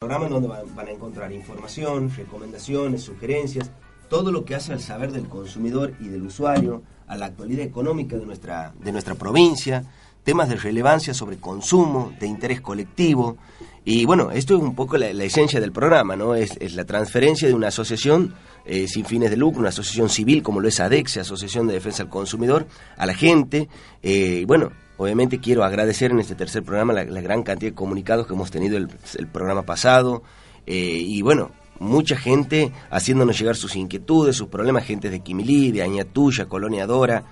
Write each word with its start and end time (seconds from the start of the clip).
programa 0.00 0.28
en 0.28 0.32
donde 0.32 0.48
van, 0.48 0.88
a 0.88 0.90
encontrar 0.90 1.30
información, 1.30 2.10
recomendaciones, 2.16 3.02
sugerencias, 3.02 3.70
todo 4.08 4.32
lo 4.32 4.46
que 4.46 4.54
hace 4.54 4.72
al 4.72 4.80
saber 4.80 5.12
del 5.12 5.28
consumidor 5.28 5.92
y 6.00 6.08
del 6.08 6.22
usuario, 6.22 6.82
a 7.06 7.18
la 7.18 7.26
actualidad 7.26 7.66
económica 7.66 8.16
de 8.16 8.24
nuestra, 8.24 8.72
de 8.82 8.92
nuestra 8.92 9.14
provincia, 9.14 9.84
temas 10.24 10.48
de 10.48 10.56
relevancia 10.56 11.12
sobre 11.12 11.36
consumo, 11.36 12.14
de 12.18 12.26
interés 12.26 12.62
colectivo. 12.62 13.36
Y 13.84 14.06
bueno, 14.06 14.30
esto 14.30 14.56
es 14.56 14.62
un 14.62 14.74
poco 14.74 14.96
la, 14.96 15.08
esencia 15.08 15.60
del 15.60 15.70
programa, 15.70 16.16
¿no? 16.16 16.34
Es, 16.34 16.56
la 16.72 16.86
transferencia 16.86 17.46
de 17.46 17.52
una 17.52 17.68
asociación 17.68 18.34
eh, 18.64 18.88
sin 18.88 19.04
fines 19.04 19.28
de 19.28 19.36
lucro, 19.36 19.60
una 19.60 19.68
asociación 19.68 20.08
civil 20.08 20.42
como 20.42 20.60
lo 20.60 20.68
es 20.68 20.80
ADEXE, 20.80 21.20
Asociación 21.20 21.66
de 21.66 21.74
Defensa 21.74 22.04
del 22.04 22.10
Consumidor, 22.10 22.66
a 22.96 23.04
la 23.04 23.12
gente. 23.12 23.68
Eh, 24.02 24.44
bueno, 24.46 24.72
Obviamente 25.00 25.40
quiero 25.40 25.64
agradecer 25.64 26.10
en 26.10 26.20
este 26.20 26.34
tercer 26.34 26.62
programa 26.62 26.92
la, 26.92 27.04
gran 27.22 27.42
cantidad 27.42 27.70
de 27.70 27.74
comunicados 27.74 28.26
que 28.26 28.34
hemos 28.34 28.50
tenido 28.50 28.76
el, 28.76 28.86
programa 29.32 29.62
pasado. 29.62 30.22
Eh, 30.66 30.74
y 30.76 31.22
bueno, 31.22 31.52
mucha 31.78 32.18
gente 32.18 32.70
haciéndonos 32.90 33.38
llegar 33.38 33.56
sus 33.56 33.76
inquietudes, 33.76 34.36
sus 34.36 34.48
problemas, 34.48 34.84
gente 34.84 35.08
de 35.08 35.20
Quimilí, 35.20 35.72
de 35.72 35.80
Añatuya, 35.80 36.50
Colonia 36.50 36.86
Dora, 36.86 37.24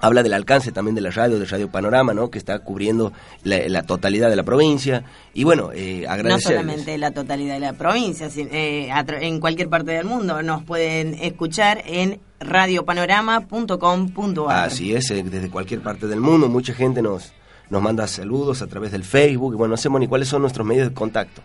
habla 0.00 0.22
del 0.22 0.34
alcance 0.34 0.72
también 0.72 0.94
de 0.94 1.00
la 1.00 1.10
radio, 1.10 1.38
de 1.38 1.46
Radio 1.46 1.70
Panorama, 1.70 2.12
¿no? 2.14 2.30
que 2.30 2.38
está 2.38 2.58
cubriendo 2.60 3.12
la, 3.42 3.82
totalidad 3.82 4.30
de 4.30 4.36
la 4.36 4.42
provincia. 4.42 5.04
Y 5.34 5.44
bueno, 5.44 5.70
eh, 5.72 6.06
agradecer. 6.08 6.52
No 6.52 6.60
solamente 6.60 6.96
la 6.98 7.12
totalidad 7.12 7.54
de 7.54 7.60
la 7.60 7.72
provincia, 7.72 8.28
eh, 8.36 8.90
en 9.20 9.40
cualquier 9.40 9.68
parte 9.68 9.92
del 9.92 10.04
mundo 10.04 10.42
nos 10.42 10.64
pueden 10.64 11.14
escuchar 11.14 11.82
en 11.86 12.20
radiopanorama.com.ar. 12.40 14.66
Así 14.66 14.94
es, 14.94 15.10
eh, 15.10 15.22
desde 15.24 15.48
cualquier 15.50 15.80
parte 15.80 16.06
del 16.06 16.20
mundo, 16.20 16.48
mucha 16.48 16.74
gente 16.74 17.02
nos, 17.02 17.32
nos 17.70 17.82
manda 17.82 18.06
saludos 18.06 18.62
a 18.62 18.66
través 18.66 18.92
del 18.92 19.04
Facebook. 19.04 19.54
Y 19.54 19.56
bueno, 19.56 19.72
no 19.72 19.76
sé, 19.76 19.88
Moni, 19.88 20.06
cuáles 20.06 20.28
son 20.28 20.42
nuestros 20.42 20.66
medios 20.66 20.88
de 20.88 20.94
contacto. 20.94 21.42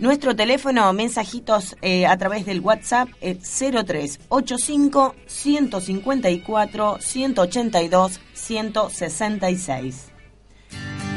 Nuestro 0.00 0.34
teléfono, 0.34 0.90
mensajitos 0.94 1.76
eh, 1.82 2.06
a 2.06 2.16
través 2.16 2.46
del 2.46 2.60
WhatsApp 2.60 3.10
es 3.20 3.36
0385 3.60 5.14
154 5.26 6.96
182 6.98 8.20
166. 8.32 10.06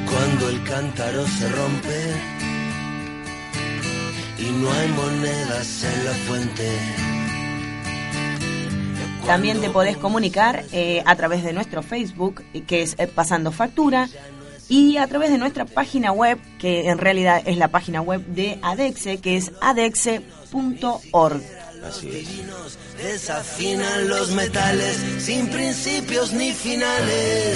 Cuando 0.06 0.50
el 0.50 0.64
cántaro 0.64 1.26
se 1.26 1.48
rompe 1.48 2.14
y 4.38 4.52
no 4.52 4.70
hay 4.70 4.88
monedas 4.90 5.84
en 5.86 6.06
la 6.06 6.12
fuente. 6.12 6.78
También 9.26 9.62
te 9.62 9.70
podés 9.70 9.96
comunicar 9.96 10.66
eh, 10.74 11.02
a 11.06 11.16
través 11.16 11.46
de 11.46 11.54
nuestro 11.54 11.84
Facebook, 11.84 12.44
que 12.68 12.82
es 12.82 12.96
eh, 13.00 13.08
Pasando 13.08 13.54
Factura, 13.54 14.10
y 14.74 14.98
a 14.98 15.06
través 15.06 15.30
de 15.30 15.38
nuestra 15.38 15.66
página 15.66 16.12
web, 16.12 16.40
que 16.58 16.90
en 16.90 16.98
realidad 16.98 17.44
es 17.46 17.58
la 17.58 17.68
página 17.68 18.02
web 18.02 18.26
de 18.26 18.58
ADEXE, 18.64 19.20
que 19.20 19.38
es 19.38 19.52
adexe.org. 19.62 21.42
Así 21.88 22.10
es. 22.10 22.80
Desafinan 22.98 24.08
los 24.10 24.32
metales 24.32 24.96
sin 25.20 25.48
principios 25.50 26.34
ni 26.34 26.54
finales. 26.54 27.56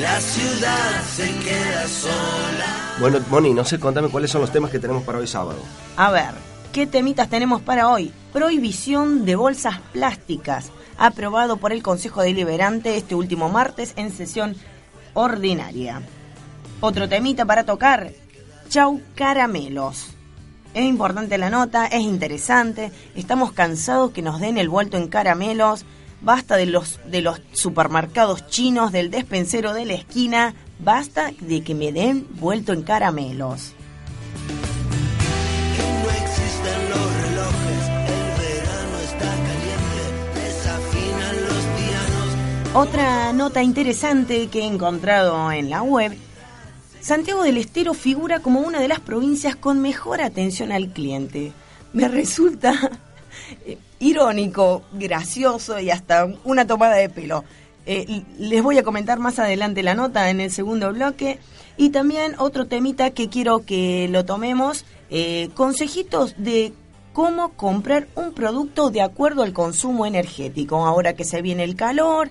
La 0.00 0.18
ciudad 0.18 1.02
se 1.14 1.26
queda 1.40 1.86
sola. 1.86 2.96
Bueno, 3.00 3.18
Moni, 3.28 3.52
no 3.52 3.62
sé, 3.62 3.78
contame 3.78 4.08
cuáles 4.08 4.30
son 4.30 4.40
los 4.40 4.50
temas 4.50 4.70
que 4.70 4.78
tenemos 4.78 5.02
para 5.02 5.18
hoy 5.18 5.26
sábado. 5.26 5.58
A 5.98 6.10
ver, 6.10 6.30
¿qué 6.72 6.86
temitas 6.86 7.28
tenemos 7.28 7.60
para 7.60 7.90
hoy? 7.90 8.14
Prohibición 8.32 9.26
de 9.26 9.36
bolsas 9.36 9.80
plásticas, 9.92 10.72
aprobado 10.96 11.58
por 11.58 11.74
el 11.74 11.82
Consejo 11.82 12.22
Deliberante 12.22 12.96
este 12.96 13.14
último 13.14 13.50
martes 13.50 13.92
en 13.96 14.10
sesión 14.10 14.56
ordinaria. 15.12 16.00
Otro 16.82 17.10
temita 17.10 17.44
para 17.44 17.64
tocar, 17.64 18.10
Chau 18.70 19.02
Caramelos. 19.14 20.14
Es 20.72 20.84
importante 20.84 21.36
la 21.36 21.50
nota, 21.50 21.84
es 21.86 22.00
interesante, 22.00 22.90
estamos 23.14 23.52
cansados 23.52 24.12
que 24.12 24.22
nos 24.22 24.40
den 24.40 24.56
el 24.56 24.70
vuelto 24.70 24.96
en 24.96 25.08
caramelos, 25.08 25.84
basta 26.22 26.56
de 26.56 26.64
los, 26.64 26.98
de 27.04 27.20
los 27.20 27.42
supermercados 27.52 28.46
chinos, 28.46 28.92
del 28.92 29.10
despensero 29.10 29.74
de 29.74 29.84
la 29.84 29.92
esquina, 29.92 30.54
basta 30.78 31.32
de 31.40 31.62
que 31.62 31.74
me 31.74 31.92
den 31.92 32.26
vuelto 32.38 32.72
en 32.72 32.82
caramelos. 32.82 33.74
Otra 42.72 43.32
nota 43.34 43.62
interesante 43.62 44.46
que 44.46 44.60
he 44.60 44.66
encontrado 44.66 45.52
en 45.52 45.68
la 45.68 45.82
web 45.82 46.16
Santiago 47.00 47.42
del 47.42 47.56
Estero 47.56 47.94
figura 47.94 48.40
como 48.40 48.60
una 48.60 48.78
de 48.78 48.88
las 48.88 49.00
provincias 49.00 49.56
con 49.56 49.80
mejor 49.80 50.20
atención 50.20 50.70
al 50.70 50.88
cliente. 50.88 51.52
Me 51.94 52.08
resulta 52.08 52.90
eh, 53.66 53.78
irónico, 53.98 54.82
gracioso 54.92 55.80
y 55.80 55.90
hasta 55.90 56.28
una 56.44 56.66
tomada 56.66 56.96
de 56.96 57.08
pelo. 57.08 57.44
Eh, 57.86 58.22
les 58.38 58.62
voy 58.62 58.76
a 58.76 58.82
comentar 58.82 59.18
más 59.18 59.38
adelante 59.38 59.82
la 59.82 59.94
nota 59.94 60.28
en 60.28 60.40
el 60.40 60.50
segundo 60.50 60.92
bloque. 60.92 61.38
Y 61.78 61.88
también 61.88 62.34
otro 62.38 62.66
temita 62.66 63.10
que 63.12 63.30
quiero 63.30 63.64
que 63.64 64.06
lo 64.10 64.26
tomemos, 64.26 64.84
eh, 65.08 65.48
consejitos 65.54 66.34
de 66.36 66.74
cómo 67.14 67.50
comprar 67.50 68.06
un 68.14 68.34
producto 68.34 68.90
de 68.90 69.00
acuerdo 69.00 69.42
al 69.42 69.54
consumo 69.54 70.04
energético. 70.04 70.84
Ahora 70.86 71.14
que 71.14 71.24
se 71.24 71.40
viene 71.40 71.64
el 71.64 71.76
calor, 71.76 72.30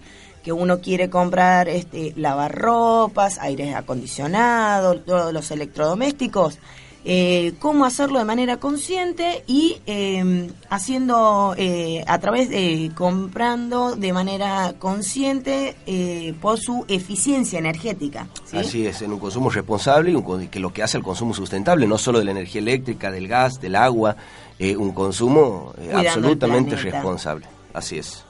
que 0.50 0.54
uno 0.54 0.82
quiere 0.82 1.12
comprar 1.12 1.70
este, 1.70 2.12
lavarropas, 2.16 3.38
aires 3.38 3.76
acondicionados, 3.76 5.06
todos 5.06 5.32
los 5.32 5.52
electrodomésticos, 5.52 6.58
eh, 7.06 7.54
cómo 7.60 7.86
hacerlo 7.86 8.18
de 8.18 8.26
manera 8.26 8.58
consciente 8.58 9.44
y 9.46 9.78
em, 9.86 10.48
haciendo 10.72 11.54
eh, 11.56 12.04
a 12.08 12.18
través 12.18 12.50
de 12.50 12.92
comprando 12.96 13.96
de 13.96 14.12
manera 14.12 14.74
consciente 14.80 15.76
eh, 15.86 16.34
por 16.42 16.60
su 16.60 16.84
eficiencia 16.88 17.60
energética. 17.60 18.28
Así 18.52 18.88
es, 18.88 19.04
en 19.04 19.14
un 19.14 19.20
consumo 19.20 19.52
responsable 19.52 20.14
y 20.14 20.48
que 20.48 20.60
lo 20.60 20.74
que 20.74 20.82
hace 20.82 20.98
el 20.98 21.04
consumo 21.04 21.36
sustentable, 21.36 21.86
no 21.86 22.00
solo 22.00 22.18
de 22.18 22.26
la 22.26 22.32
energía 22.32 22.62
eléctrica, 22.62 23.12
del 23.12 23.28
gas, 23.28 23.62
del 23.62 23.76
agua, 23.76 24.16
un 24.60 24.94
consumo 24.94 25.74
absolutamente 25.94 26.76
responsable. 26.76 27.46
Así 27.72 28.00
es. 28.00 28.26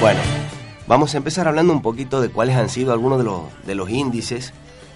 Bueno, 0.00 0.20
vamos 0.86 1.12
a 1.12 1.18
empezar 1.18 1.46
hablando 1.46 1.74
un 1.74 1.82
poquito 1.82 2.22
de 2.22 2.30
cuáles 2.30 2.56
han 2.56 2.70
sido 2.70 2.94
algunos 2.94 3.18
de 3.18 3.24
los, 3.24 3.42
de 3.66 3.74
los 3.74 3.90
índices 3.90 4.54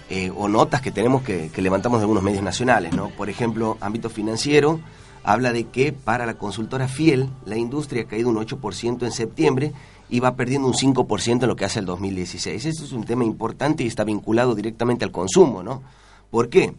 eh, 0.09 0.31
o 0.35 0.47
notas 0.47 0.81
que 0.81 0.89
tenemos 0.89 1.21
que, 1.21 1.51
levantamos 1.57 1.99
de 1.99 2.05
algunos 2.05 2.23
medios 2.23 2.41
nacionales, 2.41 2.95
¿no? 2.95 3.09
Por 3.09 3.29
ejemplo, 3.29 3.77
ámbito 3.81 4.09
financiero 4.09 4.79
habla 5.23 5.53
de 5.53 5.65
que 5.65 5.93
para 5.93 6.25
la 6.25 6.39
consultora 6.39 6.87
Fiel 6.87 7.29
la 7.45 7.55
industria 7.55 8.01
ha 8.01 8.07
caído 8.07 8.29
un 8.29 8.37
8% 8.37 9.03
en 9.03 9.11
septiembre 9.11 9.73
y 10.09 10.21
va 10.21 10.35
perdiendo 10.35 10.67
un 10.67 10.73
5% 10.73 11.43
en 11.43 11.47
lo 11.47 11.55
que 11.55 11.65
hace 11.65 11.77
el 11.77 11.85
2016. 11.85 12.65
Eso 12.65 12.83
es 12.83 12.91
un 12.91 13.03
tema 13.03 13.25
importante 13.25 13.83
y 13.83 13.87
está 13.87 14.03
vinculado 14.03 14.55
directamente 14.55 15.05
al 15.05 15.11
consumo, 15.11 15.61
¿no? 15.61 15.83
¿Por 16.31 16.49
qué? 16.49 16.73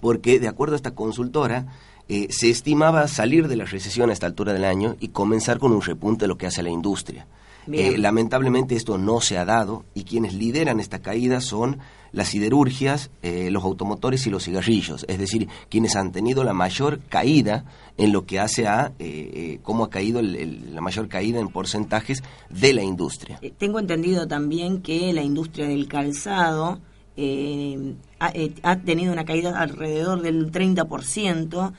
Porque 0.00 0.40
de 0.40 0.48
acuerdo 0.48 0.74
a 0.74 0.76
esta 0.76 0.96
consultora, 0.96 1.66
eh, 2.08 2.26
se 2.30 2.50
estimaba 2.50 3.06
salir 3.06 3.46
de 3.46 3.54
la 3.54 3.64
recesión 3.64 4.10
a 4.10 4.12
esta 4.12 4.26
altura 4.26 4.52
del 4.52 4.64
año 4.64 4.96
y 4.98 5.10
comenzar 5.10 5.60
con 5.60 5.70
un 5.70 5.82
repunte 5.82 6.24
de 6.24 6.28
lo 6.28 6.36
que 6.36 6.48
hace 6.48 6.60
la 6.60 6.70
industria. 6.70 7.28
Eh, 7.72 7.98
lamentablemente 7.98 8.76
esto 8.76 8.98
no 8.98 9.20
se 9.20 9.38
ha 9.38 9.44
dado 9.44 9.84
y 9.94 10.04
quienes 10.04 10.34
lideran 10.34 10.80
esta 10.80 11.00
caída 11.00 11.40
son 11.40 11.78
las 12.12 12.28
siderurgias, 12.28 13.10
eh, 13.22 13.50
los 13.50 13.64
automotores 13.64 14.26
y 14.26 14.30
los 14.30 14.44
cigarrillos, 14.44 15.04
es 15.08 15.18
decir, 15.18 15.48
quienes 15.68 15.96
han 15.96 16.12
tenido 16.12 16.44
la 16.44 16.52
mayor 16.52 17.00
caída 17.08 17.64
en 17.96 18.12
lo 18.12 18.24
que 18.24 18.38
hace 18.38 18.68
a 18.68 18.92
cómo 19.62 19.84
ha 19.84 19.90
caído 19.90 20.22
la 20.22 20.80
mayor 20.80 21.08
caída 21.08 21.40
en 21.40 21.48
porcentajes 21.48 22.22
de 22.50 22.72
la 22.72 22.82
industria. 22.82 23.40
tengo 23.58 23.80
entendido 23.80 24.28
también 24.28 24.80
que 24.80 25.12
la 25.12 25.22
industria 25.22 25.66
del 25.66 25.88
calzado 25.88 26.78
ha, 28.20 28.32
ha, 28.62 28.76
tenido 28.80 29.12
una 29.12 29.24
caída 29.24 29.58
alrededor 29.60 30.22
del 30.22 30.52
30%. 30.52 31.72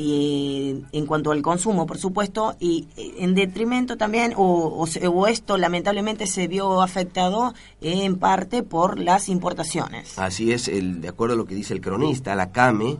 Eh, 0.00 0.80
en 0.92 1.06
cuanto 1.06 1.32
al 1.32 1.42
consumo, 1.42 1.84
por 1.84 1.98
supuesto, 1.98 2.54
y 2.60 2.86
eh, 2.96 3.14
en 3.18 3.34
detrimento 3.34 3.96
también, 3.96 4.32
o, 4.36 4.86
o, 4.86 5.26
esto 5.26 5.58
lamentablemente 5.58 6.28
se 6.28 6.46
vio 6.46 6.82
afectado 6.82 7.52
en 7.80 8.16
parte 8.16 8.62
por 8.62 9.00
las 9.00 9.28
importaciones. 9.28 10.16
Así 10.16 10.52
es, 10.52 10.68
el, 10.68 11.00
de 11.00 11.08
acuerdo 11.08 11.34
a 11.34 11.36
lo 11.36 11.46
que 11.46 11.56
dice 11.56 11.74
el 11.74 11.80
cronista, 11.80 12.36
la 12.36 12.52
CAME 12.52 12.96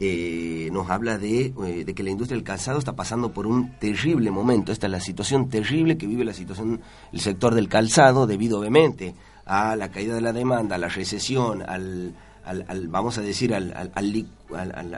eh, 0.00 0.70
nos 0.72 0.88
habla 0.88 1.18
de, 1.18 1.52
de, 1.84 1.94
que 1.94 2.02
la 2.02 2.10
industria 2.10 2.38
del 2.38 2.44
calzado 2.44 2.78
está 2.78 2.96
pasando 2.96 3.30
por 3.30 3.46
un 3.46 3.78
terrible 3.78 4.30
momento. 4.30 4.72
Esta 4.72 4.86
es 4.86 4.92
la 4.92 5.00
situación 5.00 5.50
terrible 5.50 5.98
que 5.98 6.06
vive 6.06 6.24
la 6.24 6.32
situación 6.32 6.80
el 7.12 7.20
sector 7.20 7.54
del 7.54 7.68
calzado 7.68 8.26
debido 8.26 8.58
obviamente 8.58 9.14
a 9.44 9.76
la 9.76 9.90
caída 9.90 10.14
de 10.14 10.22
la 10.22 10.32
demanda, 10.32 10.76
a 10.76 10.78
la 10.78 10.88
recesión, 10.88 11.60
al 11.60 12.14
vamos 12.88 13.18
a 13.18 13.22
decir, 13.22 13.54
al, 13.54 13.92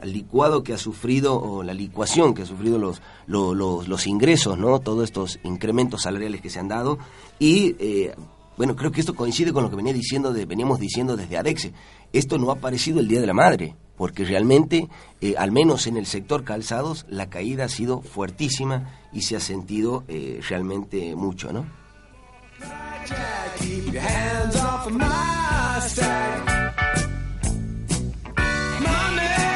licuado 0.05 0.63
que 0.63 0.75
ha 0.75 0.79
sufrido 0.79 1.41
o 1.41 1.63
la 1.63 1.75
licuación 1.75 2.35
que 2.35 2.43
ha 2.43 2.47
sufrido 2.47 2.79
los, 2.79 4.07
ingresos, 4.07 4.59
¿no? 4.59 4.79
Todos 4.81 5.05
estos 5.05 5.39
incrementos 5.45 6.03
salariales 6.03 6.41
que 6.41 6.51
se 6.51 6.61
han 6.61 6.69
dado 6.69 6.99
y 7.39 7.77
eh, 7.79 8.15
bueno, 8.57 8.77
creo 8.77 8.93
que 8.93 9.01
esto 9.01 9.15
coincide 9.15 9.55
con 9.55 9.63
lo 9.63 9.71
que 9.71 9.77
venía 9.77 9.95
diciendo 9.95 10.35
de, 10.35 10.45
veníamos 10.45 10.79
diciendo 10.79 11.17
desde 11.17 11.39
ADEXE. 11.39 11.73
Esto 12.13 12.37
no 12.37 12.51
ha 12.51 12.57
aparecido 12.57 13.01
el 13.01 13.09
Día 13.09 13.23
de 13.23 13.27
la 13.27 13.33
Madre, 13.33 13.75
porque 13.97 14.23
realmente, 14.25 14.89
eh, 15.23 15.35
al 15.39 15.51
menos 15.51 15.87
en 15.87 15.97
el 15.97 16.05
sector 16.05 16.45
calzados, 16.45 17.07
la 17.09 17.31
caída 17.31 17.65
ha 17.65 17.69
sido 17.71 18.03
fuertísima 18.03 18.99
y 19.15 19.23
se 19.23 19.37
ha 19.37 19.41
sentido 19.41 20.05
eh, 20.09 20.41
realmente 20.47 21.15
mucho, 21.17 21.55
¿no? 21.55 21.65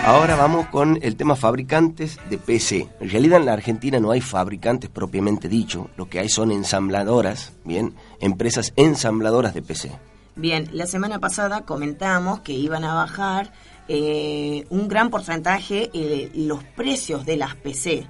Ahora 0.07 0.37
vamos 0.37 0.67
con 0.67 0.99
el 1.01 1.17
tema 1.17 1.35
fabricantes 1.35 2.19
de 2.29 2.37
PC. 2.37 2.91
En 3.01 3.09
realidad 3.09 3.41
en 3.41 3.47
la 3.47 3.55
Argentina 3.55 3.99
no 3.99 4.11
hay 4.11 4.21
fabricantes 4.21 4.91
propiamente 4.91 5.49
dicho, 5.49 5.89
lo 5.97 6.11
que 6.11 6.19
hay 6.19 6.29
son 6.29 6.53
ensambladoras, 6.53 7.55
bien, 7.65 7.95
empresas 8.21 8.75
ensambladoras 8.77 9.55
de 9.55 9.63
PC. 9.63 9.93
Bien, 10.37 10.69
la 10.73 10.87
semana 10.87 11.21
pasada 11.21 11.63
comentamos 11.63 12.41
que 12.41 12.53
iban 12.53 12.85
a 12.85 12.93
bajar 12.93 13.55
eh, 13.89 14.67
un 14.69 14.89
gran 14.89 15.09
porcentaje 15.09 15.91
eh, 15.95 16.31
los 16.35 16.63
precios 16.63 17.25
de 17.25 17.39
las 17.39 17.55
PC. 17.55 18.07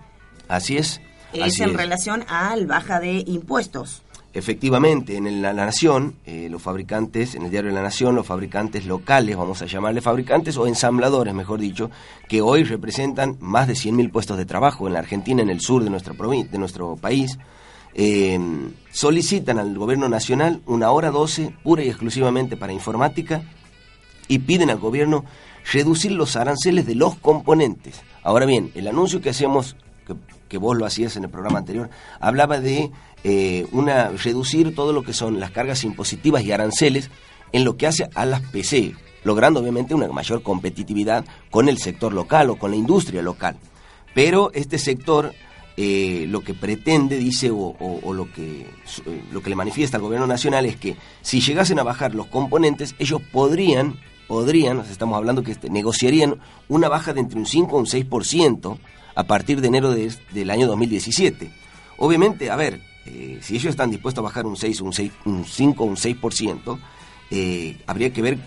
Así 0.49 0.76
es. 0.76 1.00
Es 1.32 1.61
en 1.61 1.75
relación 1.75 2.25
al 2.29 2.67
baja 2.67 2.99
de 2.99 3.23
impuestos. 3.25 4.03
Efectivamente, 4.34 5.16
en 5.16 5.42
la, 5.42 5.52
Nación, 5.52 6.16
eh, 6.26 6.48
los 6.50 6.60
fabricantes, 6.60 7.36
en 7.36 7.44
el 7.44 7.52
diario 7.52 7.70
de 7.70 7.76
la 7.76 7.82
Nación, 7.82 8.16
los 8.16 8.26
fabricantes 8.26 8.84
locales, 8.84 9.36
vamos 9.36 9.62
a 9.62 9.66
llamarle 9.66 10.00
fabricantes 10.00 10.56
o 10.56 10.66
ensambladores, 10.66 11.32
mejor 11.32 11.60
dicho, 11.60 11.88
que 12.28 12.42
hoy 12.42 12.64
representan 12.64 13.36
más 13.38 13.69
de 13.69 13.75
100.000 13.75 14.10
puestos 14.10 14.36
de 14.36 14.44
trabajo 14.44 14.88
en 14.88 14.94
la 14.94 14.98
Argentina, 14.98 15.40
en 15.40 15.50
el 15.50 15.60
sur 15.60 15.84
de, 15.84 15.90
nuestra 15.90 16.14
de 16.14 16.58
nuestro 16.58 16.96
país, 16.96 17.38
eh, 17.94 18.40
solicitan 18.90 19.60
al 19.60 19.78
gobierno 19.78 20.08
nacional 20.08 20.62
una 20.66 20.90
hora 20.90 21.12
12 21.12 21.54
pura 21.62 21.84
y 21.84 21.88
exclusivamente 21.88 22.56
para 22.56 22.72
informática 22.72 23.42
y 24.26 24.40
piden 24.40 24.69
al 24.69 24.78
gobierno 24.78 25.25
reducir 25.72 26.10
los 26.10 26.34
aranceles 26.34 26.86
de 26.86 26.96
los 26.96 27.14
componentes. 27.14 28.02
Ahora 28.25 28.46
bien, 28.46 28.72
el 28.75 28.88
anuncio 28.88 29.20
que 29.20 29.31
hacemos, 29.31 29.76
que, 30.04 30.16
que 30.48 30.58
vos 30.58 30.76
lo 30.76 30.86
hacías 30.86 31.16
en 31.16 31.22
el 31.22 31.31
programa 31.31 31.60
anterior, 31.60 31.88
hablaba 32.19 32.58
de 32.58 32.90
eh, 33.24 33.66
una, 33.72 34.10
reducir 34.10 34.74
todo 34.74 34.92
lo 34.92 35.02
que 35.02 35.14
son 35.14 35.40
las 35.40 35.50
cargas 35.50 35.82
impositivas 35.82 36.42
y 36.44 36.52
aranceles 36.52 37.10
en 37.52 37.64
lo 37.64 37.76
que 37.76 37.86
hace 37.86 38.08
a 38.14 38.26
las 38.26 38.42
PC, 38.42 38.94
logrando 39.24 39.60
obviamente 39.60 39.94
una 39.94 40.08
mayor 40.08 40.42
competitividad 40.42 41.24
con 41.50 41.68
el 41.68 41.78
sector 41.78 42.12
local 42.12 42.50
o 42.50 42.56
con 42.56 42.70
la 42.70 42.76
industria 42.76 43.22
local. 43.22 43.56
Pero 44.14 44.50
este 44.52 44.78
sector 44.78 45.32
eh, 45.76 46.26
lo 46.28 46.42
que 46.42 46.54
pretende, 46.54 47.16
dice, 47.16 47.50
o, 47.50 47.74
lo, 48.12 48.32
que, 48.32 48.60
eh, 48.60 49.22
lo 49.32 49.42
que 49.42 49.50
le 49.50 49.56
manifiesta 49.56 49.96
al 49.96 50.02
gobierno 50.02 50.26
nacional 50.26 50.66
es 50.66 50.76
que 50.76 50.96
si 51.20 51.40
llegasen 51.40 51.80
a 51.80 51.82
bajar 51.82 52.14
los 52.14 52.26
componentes, 52.26 52.94
ellos 53.00 53.20
podrían, 53.32 53.98
podrían, 54.28 54.80
estamos 54.80 55.16
hablando 55.16 55.42
que 55.42 55.52
este, 55.52 55.70
negociarían 55.70 56.38
una 56.68 56.88
baja 56.88 57.12
de 57.12 57.20
entre 57.20 57.38
un 57.38 57.46
5 57.46 57.74
o 57.74 57.78
un 57.78 57.86
6% 57.86 58.78
a 59.16 59.24
partir 59.24 59.60
de 59.60 59.68
enero 59.68 59.92
del 59.92 60.50
año 60.50 60.66
2017. 60.68 61.50
Obviamente, 61.96 62.50
a 62.50 62.56
ver, 62.56 62.80
eh, 63.06 63.38
si 63.42 63.56
ellos 63.56 63.70
están 63.70 63.90
dispuestos 63.90 64.22
a 64.22 64.24
bajar 64.24 64.46
un 64.46 64.56
6, 64.56 64.80
un, 64.80 64.92
6, 64.92 65.12
un 65.26 65.44
5 65.44 65.84
un 65.84 65.96
6%, 65.96 66.78
eh, 67.30 67.76
habría 67.86 68.12
que 68.12 68.22
ver 68.22 68.38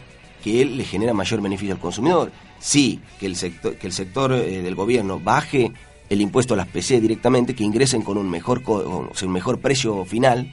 que 0.44 0.62
él 0.62 0.77
le 0.77 0.83
genera 0.83 1.13
mayor 1.13 1.42
beneficio 1.42 1.74
al 1.74 1.80
consumidor. 1.80 2.31
Sí, 2.59 3.00
que 3.19 3.27
el 3.27 3.36
sector, 3.36 3.75
que 3.75 3.88
el 3.88 3.94
sector 3.94 4.33
eh, 4.33 4.62
del 4.62 4.75
gobierno 4.75 5.19
baje 5.19 5.71
el 6.09 6.21
impuesto 6.21 6.54
a 6.54 6.57
las 6.57 6.68
PC 6.68 7.01
directamente, 7.01 7.54
que 7.54 7.63
ingresen 7.63 8.01
con 8.01 8.18
un 8.18 8.30
mejor, 8.30 8.62
o 8.65 9.09
sea, 9.13 9.27
un 9.27 9.33
mejor 9.33 9.59
precio 9.59 10.06
final, 10.06 10.51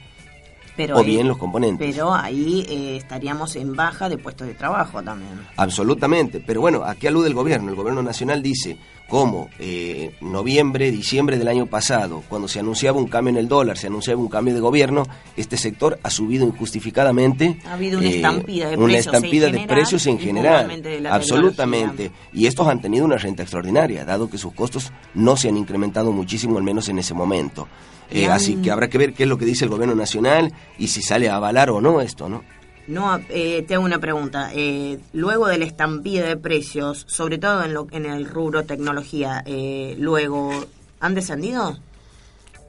o 0.93 1.03
bien 1.03 1.27
los 1.29 1.37
componentes. 1.37 1.89
Pero 1.89 2.13
ahí 2.13 2.65
estaríamos 2.97 3.55
en 3.55 3.73
baja 3.73 4.09
de 4.09 4.17
puestos 4.17 4.47
de 4.47 4.53
trabajo 4.53 5.01
también. 5.01 5.39
Absolutamente. 5.55 6.41
Pero 6.45 6.59
bueno, 6.59 6.83
¿a 6.83 6.95
qué 6.95 7.07
alude 7.07 7.29
el 7.29 7.33
gobierno? 7.33 7.69
El 7.69 7.75
gobierno 7.75 8.03
nacional 8.03 8.43
dice, 8.43 8.77
como 9.07 9.49
eh, 9.59 10.15
noviembre, 10.21 10.91
diciembre 10.91 11.37
del 11.37 11.47
año 11.47 11.67
pasado, 11.67 12.23
cuando 12.27 12.47
se 12.47 12.59
anunciaba 12.59 12.97
un 12.97 13.07
cambio 13.07 13.31
en 13.31 13.37
el 13.37 13.47
dólar, 13.47 13.77
se 13.77 13.87
anunciaba 13.87 14.19
un 14.19 14.29
cambio 14.29 14.53
de 14.53 14.59
gobierno, 14.59 15.07
este 15.37 15.57
sector 15.57 15.99
ha 16.01 16.09
subido 16.09 16.45
injustificadamente. 16.45 17.57
Ha 17.65 17.73
habido 17.73 17.99
una 17.99 18.07
eh, 18.07 18.15
estampida 18.17 18.69
de 18.69 18.77
precios, 18.77 19.05
estampida 19.05 19.47
en, 19.47 19.51
de 19.51 19.59
general, 19.59 19.77
precios 19.77 20.07
en 20.07 20.19
general. 20.19 21.07
Absolutamente. 21.11 22.11
Y 22.33 22.47
estos 22.47 22.67
han 22.67 22.81
tenido 22.81 23.05
una 23.05 23.17
renta 23.17 23.43
extraordinaria, 23.43 24.05
dado 24.05 24.29
que 24.29 24.37
sus 24.37 24.53
costos 24.53 24.91
no 25.13 25.37
se 25.37 25.49
han 25.49 25.57
incrementado 25.57 26.11
muchísimo, 26.11 26.57
al 26.57 26.63
menos 26.63 26.89
en 26.89 26.99
ese 26.99 27.13
momento. 27.13 27.67
Eh, 28.09 28.27
así 28.27 28.57
que 28.57 28.71
habrá 28.71 28.87
que 28.87 28.97
ver 28.97 29.13
qué 29.13 29.23
es 29.23 29.29
lo 29.29 29.37
que 29.37 29.45
dice 29.45 29.65
el 29.65 29.71
gobierno 29.71 29.95
nacional 29.95 30.53
y 30.77 30.87
si 30.87 31.01
sale 31.01 31.29
a 31.29 31.37
avalar 31.37 31.69
o 31.71 31.81
no 31.81 32.01
esto, 32.01 32.29
¿no? 32.29 32.43
No, 32.87 33.19
eh, 33.29 33.63
te 33.67 33.75
hago 33.75 33.83
una 33.83 33.99
pregunta. 33.99 34.51
Eh, 34.53 34.99
luego 35.13 35.47
de 35.47 35.57
la 35.57 35.65
estampida 35.65 36.27
de 36.27 36.37
precios, 36.37 37.05
sobre 37.07 37.37
todo 37.37 37.63
en, 37.63 37.73
lo, 37.73 37.87
en 37.91 38.05
el 38.05 38.25
rubro 38.25 38.63
tecnología, 38.63 39.43
eh, 39.45 39.95
luego, 39.99 40.51
¿han 40.99 41.15
descendido? 41.15 41.77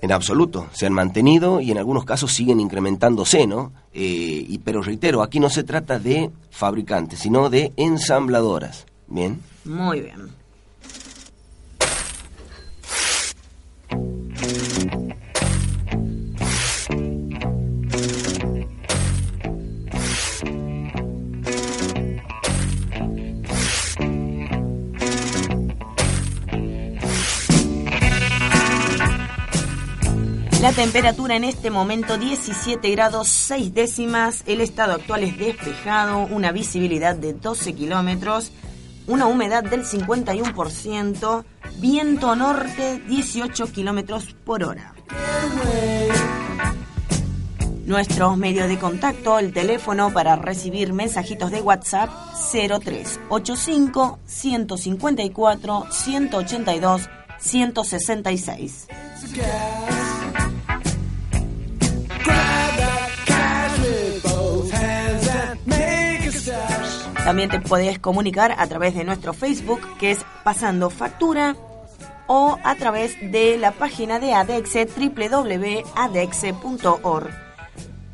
En 0.02 0.12
absoluto, 0.12 0.68
se 0.72 0.86
han 0.86 0.92
mantenido 0.92 1.60
y 1.60 1.70
en 1.70 1.78
algunos 1.78 2.04
casos 2.04 2.32
siguen 2.32 2.60
incrementándose, 2.60 3.46
¿no? 3.46 3.72
y, 3.92 4.58
pero 4.58 4.82
reitero, 4.82 5.22
aquí 5.22 5.40
no 5.40 5.48
se 5.48 5.64
trata 5.64 5.98
de 5.98 6.30
fabricantes, 6.50 7.20
sino 7.20 7.48
de 7.48 7.72
ensambladoras. 7.76 8.84
¿Bien? 9.08 9.40
Muy 9.64 10.02
bien. 10.02 10.28
Temperatura 30.76 31.34
en 31.36 31.44
este 31.44 31.70
momento 31.70 32.18
17 32.18 32.90
grados 32.90 33.28
6 33.28 33.72
décimas, 33.72 34.42
el 34.46 34.60
estado 34.60 34.92
actual 34.92 35.24
es 35.24 35.38
despejado, 35.38 36.26
una 36.26 36.52
visibilidad 36.52 37.16
de 37.16 37.32
12 37.32 37.72
kilómetros, 37.72 38.52
una 39.06 39.24
humedad 39.24 39.64
del 39.64 39.86
51%, 39.86 41.44
viento 41.78 42.36
norte 42.36 43.00
18 43.08 43.72
kilómetros 43.72 44.36
por 44.44 44.64
hora. 44.64 44.92
Nuestros 47.86 48.36
medios 48.36 48.68
de 48.68 48.78
contacto, 48.78 49.38
el 49.38 49.54
teléfono 49.54 50.12
para 50.12 50.36
recibir 50.36 50.92
mensajitos 50.92 51.50
de 51.52 51.62
WhatsApp 51.62 52.10
0385 52.52 54.18
154 54.26 55.86
182 55.90 57.08
166. 57.38 58.88
También 67.26 67.50
te 67.50 67.60
podés 67.60 67.98
comunicar 67.98 68.54
a 68.56 68.68
través 68.68 68.94
de 68.94 69.02
nuestro 69.02 69.32
Facebook, 69.32 69.80
que 69.98 70.12
es 70.12 70.24
Pasando 70.44 70.90
Factura, 70.90 71.56
o 72.28 72.56
a 72.62 72.76
través 72.76 73.16
de 73.20 73.58
la 73.58 73.72
página 73.72 74.20
de 74.20 74.32
ADEXE, 74.32 74.86
www.adexe.org. 74.86 75.86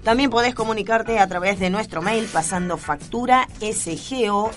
También 0.02 0.30
podés 0.30 0.54
comunicarte 0.54 1.18
a 1.18 1.26
través 1.26 1.60
de 1.60 1.68
nuestro 1.68 2.00
mail 2.00 2.26
pasando 2.32 2.78
factura 2.78 3.46
sgo.gmail.com. 3.60 4.48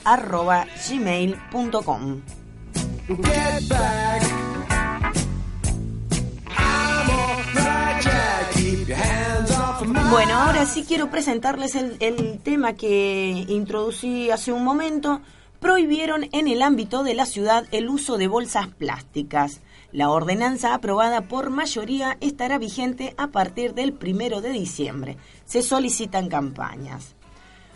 Bueno, 10.09 10.35
ahora 10.35 10.65
sí 10.65 10.85
quiero 10.87 11.09
presentarles 11.09 11.75
el, 11.75 12.39
tema 12.43 12.73
que 12.73 13.45
introducí 13.47 14.29
hace 14.29 14.51
un 14.51 14.63
momento. 14.63 15.21
Prohibieron 15.59 16.29
en 16.31 16.47
el 16.47 16.61
ámbito 16.61 17.03
de 17.03 17.15
la 17.15 17.25
ciudad 17.25 17.65
el 17.71 17.89
uso 17.89 18.17
de 18.17 18.27
bolsas 18.27 18.67
plásticas. 18.67 19.61
La 19.91 20.09
ordenanza 20.11 20.73
aprobada 20.73 21.21
por 21.21 21.49
mayoría 21.49 22.17
estará 22.21 22.59
vigente 22.59 23.15
a 23.17 23.27
partir 23.27 23.73
del 23.73 23.93
primero 23.93 24.41
de 24.41 24.51
diciembre. 24.51 25.17
Se 25.45 25.63
solicitan 25.63 26.29
campañas. 26.29 27.15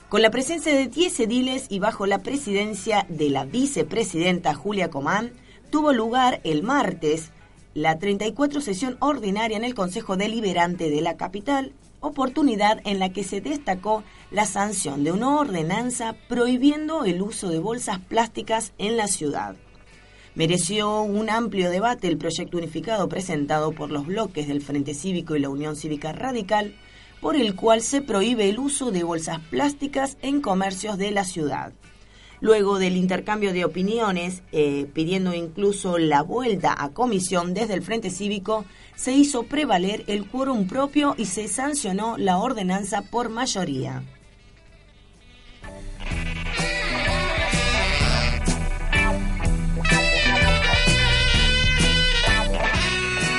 Con 0.08 0.22
la 0.22 0.30
presencia 0.30 0.74
de 0.74 0.88
10 0.88 1.20
ediles 1.22 1.66
y 1.70 1.80
bajo 1.80 2.06
la 2.06 2.20
presidencia 2.20 3.06
de 3.10 3.30
la 3.30 3.46
vicepresidenta 3.46 4.54
Julia 4.54 4.90
Comán, 4.90 5.32
tuvo 5.72 5.94
lugar 5.94 6.42
el 6.44 6.64
martes 6.64 7.32
la 7.74 7.98
34 7.98 8.62
sesión 8.62 8.98
ordinaria 9.00 9.58
en 9.58 9.64
el 9.64 9.76
Consejo 9.76 10.18
Deliberante 10.18 10.90
de 10.90 11.02
la 11.02 11.18
capital 11.18 11.74
oportunidad 12.02 12.82
en 12.86 13.00
la 13.00 13.12
que 13.12 13.24
se 13.24 13.42
destacó 13.42 14.04
la 14.32 14.46
sanción 14.46 15.04
de 15.04 15.12
una 15.12 15.38
ordenanza 15.38 16.16
prohibiendo 16.28 17.06
el 17.06 17.22
uso 17.22 17.50
de 17.50 17.60
bolsas 17.60 18.00
plásticas 18.00 18.74
en 18.78 18.98
la 18.98 19.08
ciudad. 19.08 19.56
Mereció 20.36 21.02
un 21.02 21.30
amplio 21.30 21.70
debate 21.70 22.08
el 22.08 22.18
proyecto 22.18 22.58
unificado 22.58 23.10
presentado 23.10 23.72
por 23.72 23.92
los 23.92 24.06
bloques 24.06 24.48
del 24.48 24.62
Frente 24.62 24.94
Cívico 24.94 25.36
y 25.36 25.40
la 25.40 25.50
Unión 25.50 25.76
Cívica 25.76 26.12
Radical, 26.12 26.76
por 27.20 27.36
el 27.36 27.56
cual 27.56 27.82
se 27.82 28.02
prohíbe 28.02 28.50
el 28.50 28.60
uso 28.60 28.92
de 28.92 29.04
bolsas 29.04 29.40
plásticas 29.50 30.18
en 30.22 30.40
comercios 30.40 30.98
de 30.98 31.12
la 31.12 31.26
ciudad. 31.26 31.74
Luego 32.42 32.80
del 32.80 32.96
intercambio 32.96 33.52
de 33.52 33.66
opiniones, 33.66 34.44
eh, 34.52 34.88
pidiendo 34.94 35.34
incluso 35.34 35.98
la 35.98 36.22
vuelta 36.22 36.76
a 36.78 36.90
comisión 36.90 37.54
desde 37.54 37.74
el 37.74 37.82
Frente 37.82 38.10
Cívico, 38.10 38.66
se 38.96 39.12
hizo 39.12 39.44
prevaler 39.44 40.04
el 40.08 40.26
quórum 40.26 40.68
propio 40.68 41.16
y 41.18 41.26
se 41.26 41.48
sancionó 41.48 42.18
la 42.18 42.38
ordenanza 42.38 43.02
por 43.02 43.30
mayoría. 43.30 44.04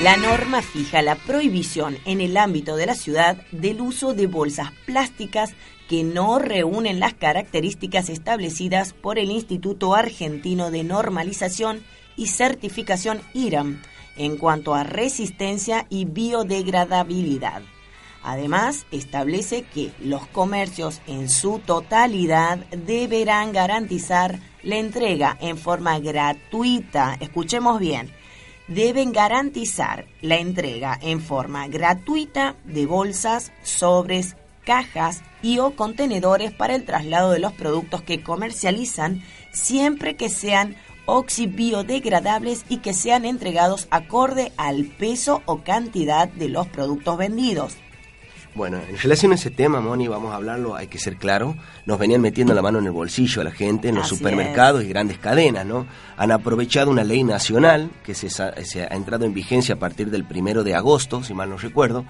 La 0.02 0.16
norma 0.16 0.62
fija 0.62 1.02
la 1.02 1.14
prohibición 1.14 1.98
en 2.06 2.22
el 2.22 2.38
ámbito 2.38 2.76
de 2.76 2.86
la 2.86 2.94
ciudad 2.94 3.36
del 3.52 3.82
uso 3.82 4.14
de 4.14 4.26
bolsas 4.26 4.72
plásticas 4.86 5.52
que 5.90 6.04
no 6.04 6.38
reúnen 6.38 7.00
las 7.00 7.12
características 7.12 8.08
establecidas 8.08 8.94
por 8.94 9.18
el 9.18 9.30
Instituto 9.30 9.94
Argentino 9.94 10.70
de 10.70 10.84
Normalización 10.84 11.84
y 12.16 12.28
Certificación 12.28 13.20
IRAM 13.34 13.82
en 14.16 14.38
cuanto 14.38 14.74
a 14.74 14.84
resistencia 14.84 15.86
y 15.90 16.06
biodegradabilidad. 16.06 17.60
Además, 18.22 18.86
establece 18.90 19.64
que 19.64 19.92
los 20.00 20.26
comercios 20.28 21.02
en 21.08 21.28
su 21.28 21.58
totalidad 21.58 22.56
deberán 22.70 23.52
garantizar 23.52 24.38
la 24.62 24.76
entrega 24.76 25.36
en 25.42 25.58
forma 25.58 25.98
gratuita, 25.98 27.18
escuchemos 27.20 27.80
bien, 27.80 28.10
deben 28.70 29.12
garantizar 29.12 30.06
la 30.22 30.36
entrega 30.36 30.98
en 31.02 31.20
forma 31.20 31.68
gratuita 31.68 32.56
de 32.64 32.86
bolsas, 32.86 33.52
sobres, 33.62 34.36
cajas 34.64 35.22
y 35.42 35.58
o 35.58 35.74
contenedores 35.76 36.52
para 36.52 36.74
el 36.74 36.84
traslado 36.84 37.32
de 37.32 37.40
los 37.40 37.52
productos 37.52 38.02
que 38.02 38.22
comercializan 38.22 39.22
siempre 39.52 40.14
que 40.14 40.28
sean 40.28 40.76
oxibiodegradables 41.06 42.64
y 42.68 42.78
que 42.78 42.94
sean 42.94 43.24
entregados 43.24 43.88
acorde 43.90 44.52
al 44.56 44.84
peso 44.84 45.42
o 45.46 45.62
cantidad 45.62 46.28
de 46.28 46.48
los 46.48 46.68
productos 46.68 47.18
vendidos. 47.18 47.76
Bueno, 48.54 48.78
en 48.88 48.98
relación 48.98 49.30
a 49.30 49.36
ese 49.36 49.50
tema, 49.50 49.80
Moni, 49.80 50.08
vamos 50.08 50.32
a 50.32 50.36
hablarlo, 50.36 50.74
hay 50.74 50.88
que 50.88 50.98
ser 50.98 51.16
claro, 51.16 51.56
nos 51.86 51.98
venían 52.00 52.20
metiendo 52.20 52.52
la 52.52 52.62
mano 52.62 52.80
en 52.80 52.86
el 52.86 52.90
bolsillo 52.90 53.42
a 53.42 53.44
la 53.44 53.52
gente 53.52 53.88
en 53.88 53.94
los 53.94 54.08
supermercados 54.08 54.82
y 54.82 54.88
grandes 54.88 55.18
cadenas, 55.18 55.64
¿no? 55.64 55.86
Han 56.16 56.32
aprovechado 56.32 56.90
una 56.90 57.04
ley 57.04 57.22
nacional 57.22 57.90
que 58.02 58.14
se, 58.14 58.28
se, 58.28 58.82
ha 58.82 58.88
entrado 58.88 59.24
en 59.24 59.34
vigencia 59.34 59.76
a 59.76 59.78
partir 59.78 60.10
del 60.10 60.24
primero 60.24 60.64
de 60.64 60.74
agosto, 60.74 61.22
si 61.22 61.32
mal 61.32 61.48
no 61.48 61.58
recuerdo, 61.58 62.04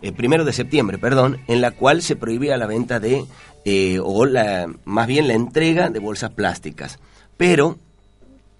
el 0.00 0.14
primero 0.14 0.44
de 0.44 0.52
septiembre, 0.52 0.96
perdón, 0.96 1.40
en 1.48 1.60
la 1.60 1.72
cual 1.72 2.02
se 2.02 2.14
prohibía 2.14 2.56
la 2.56 2.66
venta 2.66 3.00
de, 3.00 3.24
eh, 3.64 3.98
o 4.02 4.26
la, 4.26 4.72
más 4.84 5.06
bien 5.08 5.26
la 5.26 5.34
entrega 5.34 5.90
de 5.90 5.98
bolsas 5.98 6.30
plásticas. 6.30 7.00
Pero 7.36 7.78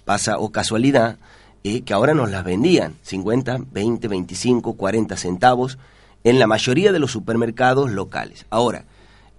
pasa, 0.05 0.39
o 0.39 0.51
casualidad, 0.51 1.19
eh, 1.63 1.83
que 1.83 1.93
ahora 1.93 2.13
nos 2.13 2.31
las 2.31 2.43
vendían, 2.43 2.97
50, 3.03 3.59
20, 3.71 4.09
25, 4.09 4.73
40 4.75 5.17
centavos, 5.17 5.79
en 6.25 6.39
la 6.39 6.47
mayoría 6.47 6.93
de 6.93 6.99
los 6.99 7.11
supermercados 7.11 7.91
locales. 7.91 8.47
Ahora, 8.51 8.85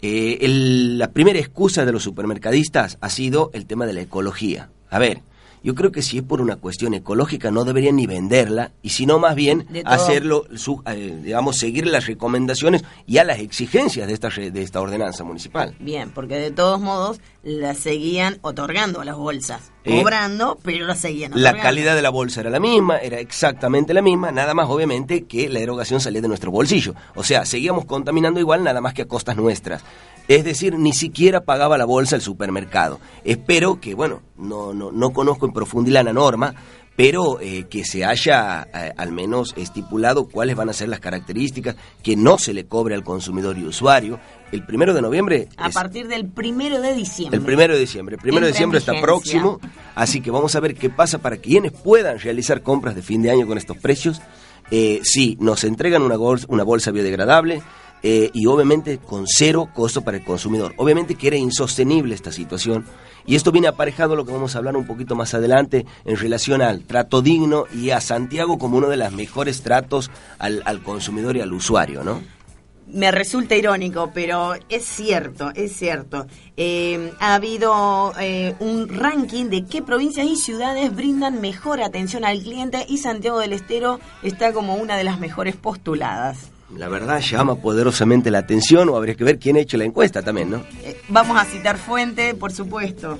eh, 0.02 0.40
la 0.48 1.12
primera 1.12 1.40
excusa 1.40 1.86
de 1.86 1.92
los 1.92 2.04
supermercadistas 2.04 2.98
ha 3.02 3.10
sido 3.10 3.52
el 3.54 3.66
tema 3.66 3.86
de 3.86 3.94
la 3.94 4.02
ecología. 4.02 4.70
A 4.90 5.00
ver, 5.00 5.22
yo 5.63 5.75
creo 5.75 5.91
que 5.91 6.01
si 6.01 6.18
es 6.18 6.24
por 6.24 6.41
una 6.41 6.56
cuestión 6.56 6.94
ecológica 6.94 7.51
no 7.51 7.65
deberían 7.65 7.96
ni 7.96 8.08
venderla 8.08 8.72
y 8.82 8.89
sino 8.89 9.20
más 9.20 9.36
bien 9.36 9.68
hacerlo, 9.86 10.46
eh, 10.86 11.20
digamos, 11.24 11.58
seguir 11.58 11.86
las 11.88 12.08
recomendaciones 12.08 12.84
y 13.06 13.18
a 13.18 13.24
las 13.24 13.39
exigencias 13.39 14.08
de 14.08 14.13
esta, 14.13 14.30
de 14.30 14.62
esta 14.62 14.82
ordenanza 14.82 15.24
municipal. 15.24 15.75
Bien, 15.80 16.10
porque 16.10 16.36
de 16.36 16.51
todos 16.51 16.80
modos 16.80 17.20
la 17.44 17.74
seguían 17.74 18.38
otorgando 18.41 19.01
a 19.01 19.06
las 19.06 19.15
bolsas, 19.15 19.72
eh, 19.84 20.00
cobrando, 20.00 20.58
pero 20.63 20.86
la 20.86 20.96
seguían 20.96 21.34
otorgando. 21.34 21.58
La 21.58 21.63
calidad 21.63 21.96
de 21.96 22.01
la 22.01 22.10
bolsa 22.10 22.41
era 22.41 22.50
la 22.50 22.60
misma, 22.60 22.98
era 22.98 23.20
exactamente 23.20 23.94
la 23.94 24.01
misma, 24.01 24.32
nada 24.32 24.53
más 24.53 24.68
obviamente 24.70 25.25
que 25.25 25.50
la 25.50 25.60
erogación 25.60 26.01
salía 26.01 26.22
de 26.22 26.27
nuestro 26.27 26.51
bolsillo. 26.51 26.96
O 27.15 27.24
sea, 27.24 27.46
seguíamos 27.46 27.86
contaminando 27.86 28.39
igual, 28.39 28.63
nada 28.63 28.82
más 28.82 28.94
que 28.94 29.03
a 29.03 29.08
costas 29.08 29.38
nuestras. 29.38 29.84
Es 30.32 30.46
decir, 30.46 30.80
ni 30.80 30.94
siquiera 30.94 31.42
pagaba 31.42 31.78
la 31.78 31.84
bolsa 31.84 32.16
el 32.16 32.22
supermercado. 32.22 33.02
Espero 33.26 33.82
que, 33.82 33.94
bueno, 33.96 34.22
no, 34.38 34.74
no, 34.74 34.90
no 34.90 35.10
conozco 35.10 35.46
en 35.46 35.52
profundidad 35.52 36.06
la 36.06 36.14
norma, 36.14 36.56
pero 36.96 37.42
eh, 37.42 37.66
que 37.70 37.84
se 37.84 38.06
haya 38.06 38.66
eh, 38.74 38.94
al 38.96 39.12
menos 39.12 39.54
estipulado 39.58 40.30
cuáles 40.30 40.56
van 40.56 40.70
a 40.70 40.74
ser 40.74 40.88
las 40.88 41.02
características, 41.02 41.76
que 42.02 42.16
no 42.16 42.38
se 42.38 42.54
le 42.54 42.66
cobre 42.66 42.96
al 42.96 43.04
consumidor 43.04 43.58
y 43.58 43.66
usuario. 43.66 44.22
El 44.54 44.66
primero 44.66 44.94
de 44.94 45.02
noviembre. 45.02 45.50
A 45.58 45.70
partir 45.70 46.08
del 46.08 46.30
primero 46.30 46.80
de 46.80 46.96
diciembre. 46.96 47.38
El 47.38 47.44
primero 47.44 47.74
de 47.74 47.82
diciembre. 47.82 48.16
El 48.16 48.22
primero 48.22 48.46
de 48.46 48.54
diciembre 48.54 48.80
está 48.80 48.94
próximo, 49.02 49.60
así 49.96 50.22
que 50.22 50.32
vamos 50.32 50.56
a 50.56 50.62
ver 50.62 50.76
qué 50.76 50.90
pasa 50.90 51.18
para 51.18 51.38
quienes 51.38 51.74
puedan 51.74 52.20
realizar 52.20 52.62
compras 52.62 52.96
de 52.96 53.02
fin 53.02 53.22
de 53.22 53.32
año 53.32 53.48
con 53.48 53.58
estos 53.58 53.76
precios. 53.76 54.22
Eh, 54.70 55.02
sí, 55.04 55.38
nos 55.42 55.66
entregan 55.66 56.02
una 56.04 56.18
una 56.18 56.64
bolsa 56.64 56.92
biodegradable, 56.92 57.62
eh, 58.03 58.29
y 58.34 58.46
obviamente 58.48 58.98
con 58.98 59.25
cero 59.27 59.70
costo 59.74 60.01
para 60.01 60.17
el 60.17 60.24
consumidor. 60.24 60.74
Obviamente 60.77 61.15
que 61.15 61.27
era 61.27 61.38
insostenible 61.38 62.15
esta 62.15 62.31
situación 62.31 62.86
y 63.25 63.36
esto 63.36 63.51
viene 63.51 63.67
aparejado 63.67 64.13
a 64.13 64.15
lo 64.15 64.25
que 64.25 64.31
vamos 64.31 64.55
a 64.55 64.58
hablar 64.58 64.75
un 64.75 64.88
poquito 64.88 65.15
más 65.15 65.34
adelante 65.34 65.86
en 66.05 66.17
relación 66.17 66.62
al 66.62 66.84
trato 66.84 67.22
digno 67.22 67.65
y 67.74 67.91
a 67.91 68.01
Santiago 68.01 68.58
como 68.58 68.77
uno 68.77 68.89
de 68.89 68.98
los 68.98 69.12
mejores 69.12 69.62
tratos 69.62 70.10
al, 70.39 70.81
consumidor 70.84 71.38
y 71.38 71.41
al 71.41 71.53
usuario, 71.53 72.03
¿no? 72.03 72.22
me 72.88 73.10
resulta 73.10 73.55
irónico, 73.55 74.12
pero 74.13 74.53
es 74.67 74.84
cierto, 74.84 75.51
es 75.55 75.72
cierto. 75.72 76.27
Eh, 76.58 77.13
ha 77.22 77.36
habido 77.36 78.12
eh, 78.20 78.53
un 78.60 78.89
ranking 78.89 79.46
de 79.46 79.63
qué 79.63 79.81
provincias 79.81 80.27
y 80.27 80.36
ciudades 80.36 80.93
brindan 80.93 81.39
mejor 81.39 81.81
atención 81.81 82.25
al 82.25 82.41
cliente 82.41 82.86
y 82.89 82.98
Santiago 82.98 83.39
del 83.39 83.53
Estero 83.53 84.01
está 84.24 84.51
como 84.51 84.75
una 84.75 84.98
de 84.98 85.05
las 85.05 85.22
mejores 85.22 85.55
postuladas 85.55 86.50
la 86.78 86.88
verdad 86.88 87.20
llama 87.20 87.56
poderosamente 87.56 88.32
la 88.32 88.40
atención 88.40 88.90
o 88.90 88.96
habría 88.96 89.16
que 89.16 89.24
ver 89.24 89.40
quién 89.40 89.56
ha 89.58 89.60
hecho 89.60 89.78
la 89.78 89.84
encuesta 89.84 90.22
también, 90.22 90.51
¿no? 90.51 90.63
Eh, 90.84 91.00
vamos 91.10 91.38
a 91.40 91.46
citar 91.46 91.78
fuente, 91.78 92.34
por 92.34 92.51
supuesto. 92.51 93.20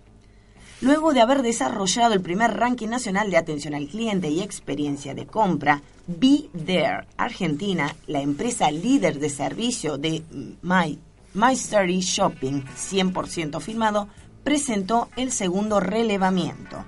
Luego 0.82 1.14
de 1.14 1.22
haber 1.22 1.40
desarrollado 1.40 2.12
el 2.12 2.20
primer 2.20 2.54
ranking 2.54 2.88
nacional 2.88 3.30
de 3.30 3.38
atención 3.38 3.74
al 3.74 3.88
cliente 3.88 4.28
y 4.28 4.42
experiencia 4.42 5.14
de 5.14 5.26
compra, 5.26 5.80
Be 6.06 6.50
There 6.66 7.06
Argentina, 7.16 7.96
la 8.08 8.20
empresa 8.20 8.70
líder 8.70 9.18
de 9.18 9.30
servicio 9.30 9.96
de 9.96 10.22
My 10.60 10.98
My 11.36 11.52
Story 11.52 12.00
Shopping 12.00 12.62
100% 12.64 13.60
firmado 13.60 14.08
presentó 14.42 15.10
el 15.16 15.30
segundo 15.30 15.80
relevamiento. 15.80 16.82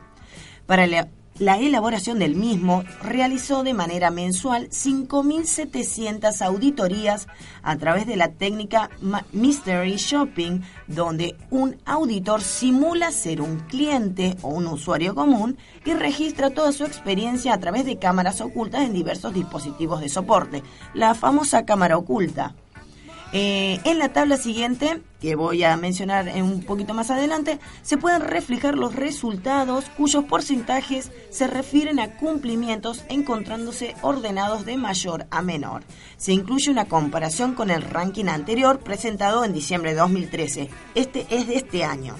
Para 0.65 0.87
la, 0.87 1.07
elaboración 1.59 2.19
del 2.19 2.35
mismo, 2.35 2.83
realizó 3.03 3.63
de 3.63 3.75
manera 3.75 4.11
mensual 4.11 4.71
5.700 4.71 6.41
auditorías 6.41 7.29
a 7.63 7.77
través 7.77 8.07
de 8.07 8.17
la 8.17 8.29
técnica 8.33 8.89
Mystery 9.33 9.97
Shopping, 9.97 10.63
donde 10.87 11.37
un 11.51 11.77
auditor 11.85 12.41
simula 12.41 13.13
ser 13.13 13.43
un 13.43 13.59
cliente 13.59 14.39
o 14.41 14.49
un 14.49 14.67
usuario 14.67 15.15
común 15.15 15.59
y 15.85 15.93
registra 15.93 16.49
toda 16.49 16.73
su 16.73 16.87
experiencia 16.87 17.53
a 17.53 17.61
través 17.61 17.85
de 17.85 17.99
cámaras 17.99 18.41
ocultas 18.41 18.81
en 18.81 18.95
diversos 18.95 19.35
dispositivos 19.35 20.01
de 20.01 20.09
soporte, 20.09 20.63
la 20.95 21.15
famosa 21.15 21.67
cámara 21.67 21.99
oculta. 21.99 22.55
Eh, 23.33 23.79
en 23.85 23.99
la 23.99 24.11
tabla 24.11 24.39
siguiente, 24.39 25.03
que 25.21 25.35
voy 25.35 25.63
a 25.63 25.77
mencionar 25.77 26.31
un 26.43 26.63
poquito 26.63 26.95
más 26.95 27.11
adelante, 27.11 27.59
se 27.83 27.99
pueden 27.99 28.23
reflejar 28.23 28.77
los 28.77 28.95
resultados 28.95 29.85
cuyos 29.97 30.25
porcentajes 30.25 31.13
se 31.31 31.47
refieren 31.47 32.01
a 32.01 32.17
cumplimientos 32.17 33.05
encontrándose 33.11 33.95
ordenados 34.01 34.65
de 34.65 34.79
mayor 34.79 35.27
a 35.31 35.43
menor. 35.43 35.83
Se 36.17 36.33
incluye 36.33 36.71
una 36.71 36.87
comparación 36.87 37.55
con 37.55 37.71
el 37.71 37.83
ranking 37.83 38.27
anterior 38.27 38.81
presentado 38.81 39.45
en 39.45 39.53
diciembre 39.53 39.91
de 39.91 39.99
2013. 39.99 40.71
Este 40.95 41.27
es 41.31 41.47
de 41.47 41.57
este 41.57 41.85
año. 41.85 42.15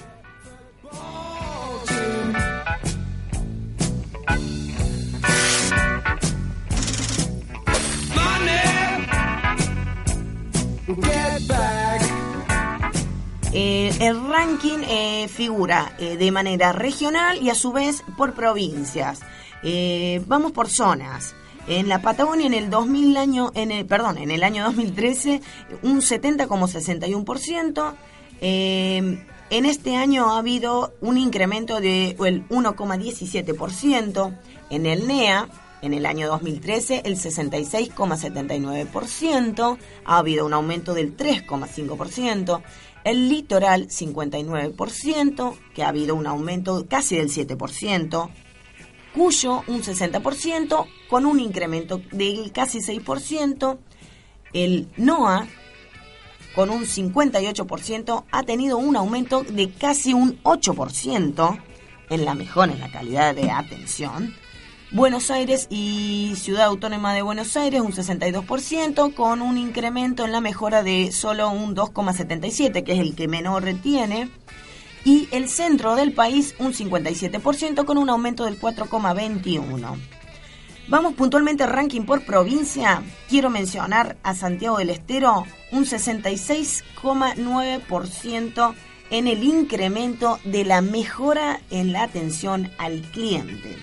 Eh, 13.53 13.95
el 13.99 14.27
ranking 14.27 14.79
eh, 14.87 15.27
figura 15.27 15.93
eh, 15.99 16.17
de 16.17 16.31
manera 16.31 16.71
regional 16.71 17.39
y 17.41 17.51
a 17.51 17.55
su 17.55 17.71
vez 17.71 18.03
por 18.17 18.33
provincias. 18.33 19.19
vamos 20.25 20.51
por 20.51 20.67
zonas. 20.69 21.35
En 21.67 21.89
la 21.89 22.01
Patagonia 22.01 22.47
en 22.47 22.55
el 22.55 22.71
2000 22.71 23.17
año, 23.17 23.51
en 23.53 23.69
el, 23.71 23.85
perdón, 23.85 24.17
en 24.17 24.31
el 24.31 24.43
año 24.43 24.63
2013 24.65 25.41
un 25.83 26.01
70,61%. 26.01 27.93
en 28.41 29.65
este 29.65 29.95
año 29.95 30.33
ha 30.33 30.39
habido 30.39 30.95
un 31.01 31.17
incremento 31.17 31.79
del 31.79 32.17
1,17%. 32.17 34.37
En 34.71 34.85
el 34.85 35.07
NEA 35.07 35.49
en 35.81 35.93
el 35.93 36.05
año 36.05 36.27
2013 36.27 37.03
el 37.05 37.15
66,79%, 37.15 39.77
ha 40.05 40.17
habido 40.17 40.45
un 40.45 40.53
aumento 40.53 40.93
del 40.93 41.15
3,5%, 41.15 42.61
el 43.03 43.29
litoral 43.29 43.87
59%, 43.87 45.57
que 45.73 45.83
ha 45.83 45.89
habido 45.89 46.15
un 46.15 46.27
aumento 46.27 46.85
casi 46.87 47.15
del 47.15 47.29
7%, 47.29 48.29
Cuyo 49.13 49.63
un 49.65 49.81
60%, 49.81 50.85
con 51.09 51.25
un 51.25 51.39
incremento 51.39 51.99
del 52.11 52.51
casi 52.51 52.79
6%, 52.79 53.79
el 54.53 54.87
NOA 54.97 55.47
con 56.53 56.69
un 56.69 56.83
58% 56.83 58.25
ha 58.31 58.43
tenido 58.43 58.77
un 58.77 58.95
aumento 58.95 59.43
de 59.43 59.71
casi 59.71 60.13
un 60.13 60.41
8% 60.43 61.59
en 62.09 62.25
la 62.25 62.35
mejora 62.35 62.71
en 62.71 62.79
la 62.79 62.91
calidad 62.91 63.35
de 63.35 63.49
atención 63.49 64.33
Buenos 64.91 65.29
Aires 65.29 65.67
y 65.69 66.33
Ciudad 66.35 66.65
Autónoma 66.65 67.13
de 67.13 67.21
Buenos 67.21 67.55
Aires 67.55 67.81
un 67.81 67.91
62%, 67.91 69.13
con 69.13 69.43
un 69.43 69.59
incremento 69.59 70.25
en 70.25 70.31
la 70.31 70.41
mejora 70.41 70.81
de 70.81 71.11
solo 71.11 71.51
un 71.51 71.75
2,77, 71.75 72.83
que 72.83 72.93
es 72.93 72.99
el 72.99 73.15
que 73.15 73.27
menor 73.27 73.65
retiene. 73.65 74.31
Y 75.05 75.29
el 75.31 75.47
centro 75.47 75.95
del 75.95 76.11
país 76.11 76.55
un 76.57 76.73
57%, 76.73 77.85
con 77.85 77.99
un 77.99 78.09
aumento 78.09 78.45
del 78.45 78.59
4,21. 78.59 79.95
Vamos 80.87 81.13
puntualmente 81.13 81.61
al 81.61 81.69
ranking 81.69 82.01
por 82.01 82.25
provincia. 82.25 83.03
Quiero 83.29 83.51
mencionar 83.51 84.17
a 84.23 84.33
Santiago 84.33 84.79
del 84.79 84.89
Estero 84.89 85.45
un 85.71 85.85
66,9% 85.85 88.73
en 89.11 89.27
el 89.27 89.43
incremento 89.43 90.39
de 90.45 90.65
la 90.65 90.81
mejora 90.81 91.61
en 91.69 91.93
la 91.93 92.01
atención 92.01 92.71
al 92.79 93.01
cliente. 93.01 93.77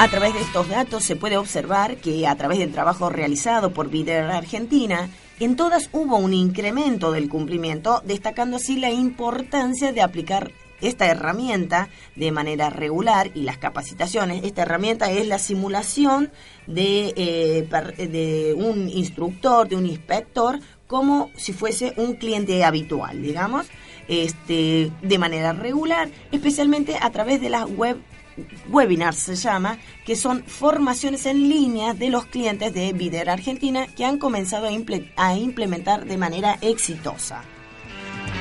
A 0.00 0.08
través 0.08 0.32
de 0.32 0.40
estos 0.40 0.66
datos 0.70 1.04
se 1.04 1.14
puede 1.14 1.36
observar 1.36 1.98
que 1.98 2.26
a 2.26 2.34
través 2.34 2.58
del 2.58 2.72
trabajo 2.72 3.10
realizado 3.10 3.74
por 3.74 3.90
Vider 3.90 4.24
Argentina, 4.30 5.10
en 5.38 5.56
todas 5.56 5.90
hubo 5.92 6.16
un 6.16 6.32
incremento 6.32 7.12
del 7.12 7.28
cumplimiento, 7.28 8.00
destacando 8.06 8.56
así 8.56 8.78
la 8.78 8.90
importancia 8.90 9.92
de 9.92 10.00
aplicar 10.00 10.52
esta 10.80 11.06
herramienta 11.06 11.90
de 12.16 12.32
manera 12.32 12.70
regular 12.70 13.30
y 13.34 13.42
las 13.42 13.58
capacitaciones. 13.58 14.42
Esta 14.42 14.62
herramienta 14.62 15.10
es 15.10 15.26
la 15.26 15.38
simulación 15.38 16.32
de, 16.66 17.12
eh, 17.16 18.06
de 18.06 18.54
un 18.56 18.88
instructor, 18.88 19.68
de 19.68 19.76
un 19.76 19.84
inspector, 19.84 20.60
como 20.90 21.30
si 21.36 21.52
fuese 21.52 21.94
un 21.98 22.14
cliente 22.14 22.64
habitual, 22.64 23.22
digamos, 23.22 23.68
este, 24.08 24.90
de 25.00 25.18
manera 25.20 25.52
regular, 25.52 26.10
especialmente 26.32 26.96
a 27.00 27.10
través 27.10 27.40
de 27.40 27.48
las 27.48 27.70
web 27.70 27.96
webinars 28.70 29.18
se 29.18 29.36
llama, 29.36 29.78
que 30.04 30.16
son 30.16 30.42
formaciones 30.42 31.26
en 31.26 31.48
línea 31.48 31.94
de 31.94 32.10
los 32.10 32.26
clientes 32.26 32.74
de 32.74 32.92
Vider 32.92 33.30
Argentina 33.30 33.86
que 33.86 34.04
han 34.04 34.18
comenzado 34.18 34.66
a, 34.66 35.36
implementar 35.36 36.06
de 36.06 36.16
manera 36.16 36.58
exitosa. 36.60 37.44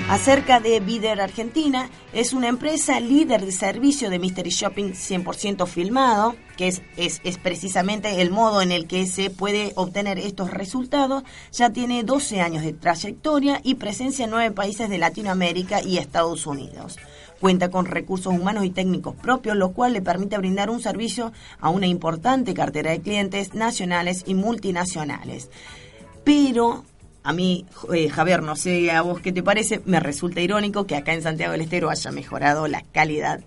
Acerca 0.09 0.59
de 0.59 0.79
Vider 0.79 1.21
Argentina, 1.21 1.87
es 2.13 2.33
una 2.33 2.47
empresa 2.47 2.99
líder 2.99 3.45
de 3.45 3.51
servicio 3.51 4.09
de 4.09 4.17
Mystery 4.17 4.49
Shopping 4.49 4.93
100% 4.93 5.67
filmado, 5.67 6.35
que 6.57 6.67
es, 6.67 6.81
es, 6.97 7.21
es, 7.23 7.37
precisamente 7.37 8.19
el 8.19 8.31
modo 8.31 8.63
en 8.63 8.71
el 8.71 8.87
que 8.87 9.05
se 9.05 9.29
puede 9.29 9.71
obtener 9.75 10.17
estos 10.17 10.49
resultados. 10.49 11.21
Ya 11.51 11.69
tiene 11.69 12.03
12 12.03 12.41
años 12.41 12.63
de 12.63 12.73
trayectoria 12.73 13.61
y 13.63 13.75
presencia 13.75 14.25
en 14.25 14.31
nueve 14.31 14.49
países 14.49 14.89
de 14.89 14.97
Latinoamérica 14.97 15.83
y 15.83 15.99
Estados 15.99 16.47
Unidos. 16.47 16.97
Cuenta 17.39 17.69
con 17.69 17.85
recursos 17.85 18.33
humanos 18.33 18.65
y 18.65 18.71
técnicos 18.71 19.13
propios, 19.13 19.57
lo 19.57 19.73
cual 19.73 19.93
le 19.93 20.01
permite 20.01 20.39
brindar 20.39 20.71
un 20.71 20.81
servicio 20.81 21.33
a 21.59 21.69
una 21.69 21.85
importante 21.85 22.55
cartera 22.55 22.89
de 22.89 23.01
clientes 23.01 23.53
nacionales 23.53 24.23
y 24.25 24.33
multinacionales. 24.33 25.51
Pero 26.23 26.83
a 27.29 27.33
mí, 27.33 27.63
eh, 27.93 28.09
Javier, 28.09 28.41
no 28.41 28.55
sé 28.55 28.89
a 28.89 29.03
vos 29.03 29.21
qué 29.21 29.31
te 29.31 29.43
parece, 29.43 29.81
me 29.85 29.99
resulta 29.99 30.41
irónico 30.41 30.87
que 30.87 30.95
acá 30.95 31.13
en 31.13 31.21
Santiago 31.21 31.51
del 31.51 31.61
Estero 31.61 31.91
haya 31.91 32.11
mejorado 32.11 32.67
la 32.67 32.81
calidad 32.91 33.41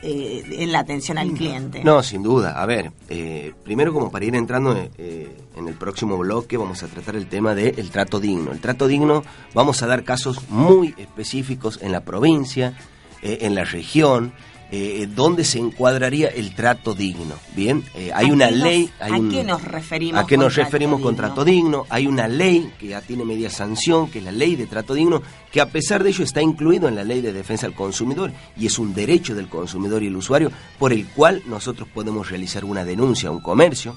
eh, 0.00 0.42
en 0.50 0.72
la 0.72 0.78
atención 0.78 1.18
al 1.18 1.32
cliente. 1.32 1.84
No, 1.84 2.02
sin 2.02 2.22
duda. 2.22 2.52
A 2.52 2.64
ver, 2.64 2.90
eh, 3.10 3.52
primero 3.64 3.92
como 3.92 4.10
para 4.10 4.24
ir 4.24 4.34
entrando 4.34 4.74
en 4.74 5.68
el 5.68 5.74
próximo 5.74 6.16
bloque 6.16 6.56
vamos 6.56 6.82
a 6.82 6.86
tratar 6.86 7.16
el 7.16 7.26
tema 7.26 7.54
del 7.54 7.90
trato 7.90 8.18
digno. 8.18 8.50
El 8.50 8.60
trato 8.60 8.86
digno 8.86 9.22
vamos 9.52 9.82
a 9.82 9.86
dar 9.86 10.04
casos 10.04 10.48
muy 10.48 10.94
específicos 10.96 11.80
en 11.82 11.92
la 11.92 12.00
provincia, 12.00 12.78
eh, 13.20 13.40
en 13.42 13.54
la 13.54 13.64
región, 13.64 14.32
eh, 14.70 15.08
¿dónde 15.14 15.44
se 15.44 15.58
encuadraría 15.58 16.28
el 16.28 16.54
trato 16.54 16.94
digno? 16.94 17.34
Bien, 17.56 17.82
eh, 17.94 18.10
hay 18.14 18.30
una 18.30 18.50
ley. 18.50 18.90
¿A 19.00 19.08
qué 19.08 19.42
nos 19.42 19.64
referimos? 19.64 20.22
¿A 20.22 20.26
qué 20.26 20.36
nos 20.36 20.54
referimos 20.56 21.00
con 21.00 21.16
trato 21.16 21.44
digno? 21.44 21.86
Hay 21.88 22.06
una 22.06 22.28
ley 22.28 22.72
que 22.78 22.88
ya 22.88 23.00
tiene 23.00 23.24
media 23.24 23.48
sanción, 23.48 24.10
que 24.10 24.18
es 24.18 24.24
la 24.24 24.32
ley 24.32 24.56
de 24.56 24.66
trato 24.66 24.94
digno, 24.94 25.22
que 25.50 25.60
a 25.60 25.70
pesar 25.70 26.02
de 26.02 26.10
ello 26.10 26.24
está 26.24 26.42
incluido 26.42 26.88
en 26.88 26.96
la 26.96 27.04
ley 27.04 27.20
de 27.20 27.32
defensa 27.32 27.66
del 27.66 27.74
consumidor 27.74 28.30
y 28.58 28.66
es 28.66 28.78
un 28.78 28.94
derecho 28.94 29.34
del 29.34 29.48
consumidor 29.48 30.02
y 30.02 30.08
el 30.08 30.16
usuario 30.16 30.52
por 30.78 30.92
el 30.92 31.06
cual 31.06 31.42
nosotros 31.46 31.88
podemos 31.92 32.28
realizar 32.28 32.64
una 32.64 32.84
denuncia 32.84 33.30
a 33.30 33.32
un 33.32 33.40
comercio. 33.40 33.96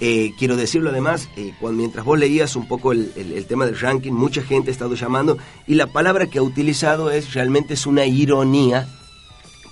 Eh, 0.00 0.32
quiero 0.38 0.56
decirlo 0.56 0.90
además, 0.90 1.28
eh, 1.36 1.52
cuando, 1.60 1.78
mientras 1.78 2.04
vos 2.04 2.18
leías 2.18 2.54
un 2.54 2.68
poco 2.68 2.92
el, 2.92 3.12
tema 3.48 3.66
del 3.66 3.78
ranking, 3.78 4.12
mucha 4.12 4.42
gente 4.42 4.70
ha 4.70 4.72
estado 4.72 4.94
llamando 4.94 5.38
y 5.66 5.74
la 5.74 5.88
palabra 5.88 6.28
que 6.28 6.38
ha 6.38 6.42
utilizado 6.42 7.10
es 7.10 7.34
realmente 7.34 7.74
es 7.74 7.84
una 7.84 8.06
ironía 8.06 8.88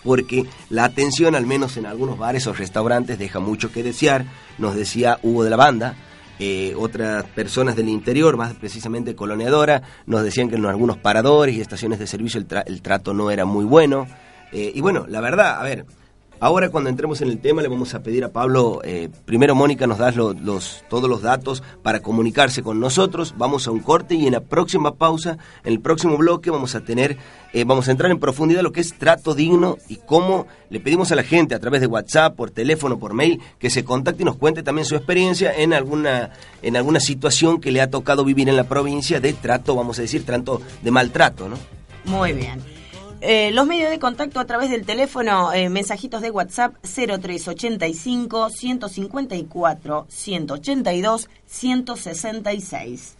porque 0.07 0.47
la 0.71 0.85
atención, 0.85 1.35
al 1.35 1.45
menos 1.45 1.77
en 1.77 1.85
algunos 1.85 2.16
bares 2.16 2.47
o 2.47 2.55
restaurantes, 2.55 3.19
deja 3.19 3.40
mucho 3.40 3.73
que 3.73 3.83
desear. 3.83 4.25
Nos 4.57 4.77
decía 4.77 5.19
Hugo 5.23 5.45
de 5.45 5.51
la 5.51 5.57
Banda, 5.57 5.97
eh, 6.38 6.75
otras 6.79 7.25
personas 7.25 7.77
del 7.77 7.88
interior, 7.88 8.37
más 8.37 8.55
precisamente 8.55 9.16
coloniadora, 9.16 9.83
nos 10.07 10.23
decían 10.23 10.49
que 10.49 10.57
en 10.57 10.64
algunos 10.64 10.97
paradores 10.97 11.57
y 11.57 11.61
estaciones 11.61 11.99
de 11.99 12.07
servicio 12.07 12.40
el, 12.40 12.47
el 12.66 12.81
trato 12.81 13.12
no 13.12 13.31
era 13.31 13.45
muy 13.45 13.64
bueno. 13.64 14.07
y 14.53 14.81
bueno, 14.81 15.05
la 15.09 15.21
verdad, 15.21 15.61
a 15.61 15.62
ver, 15.64 15.85
Ahora 16.38 16.68
cuando 16.68 16.90
entremos 16.90 17.22
en 17.22 17.29
el 17.29 17.38
tema 17.38 17.62
le 17.62 17.68
vamos 17.68 17.94
a 17.94 18.03
pedir 18.03 18.22
a 18.22 18.29
Pablo, 18.29 18.83
eh, 18.85 19.09
primero 19.25 19.55
Mónica 19.55 19.87
nos 19.87 19.96
das 19.96 20.16
los, 20.16 20.85
todos 20.90 21.09
los 21.09 21.22
datos 21.22 21.62
para 21.83 22.01
comunicarse 22.01 22.62
con 22.62 22.79
nosotros, 22.79 23.35
vamos 23.38 23.66
a 23.66 23.70
un 23.70 23.81
corte 23.81 24.16
y 24.16 24.27
en 24.27 24.35
la 24.35 24.40
próxima 24.40 24.96
pausa, 24.96 25.38
en 25.64 25.72
el 25.72 25.81
próximo 25.81 26.18
bloque 26.18 26.51
vamos 26.51 26.75
a 26.75 26.81
tener, 26.81 27.16
eh, 27.55 27.64
vamos 27.64 27.88
a 27.88 27.90
entrar 27.90 28.11
en 28.11 28.20
profundidad 28.20 28.61
lo 28.61 28.72
que 28.72 28.83
es 28.83 28.99
trato 28.99 29.35
digno 29.35 29.79
y 29.88 29.96
cómo 29.96 30.46
le 30.68 30.79
pedimos 30.79 31.11
a 31.11 31.14
la 31.16 31.22
gente 31.22 31.55
a 31.55 31.59
través 31.59 31.81
de 31.81 31.87
WhatsApp, 31.87 32.37
por 32.37 32.51
teléfono, 32.51 32.99
por 32.99 33.14
mail, 33.14 33.40
que 33.59 33.70
se 33.70 33.83
contacte 33.83 34.20
y 34.20 34.27
nos 34.27 34.37
cuente 34.37 34.62
también 34.62 34.85
su 34.85 34.94
experiencia 34.94 35.55
en 35.57 35.72
alguna, 35.72 36.33
en 36.61 36.77
alguna 36.77 37.01
situación 37.01 37.62
que 37.62 37.70
le 37.70 37.81
ha 37.81 37.88
tocado 37.88 38.25
vivir 38.25 38.51
en 38.51 38.57
la 38.57 38.64
provincia 38.64 39.20
de 39.20 39.33
trato, 39.33 39.75
vamos 39.75 39.99
a 39.99 40.03
decir, 40.03 40.27
trato 40.27 40.61
de 40.83 40.90
maltrato, 40.90 41.49
¿no? 41.49 41.57
Muy 42.05 42.35
bien. 42.35 42.76
Eh, 43.29 43.51
los 43.51 43.67
medios 43.67 43.91
de 43.91 43.99
contacto 43.99 44.39
a 44.39 44.45
través 44.45 44.71
del 44.71 44.87
teléfono, 44.87 45.53
eh, 45.53 45.69
mensajitos 45.69 46.23
de 46.23 46.31
WhatsApp 46.31 46.77
0385 46.85 48.51
154 48.51 50.07
182 50.09 51.29
166. 51.45 53.17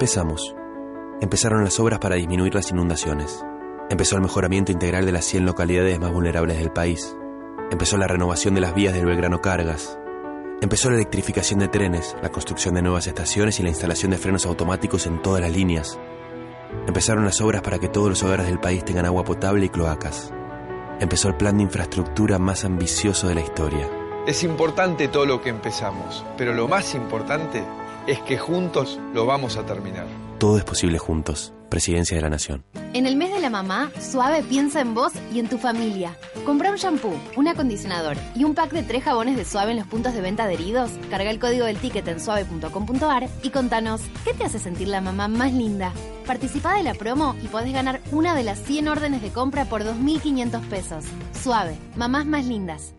Empezamos. 0.00 0.56
Empezaron 1.20 1.62
las 1.62 1.78
obras 1.78 1.98
para 1.98 2.14
disminuir 2.14 2.54
las 2.54 2.70
inundaciones. 2.70 3.44
Empezó 3.90 4.16
el 4.16 4.22
mejoramiento 4.22 4.72
integral 4.72 5.04
de 5.04 5.12
las 5.12 5.26
100 5.26 5.44
localidades 5.44 6.00
más 6.00 6.10
vulnerables 6.10 6.56
del 6.56 6.72
país. 6.72 7.14
Empezó 7.70 7.98
la 7.98 8.06
renovación 8.06 8.54
de 8.54 8.62
las 8.62 8.74
vías 8.74 8.94
del 8.94 9.04
Belgrano 9.04 9.42
Cargas. 9.42 9.98
Empezó 10.62 10.88
la 10.88 10.96
electrificación 10.96 11.60
de 11.60 11.68
trenes, 11.68 12.16
la 12.22 12.30
construcción 12.30 12.76
de 12.76 12.80
nuevas 12.80 13.08
estaciones 13.08 13.60
y 13.60 13.62
la 13.62 13.68
instalación 13.68 14.12
de 14.12 14.16
frenos 14.16 14.46
automáticos 14.46 15.06
en 15.06 15.20
todas 15.20 15.42
las 15.42 15.52
líneas. 15.52 15.98
Empezaron 16.86 17.26
las 17.26 17.42
obras 17.42 17.60
para 17.60 17.78
que 17.78 17.88
todos 17.88 18.08
los 18.08 18.22
hogares 18.22 18.46
del 18.46 18.58
país 18.58 18.82
tengan 18.82 19.04
agua 19.04 19.24
potable 19.24 19.66
y 19.66 19.68
cloacas. 19.68 20.32
Empezó 20.98 21.28
el 21.28 21.36
plan 21.36 21.58
de 21.58 21.64
infraestructura 21.64 22.38
más 22.38 22.64
ambicioso 22.64 23.28
de 23.28 23.34
la 23.34 23.42
historia. 23.42 23.86
Es 24.26 24.44
importante 24.44 25.08
todo 25.08 25.26
lo 25.26 25.42
que 25.42 25.50
empezamos, 25.50 26.24
pero 26.38 26.54
lo 26.54 26.68
más 26.68 26.94
importante 26.94 27.62
es 28.10 28.20
que 28.20 28.38
juntos 28.38 28.98
lo 29.14 29.24
vamos 29.24 29.56
a 29.56 29.64
terminar. 29.64 30.06
Todo 30.38 30.58
es 30.58 30.64
posible 30.64 30.98
juntos. 30.98 31.52
Presidencia 31.68 32.16
de 32.16 32.22
la 32.22 32.30
Nación. 32.30 32.64
En 32.92 33.06
el 33.06 33.14
mes 33.14 33.32
de 33.32 33.38
la 33.38 33.50
mamá, 33.50 33.92
Suave 34.00 34.42
piensa 34.42 34.80
en 34.80 34.94
vos 34.94 35.12
y 35.32 35.38
en 35.38 35.48
tu 35.48 35.58
familia. 35.58 36.16
Compra 36.44 36.72
un 36.72 36.76
shampoo, 36.76 37.14
un 37.36 37.46
acondicionador 37.46 38.16
y 38.34 38.42
un 38.42 38.56
pack 38.56 38.72
de 38.72 38.82
tres 38.82 39.04
jabones 39.04 39.36
de 39.36 39.44
Suave 39.44 39.70
en 39.70 39.76
los 39.76 39.86
puntos 39.86 40.12
de 40.12 40.22
venta 40.22 40.44
adheridos. 40.44 40.90
Carga 41.08 41.30
el 41.30 41.38
código 41.38 41.66
del 41.66 41.78
ticket 41.78 42.08
en 42.08 42.18
suave.com.ar 42.18 43.28
y 43.44 43.50
contanos, 43.50 44.00
¿qué 44.24 44.34
te 44.34 44.42
hace 44.42 44.58
sentir 44.58 44.88
la 44.88 45.00
mamá 45.00 45.28
más 45.28 45.52
linda? 45.52 45.92
Participa 46.26 46.74
de 46.74 46.82
la 46.82 46.94
promo 46.94 47.36
y 47.40 47.46
podés 47.46 47.72
ganar 47.72 48.00
una 48.10 48.34
de 48.34 48.42
las 48.42 48.60
100 48.64 48.88
órdenes 48.88 49.22
de 49.22 49.30
compra 49.30 49.66
por 49.66 49.84
2.500 49.84 50.60
pesos. 50.62 51.04
Suave, 51.40 51.76
mamás 51.94 52.26
más 52.26 52.44
lindas 52.44 52.94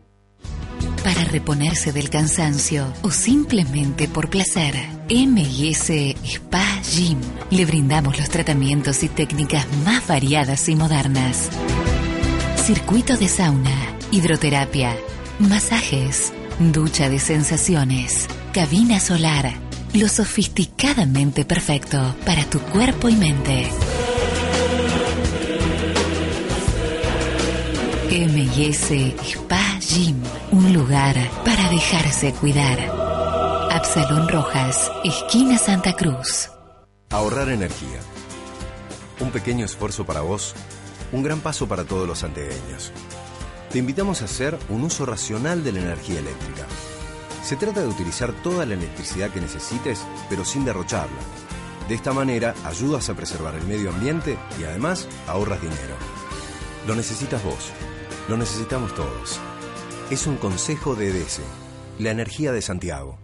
para 1.03 1.23
reponerse 1.25 1.91
del 1.91 2.09
cansancio 2.09 2.93
o 3.01 3.11
simplemente 3.11 4.07
por 4.07 4.29
placer. 4.29 4.75
MS 5.09 5.89
Spa 6.23 6.63
Gym. 6.95 7.19
Le 7.49 7.65
brindamos 7.65 8.17
los 8.17 8.29
tratamientos 8.29 9.03
y 9.03 9.09
técnicas 9.09 9.65
más 9.83 10.07
variadas 10.07 10.69
y 10.69 10.75
modernas. 10.75 11.49
Circuito 12.63 13.17
de 13.17 13.27
sauna, 13.27 13.75
hidroterapia, 14.11 14.95
masajes, 15.39 16.31
ducha 16.59 17.09
de 17.09 17.19
sensaciones, 17.19 18.27
cabina 18.53 18.99
solar. 18.99 19.53
Lo 19.93 20.07
sofisticadamente 20.07 21.43
perfecto 21.43 22.15
para 22.25 22.45
tu 22.45 22.59
cuerpo 22.59 23.09
y 23.09 23.15
mente. 23.15 23.69
MS 28.11 28.91
Spa 29.23 29.79
Gym, 29.79 30.21
un 30.51 30.73
lugar 30.73 31.15
para 31.45 31.69
dejarse 31.69 32.33
cuidar. 32.33 32.77
Absalón 33.71 34.27
Rojas, 34.27 34.91
esquina 35.05 35.57
Santa 35.57 35.93
Cruz. 35.93 36.49
Ahorrar 37.09 37.47
energía. 37.47 38.01
Un 39.21 39.31
pequeño 39.31 39.63
esfuerzo 39.63 40.05
para 40.05 40.19
vos, 40.19 40.53
un 41.13 41.23
gran 41.23 41.39
paso 41.39 41.69
para 41.69 41.85
todos 41.85 42.05
los 42.05 42.19
santegueños. 42.19 42.91
Te 43.71 43.79
invitamos 43.79 44.21
a 44.21 44.25
hacer 44.25 44.59
un 44.67 44.83
uso 44.83 45.05
racional 45.05 45.63
de 45.63 45.71
la 45.71 45.79
energía 45.79 46.19
eléctrica. 46.19 46.65
Se 47.41 47.55
trata 47.55 47.79
de 47.79 47.87
utilizar 47.87 48.33
toda 48.43 48.65
la 48.65 48.73
electricidad 48.73 49.29
que 49.29 49.39
necesites, 49.39 50.01
pero 50.29 50.43
sin 50.43 50.65
derrocharla. 50.65 51.21
De 51.87 51.95
esta 51.95 52.11
manera 52.11 52.55
ayudas 52.65 53.09
a 53.09 53.13
preservar 53.13 53.55
el 53.55 53.65
medio 53.67 53.89
ambiente 53.89 54.37
y 54.59 54.65
además 54.65 55.07
ahorras 55.27 55.61
dinero. 55.61 55.95
Lo 56.85 56.93
necesitas 56.93 57.41
vos. 57.41 57.71
Lo 58.31 58.37
necesitamos 58.37 58.95
todos. 58.95 59.41
Es 60.09 60.25
un 60.25 60.37
consejo 60.37 60.95
de 60.95 61.09
EDESE, 61.09 61.41
la 61.99 62.11
energía 62.11 62.53
de 62.53 62.61
Santiago. 62.61 63.19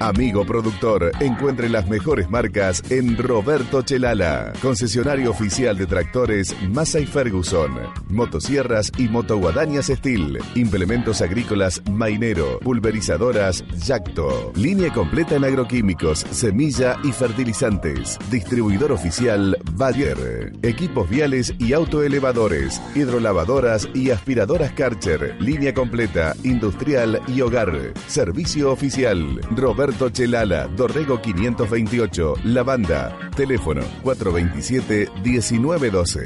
Amigo 0.00 0.46
productor, 0.46 1.12
encuentre 1.20 1.68
las 1.68 1.86
mejores 1.86 2.30
marcas 2.30 2.82
en 2.90 3.18
Roberto 3.18 3.82
Chelala, 3.82 4.54
concesionario 4.62 5.30
oficial 5.30 5.76
de 5.76 5.84
tractores 5.84 6.56
Massey 6.70 7.04
Ferguson, 7.04 7.78
motosierras 8.08 8.90
y 8.96 9.08
motoguadañas 9.08 9.88
Steel, 9.88 10.38
implementos 10.54 11.20
agrícolas 11.20 11.82
Mainero, 11.90 12.60
pulverizadoras 12.60 13.62
Yacto, 13.84 14.52
línea 14.56 14.90
completa 14.90 15.36
en 15.36 15.44
agroquímicos, 15.44 16.20
semilla 16.30 16.96
y 17.04 17.12
fertilizantes, 17.12 18.18
distribuidor 18.30 18.92
oficial 18.92 19.58
Bayer, 19.72 20.54
equipos 20.62 21.10
viales 21.10 21.52
y 21.58 21.74
autoelevadores, 21.74 22.80
hidrolavadoras 22.94 23.86
y 23.92 24.12
aspiradoras 24.12 24.72
Karcher, 24.72 25.36
línea 25.42 25.74
completa, 25.74 26.34
industrial 26.42 27.20
y 27.28 27.42
hogar, 27.42 27.92
servicio 28.06 28.72
oficial. 28.72 29.42
Roberto 29.50 29.89
Roberto 29.90 30.10
Chelala, 30.10 30.68
Dorrego 30.68 31.20
528, 31.20 32.34
La 32.44 32.62
Banda. 32.62 33.18
Teléfono 33.34 33.82
427-1912. 34.04 36.22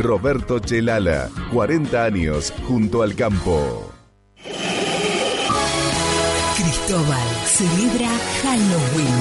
Roberto 0.00 0.58
Chelala, 0.58 1.30
40 1.52 2.02
años 2.02 2.52
junto 2.66 3.02
al 3.02 3.14
campo. 3.14 3.92
Cristóbal 6.56 7.28
celebra 7.44 8.08
Halloween. 8.42 9.14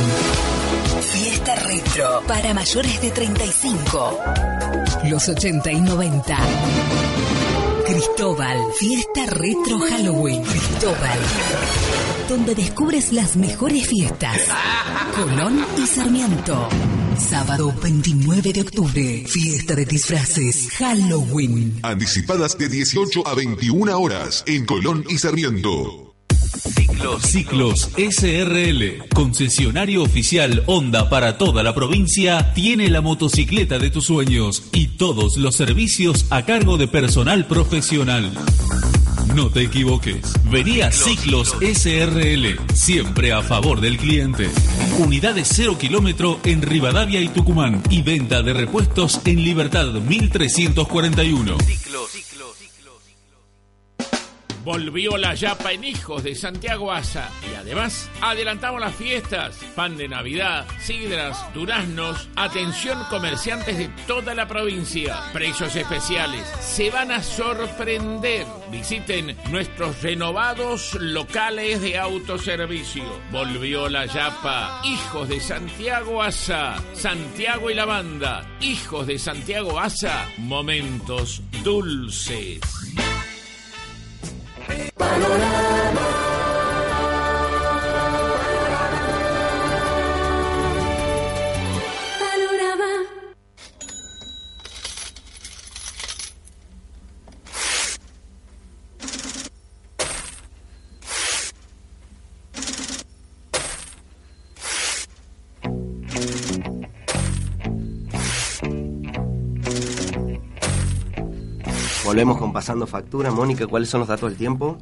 Fiesta 1.02 1.54
retro 1.56 2.24
para 2.28 2.56
mayores 2.56 3.00
de 3.00 3.12
35. 3.12 4.17
Los 5.04 5.30
80 5.30 5.71
y 5.71 5.82
90. 5.82 6.38
Cristóbal, 7.86 8.58
fiesta 8.80 9.26
retro 9.28 9.80
Halloween. 9.80 10.43
Cristóbal 10.43 11.19
donde 12.28 12.56
descubres 12.56 13.13
las 13.13 13.36
mejores 13.36 13.88
fiestas. 13.88 14.48
Colón 15.15 15.65
y 15.78 15.86
Sarmiento. 15.86 16.67
Sábado 17.17 17.74
29 17.82 18.52
de 18.52 18.62
octubre, 18.62 19.24
fiesta 19.28 19.76
de 19.76 19.86
disfraces, 19.86 20.69
Halloween. 20.71 21.80
Anticipadas 21.84 22.58
de 22.58 22.67
18 22.67 23.28
a 23.28 23.36
21 23.36 23.98
horas 23.98 24.43
en 24.48 24.65
Colón 24.65 25.06
y 25.08 25.17
Sarmiento. 25.17 26.04
Ciclos. 27.05 27.23
Ciclos 27.23 27.91
SRL, 27.97 29.07
concesionario 29.13 30.01
oficial 30.01 30.63
Honda 30.65 31.07
para 31.07 31.37
toda 31.37 31.61
la 31.61 31.75
provincia, 31.75 32.53
tiene 32.53 32.89
la 32.89 33.01
motocicleta 33.01 33.77
de 33.77 33.91
tus 33.91 34.05
sueños 34.05 34.63
y 34.73 34.87
todos 34.87 35.37
los 35.37 35.55
servicios 35.55 36.25
a 36.31 36.45
cargo 36.45 36.77
de 36.77 36.87
personal 36.87 37.45
profesional. 37.45 38.31
No 39.35 39.49
te 39.49 39.61
equivoques. 39.61 40.33
Venía 40.49 40.91
Ciclos 40.91 41.55
SRL, 41.61 42.57
siempre 42.73 43.33
a 43.33 43.43
favor 43.43 43.81
del 43.81 43.97
cliente. 43.97 44.49
Unidades 44.97 45.49
0 45.53 45.77
kilómetro 45.77 46.39
en 46.43 46.61
Rivadavia 46.63 47.21
y 47.21 47.27
Tucumán 47.27 47.83
y 47.89 48.01
venta 48.01 48.41
de 48.41 48.53
repuestos 48.53 49.21
en 49.25 49.43
Libertad 49.43 49.93
1341. 49.93 51.57
Volvió 54.65 55.15
la 55.15 55.36
yapa 55.36 55.73
en 55.73 55.84
Hijos 55.84 56.23
de 56.23 56.34
Santiago 56.34 56.91
Asa. 56.91 57.30
Y 57.51 57.54
además, 57.54 58.10
adelantamos 58.19 58.82
las 58.82 58.95
fiestas. 58.95 59.63
Pan 59.75 59.95
de 59.95 60.08
Navidad, 60.08 60.65
sidras, 60.80 61.38
duraznos. 61.54 62.28
Atención 62.36 62.97
comerciantes 63.12 63.78
de 63.78 63.89
toda 64.08 64.34
la 64.34 64.47
provincia. 64.47 65.17
Precios 65.32 65.75
especiales. 65.75 66.47
Se 66.62 66.89
van 66.89 67.12
a 67.12 67.21
sorprender. 67.21 68.47
Visiten 68.71 69.38
nuestros 69.51 70.01
renovados 70.01 70.95
locales 70.99 71.82
de 71.82 71.99
autoservicio. 71.99 73.04
Volvió 73.32 73.88
la 73.88 74.08
yapa. 74.08 74.82
Hijos 74.84 75.30
de 75.30 75.41
Santiago 75.41 76.23
Asa. 76.23 76.84
Santiago 76.93 77.69
y 77.69 77.75
la 77.75 77.86
banda. 77.86 78.58
Hijos 78.62 79.06
de 79.06 79.19
Santiago 79.19 79.80
Asa. 79.80 80.28
Momentos 80.39 81.43
dulces. 81.63 82.62
Panorama. 85.05 86.24
Volvemos 112.05 112.37
con 112.37 112.53
pasando 112.53 112.85
factura. 112.85 113.31
Mónica, 113.31 113.65
¿cuáles 113.67 113.89
son 113.89 113.99
los 113.99 114.07
datos 114.07 114.29
del 114.29 114.37
tiempo? 114.37 114.77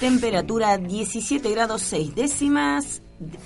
Temperatura 0.00 0.78
17 0.78 1.50
grados 1.50 1.82
6 1.82 2.14
décimas, 2.14 3.02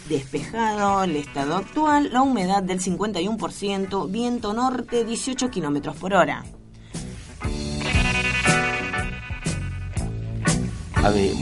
despejado 0.08 1.04
el 1.04 1.16
estado 1.16 1.56
actual, 1.56 2.10
la 2.12 2.22
humedad 2.22 2.62
del 2.62 2.80
51%, 2.80 4.10
viento 4.10 4.54
norte 4.54 5.04
18 5.04 5.50
kilómetros 5.50 5.96
por 5.96 6.14
hora. 6.14 6.44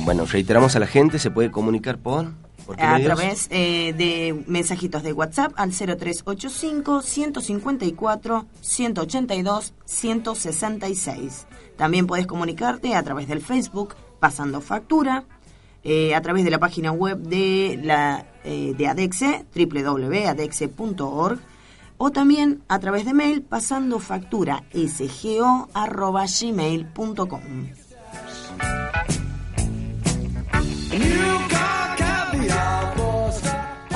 bueno, 0.05 0.25
reiteramos 0.27 0.77
a 0.77 0.79
la 0.79 0.87
gente, 0.87 1.19
se 1.19 1.31
puede 1.31 1.51
comunicar 1.51 1.99
por 1.99 2.33
¿Por 2.67 2.77
qué 2.77 2.83
a 2.83 2.95
medios? 2.95 3.17
través 3.17 3.49
eh, 3.51 3.95
de 3.97 4.45
mensajitos 4.49 5.03
de 5.05 5.13
WhatsApp 5.13 5.53
al 5.57 5.71
0385 5.71 7.03
154 7.03 8.47
182 8.61 9.73
166. 9.85 11.47
También 11.77 12.07
puedes 12.07 12.27
comunicarte 12.27 12.95
a 12.95 13.03
través 13.03 13.29
del 13.29 13.41
Facebook 13.41 13.95
pasando 14.19 14.61
factura, 14.61 15.25
eh, 15.85 16.15
a 16.15 16.21
través 16.21 16.45
de 16.45 16.51
la 16.51 16.59
página 16.59 16.91
web 16.91 17.19
de 17.19 17.79
la 17.83 18.27
eh, 18.45 18.75
de 18.77 18.89
Adexe 18.89 19.45
www.adexe.org 19.55 21.39
o 21.99 22.11
también 22.11 22.63
a 22.69 22.79
través 22.79 23.05
de 23.05 23.15
mail 23.15 23.43
pasando 23.43 23.99
factura 24.01 24.65
sgo 24.73 25.69
arroba 25.75 26.25
gmail.com. 26.27 27.71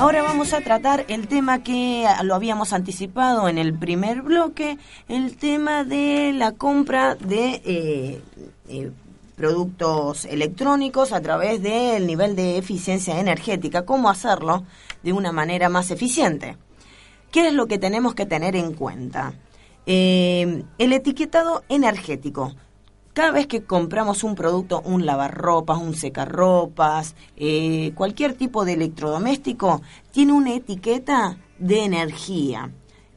Ahora 0.01 0.23
vamos 0.23 0.51
a 0.53 0.61
tratar 0.61 1.05
el 1.09 1.27
tema 1.27 1.61
que 1.61 2.07
lo 2.23 2.33
habíamos 2.33 2.73
anticipado 2.73 3.47
en 3.47 3.59
el 3.59 3.77
primer 3.77 4.23
bloque, 4.23 4.79
el 5.07 5.37
tema 5.37 5.83
de 5.83 6.33
la 6.33 6.53
compra 6.53 7.13
de 7.13 7.61
eh, 7.63 8.21
eh, 8.67 8.91
productos 9.35 10.25
electrónicos 10.25 11.13
a 11.13 11.21
través 11.21 11.61
del 11.61 12.07
nivel 12.07 12.35
de 12.35 12.57
eficiencia 12.57 13.19
energética, 13.19 13.85
cómo 13.85 14.09
hacerlo 14.09 14.63
de 15.03 15.13
una 15.13 15.31
manera 15.31 15.69
más 15.69 15.91
eficiente. 15.91 16.57
¿Qué 17.31 17.49
es 17.49 17.53
lo 17.53 17.67
que 17.67 17.77
tenemos 17.77 18.15
que 18.15 18.25
tener 18.25 18.55
en 18.55 18.73
cuenta? 18.73 19.35
Eh, 19.85 20.63
el 20.79 20.93
etiquetado 20.93 21.63
energético. 21.69 22.55
Cada 23.13 23.31
vez 23.31 23.47
que 23.47 23.63
compramos 23.63 24.23
un 24.23 24.35
producto, 24.35 24.81
un 24.85 25.05
lavarropas, 25.05 25.79
un 25.79 25.95
secarropas, 25.95 27.15
eh, 27.35 27.91
cualquier 27.93 28.35
tipo 28.35 28.63
de 28.63 28.73
electrodoméstico, 28.73 29.81
tiene 30.11 30.31
una 30.31 30.53
etiqueta 30.53 31.37
de 31.59 31.83
energía. 31.83 32.71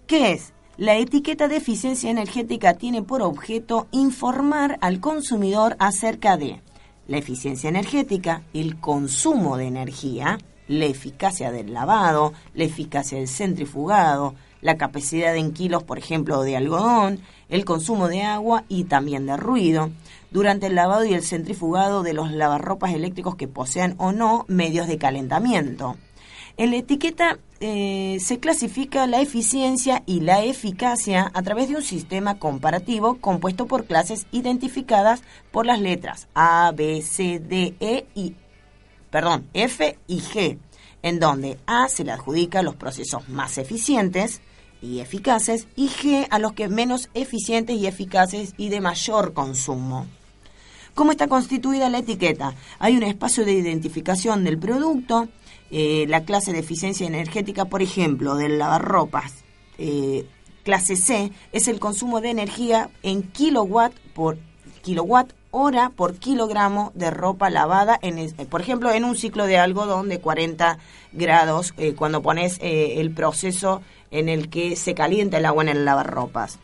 ¿Qué 0.09 0.33
es? 0.33 0.53
La 0.77 0.97
etiqueta 0.97 1.47
de 1.47 1.57
eficiencia 1.57 2.11
energética 2.11 2.75
tiene 2.75 3.03
por 3.03 3.23
objeto 3.23 3.87
informar 3.93 4.79
al 4.81 4.99
consumidor 4.99 5.77
acerca 5.79 6.37
de 6.37 6.61
la 7.07 7.19
eficiencia 7.19 7.69
energética, 7.69 8.43
el 8.53 8.81
consumo 8.81 9.57
de 9.57 9.67
energía, 9.67 10.39
la 10.67 10.87
eficacia 10.87 11.53
del 11.53 11.73
lavado, 11.73 12.33
la 12.55 12.65
eficacia 12.65 13.19
del 13.19 13.29
centrifugado, 13.29 14.35
la 14.65 14.79
capacidad 14.79 15.37
en 15.37 15.53
kilos, 15.53 15.83
por 15.83 15.99
ejemplo, 15.99 16.43
de 16.43 16.57
algodón, 16.57 17.21
el 17.51 17.67
consumo 17.67 18.09
de 18.09 18.23
agua 18.23 18.65
y 18.67 18.85
también 18.85 19.27
de 19.27 19.37
ruido, 19.37 19.91
durante 20.31 20.69
el 20.69 20.75
lavado 20.75 21.05
y 21.05 21.13
el 21.13 21.23
centrifugado 21.23 22.03
de 22.03 22.15
los 22.15 22.33
lavarropas 22.33 22.95
eléctricos 22.95 23.37
que 23.37 23.47
posean 23.47 23.95
o 23.99 24.13
no 24.13 24.47
medios 24.49 24.89
de 24.89 24.97
calentamiento. 24.97 25.99
En 26.57 26.71
la 26.71 26.79
etiqueta 26.79 27.39
eh, 27.61 28.17
se 28.21 28.41
clasifica 28.41 29.07
la 29.07 29.21
eficiencia 29.21 30.03
y 30.07 30.21
la 30.21 30.43
eficacia 30.43 31.31
a 31.35 31.43
través 31.43 31.69
de 31.69 31.77
un 31.77 31.83
sistema 31.83 32.39
comparativo 32.39 33.19
compuesto 33.21 33.67
por 33.67 33.85
clases 33.85 34.27
identificadas 34.33 35.23
por 35.51 35.67
las 35.67 35.79
letras 35.79 36.27
A, 36.35 36.73
B, 36.75 37.03
C, 37.03 37.39
D, 37.39 37.75
E 37.81 38.07
y 38.15 38.35
perdón, 39.11 39.47
F 39.53 39.99
y 40.07 40.21
G, 40.21 40.59
en 41.03 41.21
donde 41.21 41.59
A 41.67 41.89
se 41.89 42.03
le 42.03 42.13
adjudica 42.13 42.63
los 42.63 42.77
procesos 42.77 43.29
más 43.29 43.59
eficientes 43.59 44.41
y 44.85 45.01
eficaces 45.01 45.67
y 45.77 45.89
G 45.89 46.27
a 46.31 46.39
los 46.39 46.53
que 46.53 46.69
menos 46.69 47.09
eficientes 47.15 47.77
y 47.77 47.87
eficaces 47.87 48.55
y 48.57 48.69
de 48.69 48.81
mayor 48.81 49.33
consumo. 49.33 50.07
¿Cómo 50.95 51.11
está 51.11 51.27
constituida 51.27 51.89
la 51.89 51.99
etiqueta? 51.99 52.55
Hay 52.79 52.97
un 52.97 53.03
espacio 53.03 53.45
de 53.45 53.53
identificación 53.53 54.45
del 54.45 54.59
producto, 54.59 55.29
eh, 55.71 56.05
la 56.09 56.25
clase 56.25 56.53
de 56.53 56.61
eficiencia 56.61 57.07
energética, 57.07 57.65
por 57.65 57.83
ejemplo, 57.83 58.37
del 58.37 58.59
lavarropas, 58.59 59.33
eh, 59.79 60.27
clase 60.63 60.95
C, 60.97 61.33
es 61.53 61.67
el 61.67 61.81
consumo 61.81 62.21
de 62.21 62.31
energía 62.31 62.91
en 63.03 63.23
kilowatt 63.23 63.93
por 64.15 64.39
kilowatt 64.83 65.33
hora 65.51 65.91
por 65.91 66.15
kilogramo 66.17 66.91
de 66.95 67.11
ropa 67.11 67.49
lavada, 67.51 67.99
es- 68.03 68.35
por 68.49 68.61
ejemplo, 68.61 68.91
en 68.93 69.05
un 69.05 69.17
ciclo 69.17 69.47
de 69.47 69.57
algodón 69.59 70.09
de 70.09 70.21
40 70.21 70.79
grados, 71.13 71.75
eh, 71.77 71.95
cuando 71.95 72.23
pones 72.23 72.59
eh, 72.61 73.01
el 73.01 73.13
proceso 73.13 73.81
en 74.11 74.29
el 74.29 74.51
que 74.51 74.77
se 74.77 74.95
calienta 74.95 75.39
el 75.39 75.47
agua 75.47 75.63
en 75.65 75.71
el 75.71 75.85
lavarropas. 75.85 76.59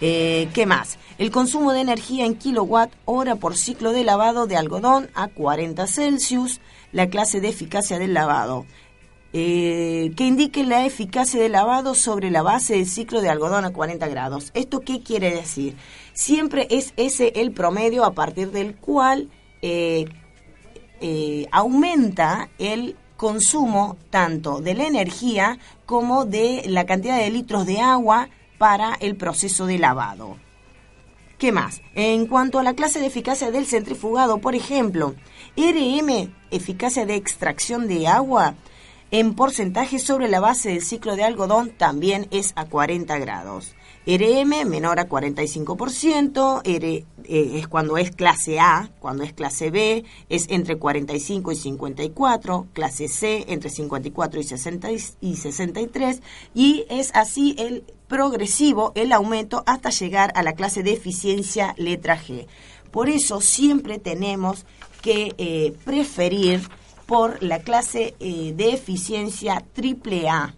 Eh, 0.00 0.48
¿Qué 0.52 0.66
más? 0.66 0.98
El 1.18 1.30
consumo 1.30 1.72
de 1.72 1.80
energía 1.80 2.26
en 2.26 2.34
kilowatt 2.34 2.92
hora 3.04 3.36
por 3.36 3.56
ciclo 3.56 3.92
de 3.92 4.04
lavado 4.04 4.46
de 4.46 4.56
algodón 4.56 5.08
a 5.14 5.28
40 5.28 5.86
Celsius, 5.86 6.60
la 6.92 7.08
clase 7.08 7.40
de 7.40 7.48
eficacia 7.48 7.98
del 7.98 8.14
lavado. 8.14 8.66
Eh, 9.36 10.12
que 10.16 10.26
indique 10.26 10.62
la 10.62 10.86
eficacia 10.86 11.40
del 11.40 11.52
lavado 11.52 11.96
sobre 11.96 12.30
la 12.30 12.42
base 12.42 12.74
del 12.74 12.86
ciclo 12.86 13.20
de 13.20 13.30
algodón 13.30 13.64
a 13.64 13.72
40 13.72 14.06
grados. 14.06 14.52
¿Esto 14.54 14.82
qué 14.82 15.02
quiere 15.02 15.34
decir? 15.34 15.74
Siempre 16.12 16.68
es 16.70 16.94
ese 16.96 17.32
el 17.34 17.50
promedio 17.50 18.04
a 18.04 18.12
partir 18.12 18.52
del 18.52 18.76
cual 18.76 19.30
eh, 19.60 20.04
eh, 21.00 21.48
aumenta 21.50 22.48
el 22.58 22.96
consumo 23.24 23.96
tanto 24.10 24.60
de 24.60 24.74
la 24.74 24.86
energía 24.86 25.58
como 25.86 26.26
de 26.26 26.64
la 26.66 26.84
cantidad 26.84 27.16
de 27.16 27.30
litros 27.30 27.64
de 27.64 27.80
agua 27.80 28.28
para 28.58 28.92
el 29.00 29.16
proceso 29.16 29.64
de 29.64 29.78
lavado. 29.78 30.36
¿Qué 31.38 31.50
más? 31.50 31.80
En 31.94 32.26
cuanto 32.26 32.58
a 32.58 32.62
la 32.62 32.74
clase 32.74 33.00
de 33.00 33.06
eficacia 33.06 33.50
del 33.50 33.64
centrifugado, 33.64 34.42
por 34.42 34.54
ejemplo, 34.54 35.14
RM, 35.56 36.34
eficacia 36.50 37.06
de 37.06 37.14
extracción 37.14 37.88
de 37.88 38.08
agua, 38.08 38.56
en 39.10 39.34
porcentaje 39.34 39.98
sobre 39.98 40.28
la 40.28 40.40
base 40.40 40.68
del 40.68 40.82
ciclo 40.82 41.16
de 41.16 41.24
algodón 41.24 41.70
también 41.70 42.28
es 42.30 42.52
a 42.56 42.66
40 42.66 43.16
grados. 43.20 43.74
RM 44.06 44.66
menor 44.66 45.00
a 45.00 45.08
45%, 45.08 46.60
R, 46.64 47.04
eh, 47.24 47.50
es 47.58 47.68
cuando 47.68 47.96
es 47.96 48.10
clase 48.10 48.60
A, 48.60 48.90
cuando 49.00 49.22
es 49.22 49.32
clase 49.32 49.70
B 49.70 50.04
es 50.28 50.46
entre 50.50 50.76
45 50.76 51.52
y 51.52 51.56
54, 51.56 52.66
clase 52.74 53.08
C 53.08 53.44
entre 53.48 53.70
54 53.70 54.40
y, 54.40 54.44
60 54.44 54.92
y- 54.92 55.02
y 55.22 55.36
63 55.36 56.20
y 56.54 56.84
es 56.90 57.10
así 57.14 57.54
el 57.58 57.84
progresivo 58.06 58.92
el 58.94 59.12
aumento 59.12 59.62
hasta 59.66 59.88
llegar 59.90 60.32
a 60.36 60.42
la 60.42 60.52
clase 60.52 60.82
de 60.82 60.92
eficiencia 60.92 61.74
letra 61.78 62.18
G. 62.20 62.46
Por 62.90 63.08
eso 63.08 63.40
siempre 63.40 63.98
tenemos 63.98 64.66
que 65.00 65.34
eh, 65.38 65.74
preferir 65.84 66.60
por 67.06 67.42
la 67.42 67.60
clase 67.60 68.14
eh, 68.20 68.52
de 68.54 68.70
eficiencia 68.74 69.64
triple 69.72 70.28
A, 70.28 70.54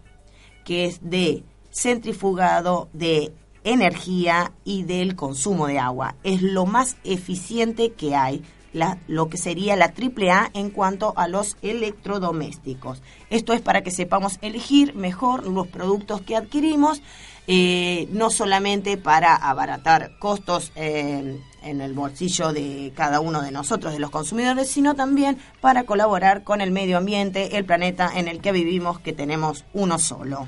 que 0.65 0.85
es 0.87 0.99
de 1.03 1.45
centrifugado, 1.77 2.89
de 2.93 3.33
energía 3.65 4.53
y 4.65 4.85
del 4.85 5.15
consumo 5.17 5.67
de 5.67 5.79
agua. 5.79 6.15
Es 6.25 6.41
lo 6.41 6.67
más 6.67 6.97
eficiente 7.05 7.93
que 7.93 8.15
hay, 8.15 8.43
la- 8.73 8.99
lo 9.09 9.29
que 9.29 9.37
sería 9.39 9.77
la 9.77 9.93
triple 9.93 10.31
A 10.31 10.51
en 10.55 10.71
cuanto 10.71 11.13
a 11.17 11.29
los 11.29 11.57
electrodomésticos. 11.63 13.03
Esto 13.31 13.53
es 13.53 13.61
para 13.61 13.83
que 13.83 13.91
sepamos 13.91 14.39
elegir 14.43 14.95
mejor 14.95 15.47
los 15.47 15.67
productos 15.67 16.21
que 16.23 16.37
adquirimos, 16.37 17.03
eh, 17.49 18.09
no 18.11 18.31
solamente 18.31 18.97
para 18.97 19.35
abaratar 19.37 20.19
costos 20.19 20.73
eh, 20.77 21.41
en 21.63 21.81
el 21.81 21.93
bolsillo 21.95 22.53
de 22.53 22.93
cada 22.97 23.21
uno 23.21 23.43
de 23.43 23.51
nosotros, 23.51 23.93
de 23.93 23.99
los 24.01 24.11
consumidores, 24.11 24.69
sino 24.71 24.95
también 24.95 25.39
para 25.61 25.85
colaborar 25.85 26.43
con 26.45 26.61
el 26.61 26.71
medio 26.71 26.97
ambiente, 26.99 27.57
el 27.57 27.65
planeta 27.65 28.11
en 28.15 28.29
el 28.29 28.41
que 28.41 28.53
vivimos, 28.53 28.99
que 29.01 29.13
tenemos 29.13 29.65
uno 29.75 29.99
solo. 29.99 30.47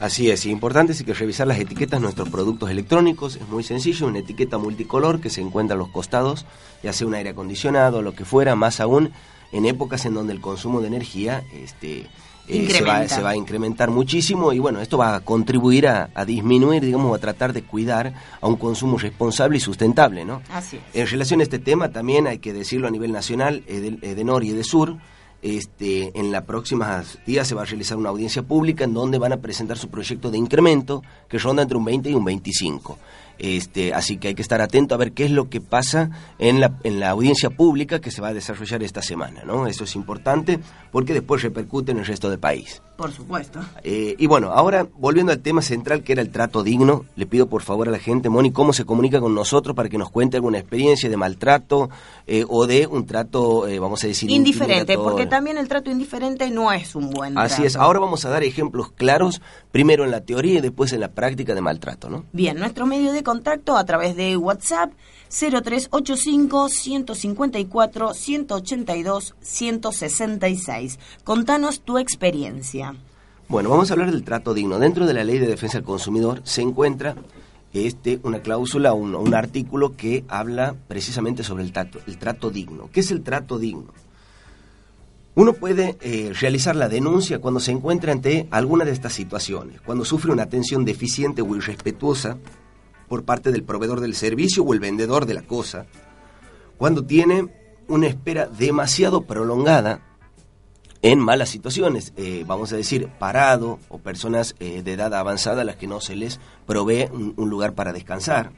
Así 0.00 0.30
es, 0.30 0.46
y 0.46 0.50
importante 0.50 0.92
es 0.92 1.02
que 1.02 1.12
revisar 1.12 1.46
las 1.48 1.58
etiquetas 1.58 1.98
de 1.98 2.04
nuestros 2.04 2.28
productos 2.28 2.70
electrónicos. 2.70 3.34
Es 3.36 3.48
muy 3.48 3.64
sencillo, 3.64 4.06
una 4.06 4.20
etiqueta 4.20 4.56
multicolor 4.56 5.20
que 5.20 5.28
se 5.28 5.40
encuentra 5.40 5.74
a 5.74 5.78
los 5.78 5.88
costados, 5.88 6.46
ya 6.84 6.92
sea 6.92 7.06
un 7.08 7.14
aire 7.14 7.30
acondicionado, 7.30 8.00
lo 8.00 8.14
que 8.14 8.24
fuera, 8.24 8.54
más 8.54 8.78
aún 8.78 9.10
en 9.50 9.66
épocas 9.66 10.04
en 10.06 10.14
donde 10.14 10.32
el 10.32 10.40
consumo 10.40 10.80
de 10.80 10.86
energía 10.86 11.42
este, 11.52 12.06
eh, 12.46 12.68
se, 12.70 12.84
va, 12.84 13.08
se 13.08 13.22
va 13.22 13.30
a 13.30 13.36
incrementar 13.36 13.90
muchísimo 13.90 14.52
y 14.52 14.60
bueno, 14.60 14.80
esto 14.80 14.98
va 14.98 15.16
a 15.16 15.20
contribuir 15.20 15.88
a, 15.88 16.10
a 16.14 16.24
disminuir, 16.24 16.84
digamos, 16.84 17.16
a 17.16 17.20
tratar 17.20 17.52
de 17.52 17.62
cuidar 17.62 18.12
a 18.40 18.46
un 18.46 18.54
consumo 18.56 18.98
responsable 18.98 19.56
y 19.56 19.60
sustentable, 19.60 20.24
¿no? 20.24 20.42
Así 20.52 20.76
es. 20.76 20.82
En 20.94 21.08
relación 21.08 21.40
a 21.40 21.42
este 21.42 21.58
tema, 21.58 21.88
también 21.88 22.28
hay 22.28 22.38
que 22.38 22.52
decirlo 22.52 22.86
a 22.86 22.90
nivel 22.92 23.10
nacional, 23.10 23.64
Ede- 23.66 23.98
Edenor 24.02 24.44
y 24.44 24.50
Edesur, 24.50 24.96
este, 25.42 26.18
en 26.18 26.32
los 26.32 26.42
próximos 26.42 27.18
días 27.26 27.46
se 27.46 27.54
va 27.54 27.62
a 27.62 27.64
realizar 27.64 27.96
una 27.96 28.08
audiencia 28.08 28.42
pública 28.42 28.84
en 28.84 28.94
donde 28.94 29.18
van 29.18 29.32
a 29.32 29.36
presentar 29.36 29.78
su 29.78 29.88
proyecto 29.88 30.30
de 30.30 30.38
incremento 30.38 31.02
que 31.28 31.38
ronda 31.38 31.62
entre 31.62 31.78
un 31.78 31.84
20 31.84 32.10
y 32.10 32.14
un 32.14 32.24
25. 32.24 32.98
Este, 33.38 33.94
así 33.94 34.16
que 34.16 34.28
hay 34.28 34.34
que 34.34 34.42
estar 34.42 34.60
atento 34.60 34.94
a 34.94 34.98
ver 34.98 35.12
qué 35.12 35.24
es 35.24 35.30
lo 35.30 35.48
que 35.48 35.60
pasa 35.60 36.10
en 36.38 36.60
la, 36.60 36.76
en 36.82 36.98
la 36.98 37.10
audiencia 37.10 37.50
pública 37.50 38.00
que 38.00 38.10
se 38.10 38.20
va 38.20 38.28
a 38.28 38.34
desarrollar 38.34 38.82
esta 38.82 39.00
semana, 39.00 39.42
¿no? 39.44 39.68
Eso 39.68 39.84
es 39.84 39.94
importante 39.94 40.58
porque 40.90 41.14
después 41.14 41.42
repercute 41.42 41.92
en 41.92 41.98
el 41.98 42.06
resto 42.06 42.30
del 42.30 42.40
país. 42.40 42.82
Por 42.98 43.12
supuesto. 43.12 43.60
Eh, 43.84 44.16
y 44.18 44.26
bueno, 44.26 44.50
ahora 44.50 44.84
volviendo 44.96 45.30
al 45.30 45.38
tema 45.38 45.62
central 45.62 46.02
que 46.02 46.14
era 46.14 46.20
el 46.20 46.30
trato 46.30 46.64
digno, 46.64 47.04
le 47.14 47.26
pido 47.26 47.46
por 47.46 47.62
favor 47.62 47.86
a 47.86 47.92
la 47.92 48.00
gente, 48.00 48.28
Moni, 48.28 48.50
cómo 48.50 48.72
se 48.72 48.84
comunica 48.84 49.20
con 49.20 49.36
nosotros 49.36 49.76
para 49.76 49.88
que 49.88 49.98
nos 49.98 50.10
cuente 50.10 50.36
alguna 50.36 50.58
experiencia 50.58 51.08
de 51.08 51.16
maltrato 51.16 51.90
eh, 52.26 52.44
o 52.48 52.66
de 52.66 52.88
un 52.88 53.06
trato, 53.06 53.68
eh, 53.68 53.78
vamos 53.78 54.02
a 54.02 54.08
decir, 54.08 54.28
indiferente, 54.32 54.98
porque 54.98 55.26
también 55.26 55.58
el 55.58 55.68
trato 55.68 55.92
indiferente 55.92 56.50
no 56.50 56.72
es 56.72 56.96
un 56.96 57.10
buen 57.10 57.34
trato. 57.34 57.46
Así 57.46 57.64
es, 57.64 57.76
ahora 57.76 58.00
vamos 58.00 58.24
a 58.24 58.30
dar 58.30 58.42
ejemplos 58.42 58.90
claros, 58.90 59.40
primero 59.70 60.04
en 60.04 60.10
la 60.10 60.22
teoría 60.22 60.58
y 60.58 60.60
después 60.60 60.92
en 60.92 60.98
la 60.98 61.12
práctica 61.12 61.54
de 61.54 61.60
maltrato, 61.60 62.10
¿no? 62.10 62.24
Bien, 62.32 62.58
nuestro 62.58 62.84
medio 62.84 63.12
de 63.12 63.22
contacto 63.22 63.76
a 63.76 63.84
través 63.84 64.16
de 64.16 64.36
WhatsApp 64.36 64.90
0385 65.28 66.68
154 66.68 68.14
182 68.14 69.34
166. 69.40 70.98
Contanos 71.24 71.80
tu 71.80 71.98
experiencia. 71.98 72.94
Bueno, 73.48 73.70
vamos 73.70 73.90
a 73.90 73.94
hablar 73.94 74.10
del 74.10 74.24
trato 74.24 74.54
digno. 74.54 74.78
Dentro 74.78 75.06
de 75.06 75.14
la 75.14 75.24
Ley 75.24 75.38
de 75.38 75.46
Defensa 75.46 75.78
del 75.78 75.84
Consumidor 75.84 76.40
se 76.44 76.62
encuentra 76.62 77.16
este, 77.72 78.20
una 78.22 78.40
cláusula, 78.40 78.92
un, 78.92 79.14
un 79.14 79.34
artículo 79.34 79.96
que 79.96 80.24
habla 80.28 80.74
precisamente 80.86 81.42
sobre 81.42 81.64
el 81.64 81.72
trato, 81.72 81.98
el 82.06 82.18
trato 82.18 82.50
digno. 82.50 82.90
¿Qué 82.92 83.00
es 83.00 83.10
el 83.10 83.22
trato 83.22 83.58
digno? 83.58 83.92
Uno 85.34 85.52
puede 85.52 85.96
eh, 86.00 86.32
realizar 86.40 86.74
la 86.74 86.88
denuncia 86.88 87.38
cuando 87.38 87.60
se 87.60 87.70
encuentra 87.70 88.10
ante 88.10 88.48
alguna 88.50 88.84
de 88.84 88.90
estas 88.90 89.12
situaciones, 89.12 89.80
cuando 89.82 90.04
sufre 90.04 90.32
una 90.32 90.42
atención 90.42 90.84
deficiente 90.84 91.42
o 91.42 91.54
irrespetuosa 91.54 92.38
por 93.08 93.24
parte 93.24 93.50
del 93.50 93.64
proveedor 93.64 94.00
del 94.00 94.14
servicio 94.14 94.62
o 94.62 94.74
el 94.74 94.80
vendedor 94.80 95.26
de 95.26 95.34
la 95.34 95.42
cosa, 95.42 95.86
cuando 96.76 97.04
tiene 97.04 97.48
una 97.88 98.06
espera 98.06 98.46
demasiado 98.46 99.22
prolongada 99.22 100.02
en 101.02 101.18
malas 101.18 101.48
situaciones, 101.48 102.12
eh, 102.16 102.44
vamos 102.46 102.72
a 102.72 102.76
decir, 102.76 103.08
parado 103.18 103.78
o 103.88 103.98
personas 103.98 104.54
eh, 104.58 104.82
de 104.82 104.92
edad 104.92 105.14
avanzada 105.14 105.62
a 105.62 105.64
las 105.64 105.76
que 105.76 105.86
no 105.86 106.00
se 106.00 106.16
les 106.16 106.40
provee 106.66 107.08
un, 107.12 107.50
lugar 107.50 107.74
para 107.74 107.92
descansar. 107.92 108.50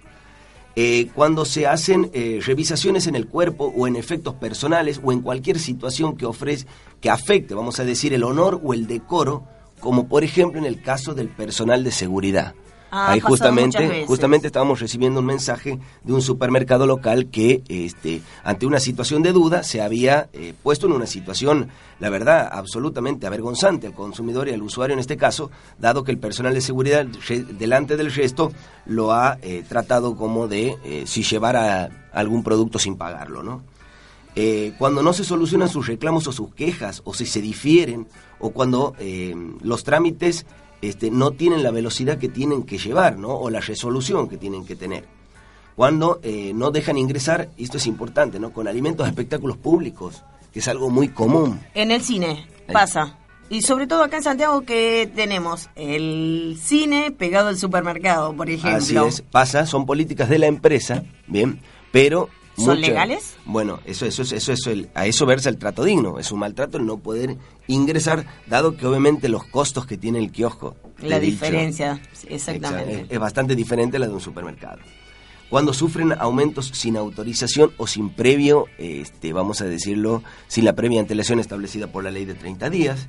Eh, 0.77 1.11
cuando 1.15 1.45
se 1.45 1.67
hacen 1.67 2.11
revisaciones 2.47 3.07
en 3.07 3.17
el 3.17 3.27
cuerpo 3.27 3.73
o 3.77 3.87
en 3.87 3.97
efectos 3.97 4.35
personales 4.35 5.01
o 5.03 5.13
en 5.13 5.21
cualquier 5.21 5.59
situación 5.59 6.17
que 6.17 6.27
ofrece, 6.27 6.67
que 7.01 7.11
afecte, 7.11 7.55
vamos 7.55 7.79
a 7.81 7.85
decir, 7.85 8.15
el 8.15 8.25
honor 8.25 8.61
o 8.63 8.73
el 8.73 8.87
decoro, 8.87 9.45
como 9.81 10.09
por 10.09 10.25
ejemplo 10.25 10.59
en 10.59 10.67
el 10.67 10.81
caso 10.81 11.15
del 11.15 11.29
personal 11.29 11.85
de 11.85 11.91
seguridad. 11.91 12.55
Ah, 12.91 13.13
Ahí 13.13 13.21
justamente, 13.21 14.05
justamente 14.07 14.49
estábamos 14.49 14.81
recibiendo 14.81 15.21
un 15.21 15.27
mensaje 15.27 15.79
de 16.03 16.13
un 16.13 16.23
supermercado 16.23 16.87
local 16.87 17.31
que, 17.31 17.63
este, 17.69 18.21
ante 18.43 18.67
una 18.67 18.81
situación 18.81 19.23
de 19.23 19.31
duda, 19.31 19.63
se 19.63 19.81
había 19.81 20.29
eh, 20.33 20.55
puesto 20.61 20.89
en 20.89 20.95
una 20.95 21.07
situación, 21.07 21.69
la 22.01 22.11
verdad, 22.11 22.49
absolutamente 22.51 23.29
avergonzante 23.29 23.87
al 23.87 23.93
consumidor 23.93 24.49
y 24.49 24.53
al 24.53 24.63
usuario 24.63 24.95
en 24.95 25.01
este 25.01 25.17
caso, 25.17 25.53
dado 25.79 26.03
que 26.03 26.11
el 26.11 26.19
personal 26.19 26.53
de 26.53 26.61
seguridad 26.61 27.07
delante 27.07 27.97
del 27.97 28.13
resto 28.13 28.51
lo 28.87 29.13
ha 29.13 29.39
eh, 29.41 29.65
tratado 29.69 30.17
como 30.17 30.49
de 30.49 30.77
eh, 30.85 31.05
si 31.07 31.23
llevara 31.23 32.09
algún 32.13 32.43
producto 32.43 32.81
sin 32.81 32.97
pagarlo, 32.97 33.43
¿no? 33.43 33.63
cuando 34.79 35.03
no 35.03 35.13
se 35.13 35.23
solucionan 35.23 35.69
sus 35.69 35.87
reclamos 35.87 36.27
o 36.27 36.33
sus 36.33 36.55
quejas, 36.55 37.03
o 37.05 37.13
si 37.13 37.27
se 37.27 37.43
difieren, 37.43 38.07
o 38.39 38.53
cuando 38.53 38.95
los 39.61 39.85
trámites 39.85 40.47
este, 40.83 41.11
no 41.11 41.33
tienen 41.33 41.63
la 41.63 41.71
velocidad 41.71 42.19
que 42.19 42.29
tienen 42.29 42.63
que 42.63 42.79
llevar, 42.79 43.19
¿no? 43.19 43.35
O 43.35 43.51
la 43.51 43.61
resolución 43.61 44.29
que 44.29 44.37
tienen 44.37 44.65
que 44.65 44.77
tener. 44.77 45.05
Cuando 45.77 46.21
eh, 46.23 46.53
no 46.55 46.71
dejan 46.71 46.99
ingresar, 46.99 47.51
esto 47.57 47.79
es 47.79 47.87
importante, 47.87 48.39
¿no? 48.39 48.53
Con 48.53 48.69
alimentos 48.69 49.07
a 49.07 49.09
espectáculos 49.09 49.57
públicos, 49.57 50.23
que 50.53 50.59
es 50.59 50.69
algo 50.69 50.91
muy 50.91 51.09
común. 51.09 51.61
En 51.75 51.91
el 51.91 52.03
cine 52.03 52.47
pasa. 52.73 53.17
Y 53.49 53.63
sobre 53.63 53.89
todo 53.89 54.05
acá 54.05 54.19
en 54.19 54.23
Santiago 54.23 54.61
que 54.61 55.11
tenemos 55.15 55.71
el 55.75 56.57
cine 56.63 57.11
pegado 57.11 57.49
al 57.49 57.59
supermercado, 57.59 58.33
por 58.35 58.49
ejemplo. 58.49 58.77
Así 58.77 58.97
es, 58.97 59.23
pasa, 59.23 59.67
son 59.67 59.87
políticas 59.87 60.29
de 60.29 60.39
la 60.39 60.47
empresa, 60.47 61.03
bien, 61.27 61.61
pero 61.91 62.29
¿Son 62.65 62.81
legales? 62.81 63.37
Bueno, 63.45 63.81
eso, 63.85 64.07
eso, 64.07 64.23
eso, 64.23 64.53
eso 64.53 64.71
a 64.95 65.07
eso 65.07 65.27
versa 65.27 65.49
el 65.49 65.59
trato 65.59 65.85
digno. 65.85 66.19
Es 66.19 66.33
un 66.33 66.41
maltrato 66.41 66.79
el 66.79 66.87
no 66.87 66.99
poder 66.99 67.37
ingresar, 67.67 68.27
dado 68.47 68.77
que 68.77 68.87
obviamente 68.87 69.29
los 69.29 69.45
costos 69.45 69.87
que 69.87 69.97
tiene 69.97 70.19
el 70.19 70.31
kiosco. 70.31 70.77
La 70.99 71.21
diferencia, 71.21 72.01
exactamente. 72.29 73.07
Es, 73.09 73.19
bastante 73.19 73.55
diferente 73.57 73.97
a 73.97 74.01
la 74.01 74.09
de 74.09 74.15
un 74.15 74.21
supermercado. 74.21 74.81
Cuando 75.49 75.73
sufren 75.73 76.13
aumentos 76.13 76.71
sin 76.75 76.97
autorización 76.97 77.73
o 77.77 77.87
sin 77.87 78.11
previo, 78.11 78.67
este, 78.79 79.33
vamos 79.33 79.61
a 79.61 79.65
decirlo, 79.65 80.23
sin 80.47 80.65
la 80.65 80.75
previa 80.75 81.01
antelación 81.01 81.41
establecida 81.41 81.89
por 81.89 82.05
la 82.05 82.11
ley 82.13 82.25
de 82.25 82.35
30 82.35 82.71
días, 82.71 83.09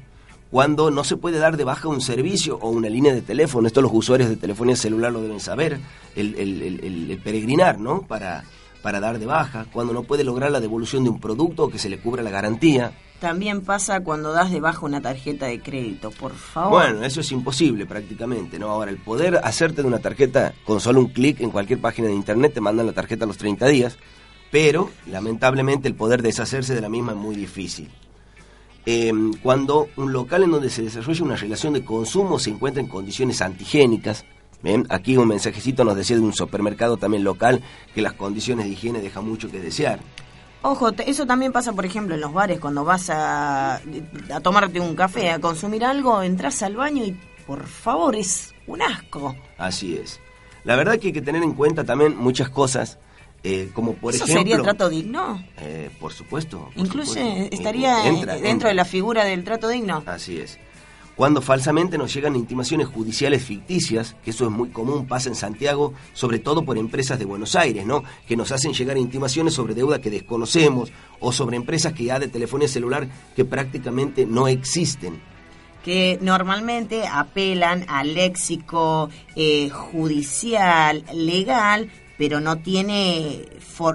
cuando 0.49 0.89
no 0.89 1.03
se 1.03 1.17
puede 1.17 1.37
dar 1.37 1.55
de 1.55 1.63
baja 1.63 1.87
un 1.87 2.01
servicio 2.01 2.57
o 2.59 2.69
una 2.69 2.89
línea 2.89 3.13
de 3.13 3.21
teléfono, 3.21 3.67
esto 3.67 3.81
los 3.81 3.91
usuarios 3.93 4.29
de 4.29 4.37
telefonía 4.37 4.75
celular 4.75 5.11
lo 5.11 5.21
deben 5.21 5.39
saber, 5.39 5.79
el, 6.15 6.35
el 6.35 7.21
peregrinar, 7.23 7.79
¿no? 7.79 8.01
Para 8.01 8.43
para 8.81 8.99
dar 8.99 9.19
de 9.19 9.25
baja, 9.25 9.65
cuando 9.71 9.93
no 9.93 10.03
puede 10.03 10.23
lograr 10.23 10.51
la 10.51 10.59
devolución 10.59 11.03
de 11.03 11.09
un 11.09 11.19
producto 11.19 11.65
o 11.65 11.69
que 11.69 11.79
se 11.79 11.89
le 11.89 11.99
cubra 11.99 12.23
la 12.23 12.29
garantía. 12.29 12.91
También 13.19 13.61
pasa 13.61 13.99
cuando 13.99 14.33
das 14.33 14.51
de 14.51 14.59
baja 14.59 14.85
una 14.85 15.01
tarjeta 15.01 15.45
de 15.45 15.61
crédito, 15.61 16.09
por 16.09 16.33
favor. 16.33 16.71
Bueno, 16.71 17.03
eso 17.03 17.21
es 17.21 17.31
imposible 17.31 17.85
prácticamente, 17.85 18.57
¿no? 18.57 18.69
Ahora, 18.69 18.89
el 18.89 18.97
poder 18.97 19.39
hacerte 19.43 19.83
de 19.83 19.87
una 19.87 19.99
tarjeta 19.99 20.53
con 20.65 20.79
solo 20.79 20.99
un 20.99 21.09
clic 21.09 21.39
en 21.41 21.51
cualquier 21.51 21.79
página 21.79 22.07
de 22.07 22.15
internet, 22.15 22.53
te 22.53 22.61
mandan 22.61 22.87
la 22.87 22.93
tarjeta 22.93 23.25
a 23.25 23.27
los 23.27 23.37
30 23.37 23.67
días, 23.67 23.97
pero 24.49 24.89
lamentablemente 25.05 25.87
el 25.87 25.95
poder 25.95 26.23
deshacerse 26.23 26.73
de 26.73 26.81
la 26.81 26.89
misma 26.89 27.11
es 27.11 27.17
muy 27.17 27.35
difícil. 27.35 27.89
Em, 28.85 29.33
cuando 29.35 29.89
un 29.95 30.11
local 30.11 30.41
en 30.41 30.51
donde 30.51 30.71
se 30.71 30.81
desarrolla 30.81 31.23
una 31.23 31.35
relación 31.35 31.73
de 31.73 31.85
consumo 31.85 32.39
se 32.39 32.49
encuentra 32.49 32.81
en 32.81 32.89
condiciones 32.89 33.41
antigénicas, 33.43 34.25
Aquí 34.89 35.17
un 35.17 35.27
mensajecito 35.27 35.83
nos 35.83 35.95
decía 35.95 36.15
de 36.15 36.21
un 36.21 36.33
supermercado 36.33 36.97
también 36.97 37.23
local 37.23 37.61
que 37.95 38.01
las 38.01 38.13
condiciones 38.13 38.65
de 38.65 38.71
higiene 38.71 39.01
dejan 39.01 39.27
mucho 39.27 39.49
que 39.49 39.59
desear. 39.59 39.99
Ojo, 40.63 40.89
eso 41.07 41.25
también 41.25 41.51
pasa, 41.51 41.73
por 41.73 41.85
ejemplo, 41.85 42.13
en 42.13 42.21
los 42.21 42.31
bares, 42.31 42.59
cuando 42.59 42.83
vas 42.83 43.09
a, 43.09 43.77
a 43.77 44.39
tomarte 44.43 44.79
un 44.79 44.95
café, 44.95 45.31
a 45.31 45.39
consumir 45.39 45.83
algo, 45.83 46.21
entras 46.21 46.61
al 46.61 46.75
baño 46.75 47.03
y, 47.03 47.17
por 47.47 47.65
favor, 47.65 48.15
es 48.15 48.53
un 48.67 48.83
asco. 48.83 49.35
Así 49.57 49.95
es. 49.95 50.19
La 50.63 50.75
verdad 50.75 50.99
que 50.99 51.07
hay 51.07 51.13
que 51.13 51.23
tener 51.23 51.41
en 51.41 51.53
cuenta 51.53 51.83
también 51.83 52.15
muchas 52.15 52.49
cosas, 52.49 52.99
eh, 53.43 53.71
como 53.73 53.95
por 53.95 54.13
¿Eso 54.13 54.25
ejemplo... 54.25 54.43
sería 54.43 54.61
trato 54.61 54.87
digno? 54.87 55.43
Eh, 55.57 55.89
por 55.99 56.13
supuesto. 56.13 56.69
Incluso 56.75 57.19
estaría 57.49 57.97
dentro 58.39 58.69
de 58.69 58.75
la 58.75 58.85
figura 58.85 59.25
del 59.25 59.43
trato 59.43 59.67
digno. 59.67 60.03
Así 60.05 60.37
es 60.37 60.59
cuando 61.15 61.41
falsamente 61.41 61.97
nos 61.97 62.13
llegan 62.13 62.35
intimaciones 62.35 62.87
judiciales 62.87 63.43
ficticias, 63.43 64.15
que 64.23 64.31
eso 64.31 64.45
es 64.45 64.51
muy 64.51 64.69
común, 64.69 65.07
pasa 65.07 65.29
en 65.29 65.35
Santiago, 65.35 65.93
sobre 66.13 66.39
todo 66.39 66.63
por 66.63 66.77
empresas 66.77 67.19
de 67.19 67.25
Buenos 67.25 67.55
Aires, 67.55 67.85
¿no? 67.85 68.03
Que 68.27 68.35
nos 68.35 68.51
hacen 68.51 68.73
llegar 68.73 68.97
intimaciones 68.97 69.53
sobre 69.53 69.73
deuda 69.73 70.01
que 70.01 70.09
desconocemos 70.09 70.91
o 71.19 71.31
sobre 71.31 71.57
empresas 71.57 71.93
que 71.93 72.05
ya 72.05 72.19
de 72.19 72.27
telefonía 72.27 72.67
celular 72.67 73.07
que 73.35 73.45
prácticamente 73.45 74.25
no 74.25 74.47
existen 74.47 75.19
que 75.83 76.19
normalmente 76.21 77.07
apelan 77.07 77.85
al 77.89 78.13
léxico 78.13 79.09
eh, 79.35 79.69
judicial, 79.69 81.03
legal, 81.11 81.89
pero 82.17 82.39
no 82.39 82.59
tiene 82.59 83.45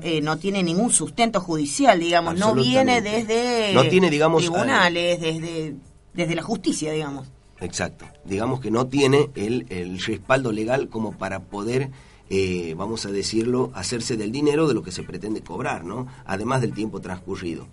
eh, 0.02 0.20
no 0.20 0.38
tiene 0.38 0.62
ningún 0.62 0.90
sustento 0.90 1.40
judicial, 1.40 2.00
digamos, 2.00 2.36
no 2.36 2.54
viene 2.54 3.00
desde 3.00 3.72
no 3.72 3.84
tiene, 3.84 4.10
digamos, 4.10 4.42
tribunales, 4.42 5.20
desde 5.20 5.76
desde 6.16 6.34
la 6.34 6.42
justicia, 6.42 6.92
digamos. 6.92 7.28
Exacto. 7.60 8.06
Digamos 8.24 8.60
que 8.60 8.70
no 8.70 8.86
tiene 8.86 9.30
el, 9.34 9.66
el 9.70 10.00
respaldo 10.00 10.52
legal 10.52 10.88
como 10.88 11.12
para 11.12 11.40
poder, 11.40 11.90
eh, 12.28 12.74
vamos 12.76 13.06
a 13.06 13.10
decirlo, 13.10 13.70
hacerse 13.74 14.16
del 14.16 14.32
dinero 14.32 14.68
de 14.68 14.74
lo 14.74 14.82
que 14.82 14.92
se 14.92 15.02
pretende 15.02 15.42
cobrar, 15.42 15.84
¿no? 15.84 16.06
Además 16.26 16.60
del 16.60 16.74
tiempo 16.74 17.00
transcurrido. 17.00 17.66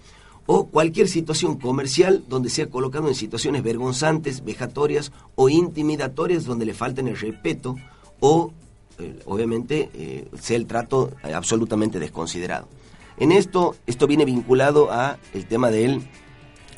O 0.46 0.68
cualquier 0.68 1.08
situación 1.08 1.58
comercial 1.58 2.26
donde 2.28 2.50
sea 2.50 2.70
colocado 2.70 3.08
en 3.08 3.16
situaciones 3.16 3.64
vergonzantes, 3.64 4.44
vejatorias 4.44 5.12
o 5.36 5.48
intimidatorias 5.50 6.44
donde 6.46 6.66
le 6.66 6.74
falten 6.74 7.08
el 7.08 7.18
respeto 7.18 7.76
o, 8.20 8.52
eh, 9.00 9.20
obviamente, 9.26 9.90
eh, 9.94 10.28
sea 10.40 10.58
el 10.58 10.66
trato 10.66 11.12
absolutamente 11.24 12.00
desconsiderado. 12.00 12.68
En 13.18 13.32
esto, 13.32 13.76
esto 13.86 14.08
viene 14.08 14.26
vinculado 14.26 14.92
a 14.92 15.18
el 15.34 15.46
tema 15.46 15.70
del, 15.70 16.02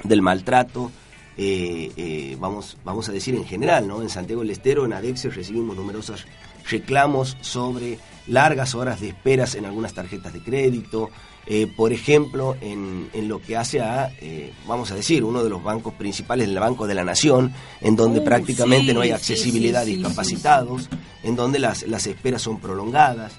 del 0.03 0.21
maltrato, 0.21 0.91
eh, 1.37 1.91
eh, 1.97 2.37
vamos, 2.39 2.77
vamos 2.83 3.09
a 3.09 3.11
decir 3.11 3.35
en 3.35 3.45
general, 3.45 3.87
¿no? 3.87 4.01
En 4.01 4.09
Santiago 4.09 4.41
del 4.41 4.51
Estero, 4.51 4.85
en 4.85 4.93
Adexio, 4.93 5.31
recibimos 5.31 5.75
numerosas 5.75 6.25
reclamos 6.69 7.37
sobre 7.41 7.99
largas 8.27 8.75
horas 8.75 8.99
de 8.99 9.09
esperas 9.09 9.55
en 9.55 9.65
algunas 9.65 9.93
tarjetas 9.93 10.33
de 10.33 10.41
crédito, 10.41 11.09
eh, 11.47 11.67
por 11.67 11.93
ejemplo, 11.93 12.57
en, 12.59 13.09
en, 13.13 13.27
lo 13.27 13.39
que 13.39 13.55
hace 13.55 13.79
a, 13.79 14.11
eh, 14.19 14.51
vamos 14.67 14.91
a 14.91 14.95
decir, 14.95 15.23
uno 15.23 15.43
de 15.43 15.49
los 15.49 15.63
bancos 15.63 15.93
principales, 15.93 16.47
el 16.47 16.57
Banco 16.57 16.87
de 16.87 16.95
la 16.95 17.03
Nación, 17.03 17.53
en 17.81 17.95
donde 17.95 18.19
Uh, 18.19 18.23
prácticamente 18.23 18.87
sí, 18.87 18.93
no 18.93 19.01
hay 19.01 19.11
accesibilidad 19.11 19.83
sí, 19.83 19.91
a 19.91 19.93
sí, 19.93 19.97
discapacitados, 19.97 20.89
en 21.21 21.35
donde 21.35 21.59
las, 21.59 21.83
las 21.83 22.07
esperas 22.07 22.41
son 22.41 22.59
prolongadas. 22.59 23.33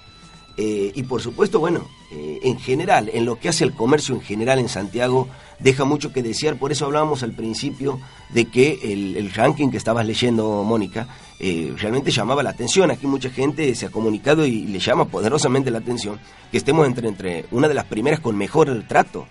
Eh, 0.59 0.93
y 0.95 1.03
por 1.03 1.21
supuesto, 1.21 1.61
bueno, 1.61 1.87
eh, 2.11 2.39
en 2.43 2.59
general, 2.59 3.11
en 3.13 3.27
lo 3.27 3.39
que 3.39 3.51
hace 3.51 3.63
el 3.65 3.75
comercio 3.75 4.15
en 4.15 4.23
general 4.23 4.59
en 4.59 4.71
Santiago, 4.71 5.29
deja 5.59 5.85
mucho 5.85 6.13
que 6.15 6.23
desear. 6.23 6.57
Por 6.57 6.73
eso 6.73 6.87
hablábamos 6.87 7.23
al 7.23 7.33
principio 7.33 8.01
de 8.31 8.47
que 8.47 8.79
el, 9.17 9.31
ranking 9.35 9.71
que 9.71 9.77
estabas 9.77 10.07
leyendo, 10.07 10.63
Mónica, 10.65 11.09
eh, 11.41 11.75
realmente 11.77 12.11
llamaba 12.11 12.43
la 12.43 12.51
atención. 12.51 12.91
Aquí 12.91 13.07
mucha 13.07 13.29
gente 13.29 13.75
se 13.75 13.85
ha 13.87 13.91
comunicado 13.91 14.47
y 14.47 14.63
le 14.63 14.79
llama 14.79 15.05
poderosamente 15.05 15.71
la 15.71 15.79
atención 15.79 16.19
que 16.51 16.57
estemos 16.57 16.87
entre, 16.87 17.09
entre 17.09 17.45
una 17.51 17.69
de 17.69 17.75
las 17.75 17.85
primeras 17.85 18.21
con 18.21 18.35
mejor 18.39 18.83
trato. 18.89 19.27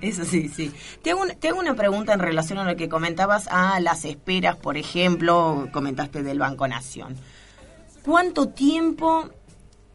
eso 0.00 0.24
sí, 0.24 0.48
sí. 0.48 0.72
Te 1.02 1.10
hago, 1.12 1.22
un- 1.22 1.34
te 1.38 1.48
hago 1.48 1.60
una 1.60 1.76
pregunta 1.76 2.12
en 2.12 2.18
relación 2.18 2.58
a 2.58 2.64
lo 2.64 2.74
que 2.76 2.88
comentabas 2.88 3.46
a 3.48 3.78
las 3.78 4.04
esperas, 4.04 4.56
por 4.56 4.76
ejemplo, 4.78 5.68
comentaste 5.72 6.22
del 6.24 6.40
Banco 6.40 6.66
Nación. 6.66 7.14
¿Cuánto 8.04 8.48
tiempo 8.48 9.30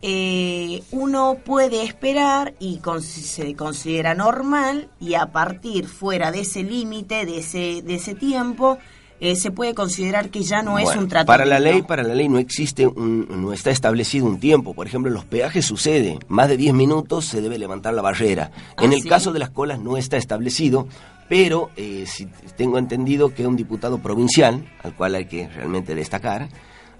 eh, 0.02 0.82
uno 0.92 1.38
puede 1.44 1.84
esperar 1.84 2.54
y 2.60 2.78
con- 2.78 3.02
se 3.02 3.56
considera 3.56 4.14
normal 4.14 4.90
y 5.00 5.16
a 5.16 5.28
partir 5.28 5.88
fuera 5.88 6.32
de 6.32 6.42
ese 6.42 6.64
límite, 6.64 7.26
de 7.26 7.40
ese, 7.40 7.82
de 7.82 7.96
ese 7.96 8.16
tiempo, 8.16 8.78
eh, 9.20 9.36
se 9.36 9.52
puede 9.52 9.74
considerar 9.74 10.30
que 10.30 10.44
ya 10.44 10.62
no 10.62 10.80
es 10.80 10.88
un 10.96 11.10
tratamiento? 11.10 11.26
Para 11.26 11.46
la 11.46 11.60
ley, 11.60 11.82
para 11.82 12.04
la 12.04 12.16
ley 12.16 12.30
no 12.30 12.38
existe 12.40 12.88
un, 12.88 13.28
no 13.30 13.52
está 13.52 13.70
establecido 13.72 14.26
un 14.26 14.40
tiempo. 14.40 14.74
Por 14.74 14.88
ejemplo, 14.88 15.10
en 15.10 15.16
los 15.16 15.26
peajes 15.26 15.66
sucede, 15.66 16.18
más 16.30 16.48
de 16.48 16.56
10 16.56 16.74
minutos 16.74 17.26
se 17.26 17.42
debe 17.42 17.58
levantar 17.58 17.94
la 17.94 18.02
barrera. 18.02 18.52
Ah, 18.78 18.86
en 18.86 18.94
el 18.94 19.02
¿sí? 19.02 19.10
caso 19.10 19.34
de 19.34 19.40
las 19.40 19.50
colas 19.50 19.80
no 19.80 19.98
está 19.98 20.16
establecido, 20.16 20.88
pero 21.28 21.70
eh, 21.76 22.06
si 22.08 22.28
tengo 22.56 22.78
entendido 22.78 23.34
que 23.36 23.46
un 23.46 23.58
diputado 23.58 23.98
provincial, 24.00 24.66
al 24.82 24.96
cual 24.96 25.16
hay 25.16 25.26
que 25.26 25.50
realmente 25.50 25.94
destacar, 25.96 26.48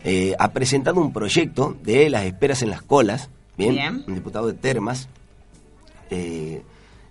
eh, 0.04 0.36
ha 0.40 0.52
presentado 0.52 1.02
un 1.02 1.12
proyecto 1.14 1.76
de 1.84 2.10
las 2.10 2.24
esperas 2.26 2.62
en 2.62 2.70
las 2.70 2.82
colas, 2.82 3.30
bien, 3.58 3.76
Bien. 3.76 4.04
un 4.08 4.16
diputado 4.16 4.48
de 4.48 4.54
Termas, 4.54 5.08
eh, 6.10 6.62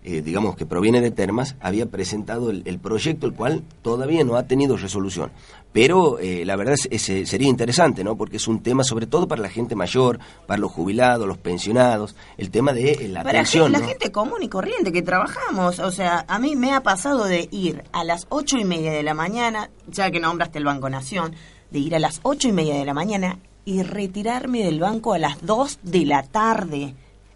eh, 0.05 0.23
digamos 0.23 0.57
que 0.57 0.65
proviene 0.65 1.01
de 1.01 1.11
Termas, 1.11 1.57
había 1.61 1.87
presentado 1.87 2.51
el, 2.51 2.63
el 2.65 2.79
proyecto, 2.79 3.27
el 3.27 3.35
cual 3.35 3.63
todavía 3.83 4.25
no 4.25 4.37
ha 4.37 4.45
tenido 4.45 4.77
resolución. 4.77 5.31
Pero 5.73 6.19
eh, 6.19 6.45
la 6.47 6.57
verdad 6.57 6.75
es, 6.75 6.89
es, 6.91 7.09
eh, 7.11 7.27
sería 7.27 7.49
interesante, 7.49 8.03
¿no? 8.03 8.17
Porque 8.17 8.39
es 8.39 8.49
un 8.49 8.63
tema 8.63 8.85
sobre 8.85 9.07
todo 9.07 9.29
para 9.29 9.43
la 9.43 9.51
gente 9.51 9.75
mayor, 9.77 10.19
para 10.47 10.59
los 10.59 10.73
jubilados, 10.73 11.29
los 11.29 11.37
pensionados, 11.37 12.17
el 12.39 12.51
tema 12.51 12.73
de 12.73 12.93
eh, 12.93 13.09
la 13.09 13.23
Para 13.23 13.41
atención, 13.41 13.71
la 13.71 13.81
¿no? 13.81 13.87
gente 13.87 14.11
común 14.11 14.43
y 14.43 14.49
corriente 14.49 14.93
que 14.93 15.03
trabajamos, 15.03 15.79
o 15.79 15.91
sea, 15.91 16.25
a 16.27 16.39
mí 16.39 16.57
me 16.57 16.73
ha 16.73 16.83
pasado 16.83 17.25
de 17.25 17.49
ir 17.51 17.85
a 17.93 18.03
las 18.03 18.27
ocho 18.31 18.57
y 18.59 18.65
media 18.65 18.93
de 18.93 19.03
la 19.03 19.13
mañana, 19.13 19.69
ya 19.89 20.11
que 20.11 20.21
nombraste 20.21 20.59
el 20.59 20.65
Banco 20.65 20.89
Nación, 20.89 21.35
de 21.71 21.79
ir 21.79 21.95
a 21.95 21.99
las 21.99 22.21
ocho 22.23 22.49
y 22.49 22.53
media 22.53 22.75
de 22.77 22.85
la 22.85 22.95
mañana 22.95 23.39
y 23.65 23.83
retirarme 23.83 24.65
del 24.65 24.81
banco 24.81 25.13
a 25.13 25.19
las 25.19 25.45
dos 25.45 25.79
de 25.83 26.07
la 26.07 26.23
tarde, 26.23 26.95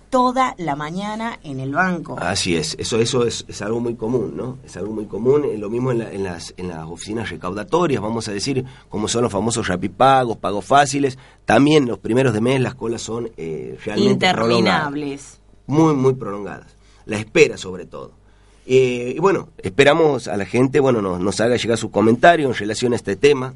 toda 0.09 0.55
la 0.59 0.77
mañana 0.77 1.39
en 1.43 1.61
el 1.61 1.73
banco. 1.73 2.17
Así 2.19 2.57
es, 2.57 2.75
eso, 2.79 2.99
eso 3.01 3.27
es, 3.27 3.45
es 3.49 3.63
algo 3.63 3.81
muy 3.81 3.95
común, 3.95 4.35
¿no? 4.37 4.59
Es 4.65 4.77
algo 4.77 4.93
muy 4.93 5.07
común, 5.07 5.43
lo 5.59 5.71
mismo 5.71 5.91
en, 5.93 5.99
la- 6.01 6.13
en 6.13 6.25
las, 6.25 6.53
en 6.57 6.69
las 6.69 6.85
oficinas 6.87 7.31
recaudatorias, 7.31 8.01
vamos 8.03 8.29
a 8.29 8.33
decir, 8.33 8.65
como 8.89 9.09
son 9.09 9.23
los 9.23 9.33
famosos 9.33 9.69
rapipagos, 9.69 10.37
pagos 10.39 10.65
fáciles, 10.65 11.19
también 11.45 11.87
los 11.87 11.99
primeros 11.99 12.33
de 12.35 12.41
mes 12.43 12.61
las 12.61 12.75
colas 12.75 13.03
son 13.03 13.31
eh, 13.37 13.79
realmente. 13.85 14.13
Interminables. 14.13 15.39
muy, 15.67 15.95
muy 15.95 16.15
prolongadas. 16.15 16.67
La 17.07 17.19
espera, 17.19 17.57
sobre 17.57 17.85
todo. 17.87 18.13
Eh, 18.67 19.15
y 19.17 19.19
bueno, 19.19 19.49
esperamos 19.59 20.29
a 20.29 20.37
la 20.37 20.45
gente, 20.45 20.79
bueno, 20.81 21.03
nos, 21.03 21.21
nos 21.21 21.41
haga 21.41 21.57
llegar 21.57 21.77
su 21.79 21.91
comentario 21.91 22.47
en 22.49 22.55
relación 22.55 22.93
a 22.93 22.97
este 22.97 23.17
tema. 23.17 23.55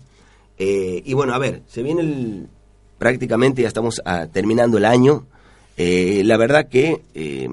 Eh, 0.59 1.03
y 1.05 1.15
bueno, 1.15 1.35
a 1.35 1.39
ver, 1.39 1.63
se 1.67 1.83
viene 1.83 2.01
el, 2.03 2.49
prácticamente 2.99 3.63
ya 3.63 3.69
estamos 3.69 4.01
ah, 4.05 4.27
terminando 4.33 4.79
el 4.79 4.85
año. 4.85 5.27
Eh, 5.77 6.23
la 6.25 6.39
verdad 6.39 6.69
que 6.69 7.03
eh, 7.15 7.49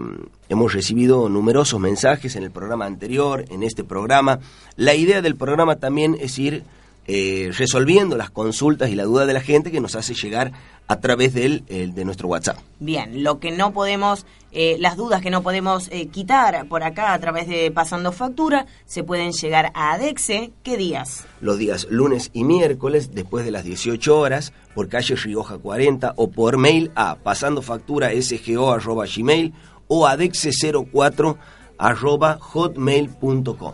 hemos 0.48 0.74
recibido 0.74 1.28
numerosos 1.28 1.80
mensajes 1.80 2.36
en 2.36 2.44
el 2.44 2.52
programa 2.52 2.86
anterior, 2.86 3.46
en 3.50 3.64
este 3.64 3.84
programa. 3.84 4.40
La 4.78 4.96
idea 4.96 5.22
del 5.22 5.36
programa 5.36 5.76
también 5.76 6.16
es 6.20 6.40
ir 6.40 6.64
eh, 7.08 7.52
resolviendo 7.58 8.16
las 8.18 8.30
consultas 8.30 8.90
y 8.90 8.96
la 8.96 9.04
duda 9.04 9.26
de 9.26 9.34
la 9.34 9.42
gente 9.42 9.72
que 9.72 9.82
nos 9.82 9.96
hace 9.96 10.14
llegar 10.14 10.52
a 10.88 11.00
través 11.00 11.34
del, 11.34 11.64
el- 11.68 11.94
de 11.96 12.06
nuestro 12.06 12.28
WhatsApp. 12.28 12.58
Bien, 12.80 13.24
lo 13.24 13.40
que 13.40 13.52
no 13.52 13.72
podemos, 13.74 14.26
eh, 14.52 14.76
las 14.80 14.98
dudas 14.98 15.22
que 15.22 15.30
no 15.30 15.42
podemos 15.44 15.88
eh, 15.92 16.08
quitar 16.08 16.66
por 16.68 16.84
acá 16.84 17.14
a 17.14 17.20
través 17.20 17.48
de 17.48 17.72
pasando 17.72 18.12
factura, 18.12 18.66
se 18.86 19.04
pueden 19.04 19.32
llegar 19.32 19.72
a 19.76 19.94
Adexe. 19.94 20.52
¿Qué 20.64 20.78
días? 20.78 21.26
los 21.42 21.58
días 21.58 21.88
lunes 21.90 22.30
y 22.34 22.44
miércoles 22.46 23.14
después 23.14 23.44
de 23.46 23.52
las 23.52 23.64
18 23.66 24.18
horas 24.18 24.54
por 24.76 24.88
calle 24.90 25.16
Rioja 25.16 25.58
40 25.58 26.14
o 26.16 26.30
por 26.32 26.58
mail 26.58 26.92
a 26.96 27.16
pasandofactura 27.16 28.10
sgo 28.22 28.72
arroba 28.72 29.06
gmail 29.14 29.54
o 29.88 30.08
adexe04 30.08 31.38
arroba 31.78 32.38
hotmail.com. 32.40 33.74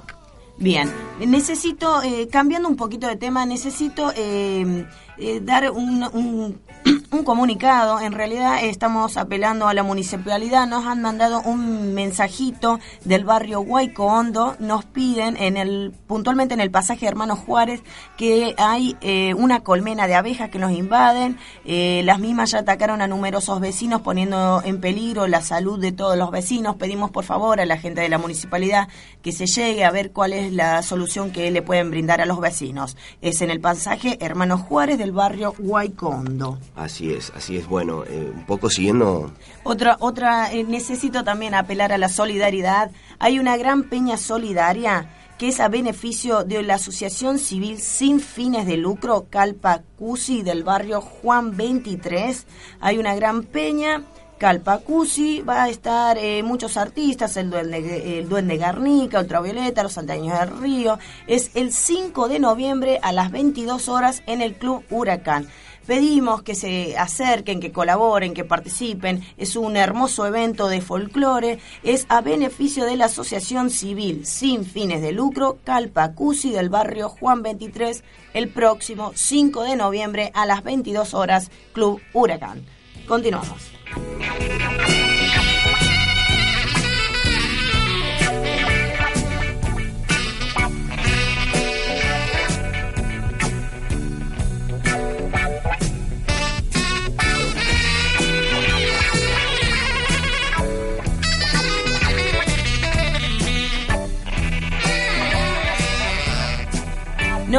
Bien, 0.60 0.92
necesito, 1.26 2.02
eh, 2.04 2.28
cambiando 2.30 2.68
un 2.68 2.76
poquito 2.76 3.08
de 3.08 3.16
tema, 3.16 3.46
necesito 3.46 4.12
eh, 4.16 4.86
eh, 5.18 5.40
dar 5.42 5.72
un, 5.72 6.04
un- 6.14 6.60
un 7.12 7.24
comunicado. 7.24 8.00
En 8.00 8.14
realidad 8.14 8.64
estamos 8.64 9.18
apelando 9.18 9.68
a 9.68 9.74
la 9.74 9.84
municipalidad. 9.84 10.66
Nos 10.68 10.86
han 10.86 11.02
mandado 11.02 11.42
un 11.42 11.94
mensajito 11.94 12.80
del 13.04 13.26
barrio 13.26 13.60
Huayco 13.62 14.06
Hondo. 14.06 14.56
Nos 14.60 14.86
piden, 14.86 15.36
en 15.38 15.58
el, 15.58 15.94
puntualmente 16.08 16.54
en 16.54 16.62
el 16.62 16.72
pasaje 16.72 17.06
Hermano 17.06 17.36
Juárez, 17.36 17.82
que 18.18 18.54
hay 18.58 18.96
eh, 19.02 19.34
una 19.34 19.62
colmena 19.62 20.08
de 20.08 20.16
abejas 20.16 20.50
que 20.50 20.60
nos 20.60 20.72
invaden. 20.72 21.38
Eh, 21.66 22.02
las 22.06 22.20
mismas 22.20 22.52
ya 22.52 22.60
atacaron 22.60 23.02
a 23.02 23.08
numerosos 23.08 23.60
vecinos, 23.60 24.02
poniendo 24.02 24.62
en 24.64 24.80
peligro 24.80 25.28
la 25.28 25.42
salud 25.42 25.80
de 25.80 25.92
todos 25.92 26.18
los 26.18 26.32
vecinos. 26.32 26.76
Pedimos 26.78 27.12
por 27.12 27.26
favor 27.26 27.60
a 27.60 27.66
la 27.66 27.78
gente 27.78 28.00
de 28.02 28.10
la 28.10 28.18
municipalidad 28.20 28.88
que 29.22 29.32
se 29.34 29.48
llegue 29.48 29.84
a 29.84 29.92
ver 29.92 30.12
cuál 30.14 30.32
es 30.32 30.49
la 30.52 30.82
solución 30.84 31.32
que 31.32 31.52
le 31.52 31.62
pueden 31.62 31.92
brindar 31.92 32.22
a 32.22 32.26
los 32.26 32.40
vecinos. 32.40 32.98
Es 33.22 33.42
en 33.42 33.50
el 33.50 33.60
pasaje 33.60 34.18
Hermano 34.22 34.58
Juárez 34.58 34.98
del 34.98 35.12
barrio 35.12 35.54
Huaycondo. 35.60 36.58
Así 36.76 37.14
es, 37.14 37.32
así 37.36 37.58
es. 37.58 37.68
Bueno, 37.68 38.04
eh, 38.06 38.32
un 38.34 38.46
poco 38.46 38.70
siguiendo 38.70 39.32
Otra, 39.64 39.98
otra, 40.00 40.52
eh, 40.52 40.64
necesito 40.64 41.24
también 41.24 41.54
apelar 41.54 41.92
a 41.92 41.98
la 41.98 42.10
solidaridad. 42.10 42.92
Hay 43.20 43.40
una 43.40 43.58
gran 43.58 43.84
peña 43.84 44.18
solidaria 44.18 45.10
que 45.40 45.48
es 45.48 45.62
a 45.62 45.70
beneficio 45.70 46.44
de 46.44 46.62
la 46.64 46.76
Asociación 46.76 47.40
Civil 47.40 47.80
Sin 47.80 48.20
Fines 48.20 48.66
de 48.66 48.76
Lucro 48.76 49.28
Calpa 49.30 49.84
Cusi 49.98 50.44
del 50.44 50.66
barrio 50.66 51.00
Juan 51.00 51.56
23. 51.56 52.46
Hay 52.82 52.98
una 52.98 53.16
gran 53.16 53.44
peña. 53.44 54.04
Calpacusi 54.40 55.42
va 55.42 55.64
a 55.64 55.70
estar 55.70 56.18
eh, 56.18 56.42
muchos 56.44 56.78
artistas, 56.78 57.36
el 57.36 57.50
Duende, 57.50 58.20
el 58.20 58.30
Duende 58.30 58.56
Garnica, 58.56 59.20
Ultravioleta, 59.20 59.84
Los 59.84 59.94
Santaños 59.94 60.40
del 60.40 60.58
Río. 60.62 60.98
Es 61.28 61.52
el 61.56 61.74
5 61.74 62.30
de 62.30 62.40
noviembre 62.40 63.00
a 63.02 63.12
las 63.12 63.32
22 63.32 63.90
horas 63.90 64.24
en 64.28 64.42
el 64.42 64.56
Club 64.56 64.86
Huracán. 64.90 65.50
Pedimos 65.86 66.42
que 66.42 66.56
se 66.56 66.98
acerquen, 66.98 67.60
que 67.60 67.74
colaboren, 67.74 68.34
que 68.34 68.46
participen. 68.46 69.26
Es 69.38 69.58
un 69.58 69.76
hermoso 69.76 70.26
evento 70.26 70.70
de 70.70 70.80
folclore. 70.80 71.60
Es 71.84 72.06
a 72.08 72.22
beneficio 72.22 72.86
de 72.86 72.96
la 72.96 73.06
Asociación 73.06 73.70
Civil 73.70 74.26
sin 74.26 74.64
fines 74.64 75.02
de 75.02 75.12
lucro 75.12 75.58
Calpacusi 75.66 76.52
del 76.52 76.70
barrio 76.70 77.10
Juan 77.10 77.44
23 77.44 78.04
el 78.34 78.48
próximo 78.48 79.12
5 79.16 79.64
de 79.64 79.76
noviembre 79.76 80.32
a 80.34 80.46
las 80.46 80.64
22 80.64 81.14
horas 81.14 81.52
Club 81.74 82.00
Huracán. 82.14 82.79
Continuamos. 83.10 83.72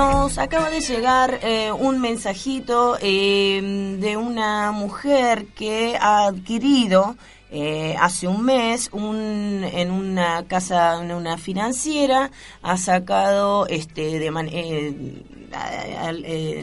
Nos 0.01 0.38
acaba 0.38 0.70
de 0.70 0.80
llegar 0.80 1.40
eh, 1.42 1.70
un 1.72 2.01
mensajito 2.01 2.96
eh, 3.03 3.61
de 4.01 4.16
una 4.16 4.72
mujer 4.72 5.44
que 5.55 5.94
ha 6.01 6.24
adquirido 6.24 7.16
eh, 7.51 7.94
hace 8.01 8.26
un 8.26 8.42
mes 8.42 8.88
un, 8.92 9.62
en 9.62 9.90
una 9.90 10.46
casa, 10.48 11.03
en 11.03 11.12
una 11.12 11.36
financiera, 11.36 12.30
ha 12.62 12.78
sacado 12.78 13.66
este 13.66 14.18
de 14.18 14.30
man- 14.30 14.48
eh, 14.51 14.94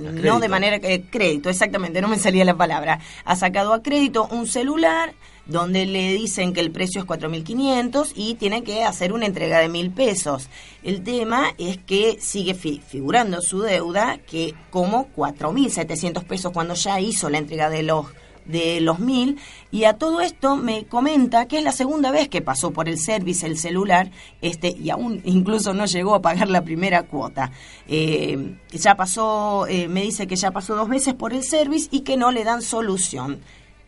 no 0.01 0.39
de 0.39 0.49
manera 0.49 0.79
que 0.79 1.03
crédito, 1.07 1.49
exactamente, 1.51 2.01
no 2.01 2.07
me 2.07 2.17
salía 2.17 2.43
la 2.43 2.57
palabra. 2.57 2.99
Ha 3.23 3.35
sacado 3.35 3.71
a 3.73 3.83
crédito 3.83 4.27
un 4.31 4.47
celular 4.47 5.13
donde 5.47 5.85
le 5.85 6.13
dicen 6.13 6.53
que 6.53 6.59
el 6.59 6.71
precio 6.71 7.01
es 7.01 7.07
4.500 7.07 8.11
y 8.15 8.35
tiene 8.35 8.63
que 8.63 8.83
hacer 8.83 9.13
una 9.13 9.25
entrega 9.25 9.59
de 9.59 9.69
mil 9.69 9.91
pesos. 9.91 10.49
El 10.83 11.03
tema 11.03 11.53
es 11.57 11.77
que 11.77 12.17
sigue 12.19 12.53
figurando 12.53 13.41
su 13.41 13.61
deuda 13.61 14.17
que 14.19 14.53
como 14.69 15.07
4.700 15.15 16.23
pesos 16.25 16.51
cuando 16.51 16.73
ya 16.73 16.99
hizo 16.99 17.29
la 17.29 17.37
entrega 17.37 17.69
de 17.69 17.83
los 17.83 18.07
de 18.47 18.79
los 18.81 18.99
mil. 18.99 19.37
Y 19.71 19.83
a 19.83 19.93
todo 19.93 20.21
esto 20.21 20.55
me 20.55 20.85
comenta 20.85 21.47
que 21.47 21.57
es 21.57 21.63
la 21.63 21.73
segunda 21.73 22.11
vez 22.11 22.29
que 22.29 22.41
pasó 22.41 22.71
por 22.71 22.87
el 22.87 22.97
service 22.97 23.45
el 23.45 23.57
celular 23.57 24.09
este 24.41 24.69
y 24.69 24.89
aún 24.89 25.21
incluso 25.25 25.73
no 25.73 25.85
llegó 25.85 26.15
a 26.15 26.21
pagar 26.21 26.49
la 26.49 26.63
primera 26.63 27.03
cuota. 27.03 27.51
Eh, 27.87 28.55
ya 28.71 28.95
pasó 28.95 29.67
eh, 29.67 29.87
me 29.87 30.01
dice 30.01 30.27
que 30.27 30.37
ya 30.37 30.51
pasó 30.51 30.75
dos 30.75 30.89
veces 30.89 31.13
por 31.13 31.33
el 31.33 31.43
service 31.43 31.89
y 31.91 32.01
que 32.01 32.17
no 32.17 32.31
le 32.31 32.43
dan 32.43 32.61
solución 32.61 33.41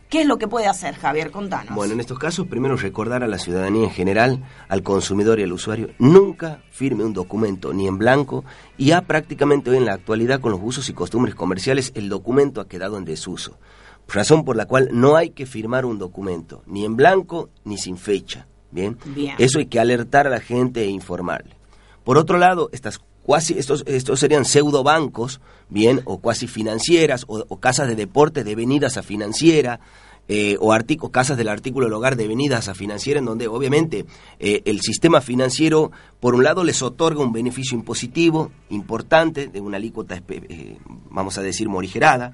¿Qué 0.10 0.22
es 0.22 0.28
lo 0.28 0.38
que 0.40 0.48
puede 0.48 0.66
hacer, 0.66 0.96
Javier? 0.96 1.30
Contanos. 1.30 1.76
Bueno, 1.76 1.94
en 1.94 2.00
estos 2.00 2.18
casos, 2.18 2.48
primero 2.48 2.76
recordar 2.76 3.24
a 3.24 3.28
la 3.28 3.38
ciudadanía 3.38 3.84
en 3.84 3.92
general, 3.92 4.44
al 4.68 4.82
consumidor 4.82 5.40
y 5.40 5.44
al 5.44 5.54
usuario, 5.54 5.92
nunca 6.00 6.64
firme 6.72 7.04
un 7.04 7.14
documento 7.14 7.74
ni 7.74 7.88
en 7.88 8.00
blanco 8.00 8.44
y 8.76 8.88
ya 8.88 9.02
prácticamente 9.02 9.70
hoy 9.70 9.78
en 9.78 9.86
la 9.86 9.94
actualidad 9.94 10.42
con 10.42 10.52
los 10.52 10.62
usos 10.64 10.90
y 10.90 10.94
costumbres 10.94 11.36
comerciales 11.36 11.92
el 11.96 12.10
documento 12.10 12.60
ha 12.60 12.68
quedado 12.68 12.98
en 12.98 13.06
desuso. 13.06 13.60
Razón 14.08 14.44
por 14.44 14.56
la 14.56 14.66
cual 14.66 14.90
no 14.92 15.16
hay 15.16 15.30
que 15.30 15.46
firmar 15.46 15.86
un 15.86 16.00
documento, 16.00 16.64
ni 16.66 16.86
en 16.86 16.96
blanco 16.96 17.50
ni 17.64 17.78
sin 17.78 17.98
fecha. 17.98 18.48
¿bien? 18.72 18.98
Eso 19.38 19.60
hay 19.60 19.68
que 19.68 19.80
alertar 19.80 20.28
a 20.28 20.30
la 20.30 20.40
gente 20.40 20.84
e 20.84 20.88
informarle. 20.88 21.56
Por 22.04 22.18
otro 22.18 22.38
lado, 22.38 22.70
estas 22.72 23.00
cuasi, 23.24 23.58
estos, 23.58 23.84
estos 23.88 24.20
serían 24.20 24.46
pseudo 24.46 24.84
bancos, 24.84 25.42
bien, 25.70 26.02
o 26.06 26.20
cuasi 26.20 26.48
financieras, 26.48 27.26
o, 27.28 27.60
casas 27.60 27.88
de 27.88 27.96
deporte 27.96 28.44
devenidas 28.44 28.98
a 28.98 29.04
financiera, 29.04 29.80
eh, 30.28 30.58
o, 30.60 30.72
casas 31.12 31.38
del 31.38 31.50
artículo 31.50 31.88
del 31.88 31.94
hogar 31.94 32.16
devenidas 32.16 32.68
a 32.68 32.76
financiera, 32.76 33.20
en 33.20 33.26
donde 33.26 33.48
obviamente 33.48 34.06
eh, 34.40 34.62
el 34.66 34.82
sistema 34.82 35.22
financiero, 35.22 35.92
por 36.20 36.36
un 36.36 36.44
lado, 36.44 36.64
les 36.64 36.82
otorga 36.82 37.22
un 37.22 37.34
beneficio 37.34 37.78
impositivo 37.78 38.52
importante, 38.70 39.48
de 39.48 39.60
una 39.60 39.78
alícuota, 39.78 40.22
eh, 40.30 40.78
vamos 41.10 41.38
a 41.38 41.42
decir, 41.42 41.68
morigerada, 41.68 42.34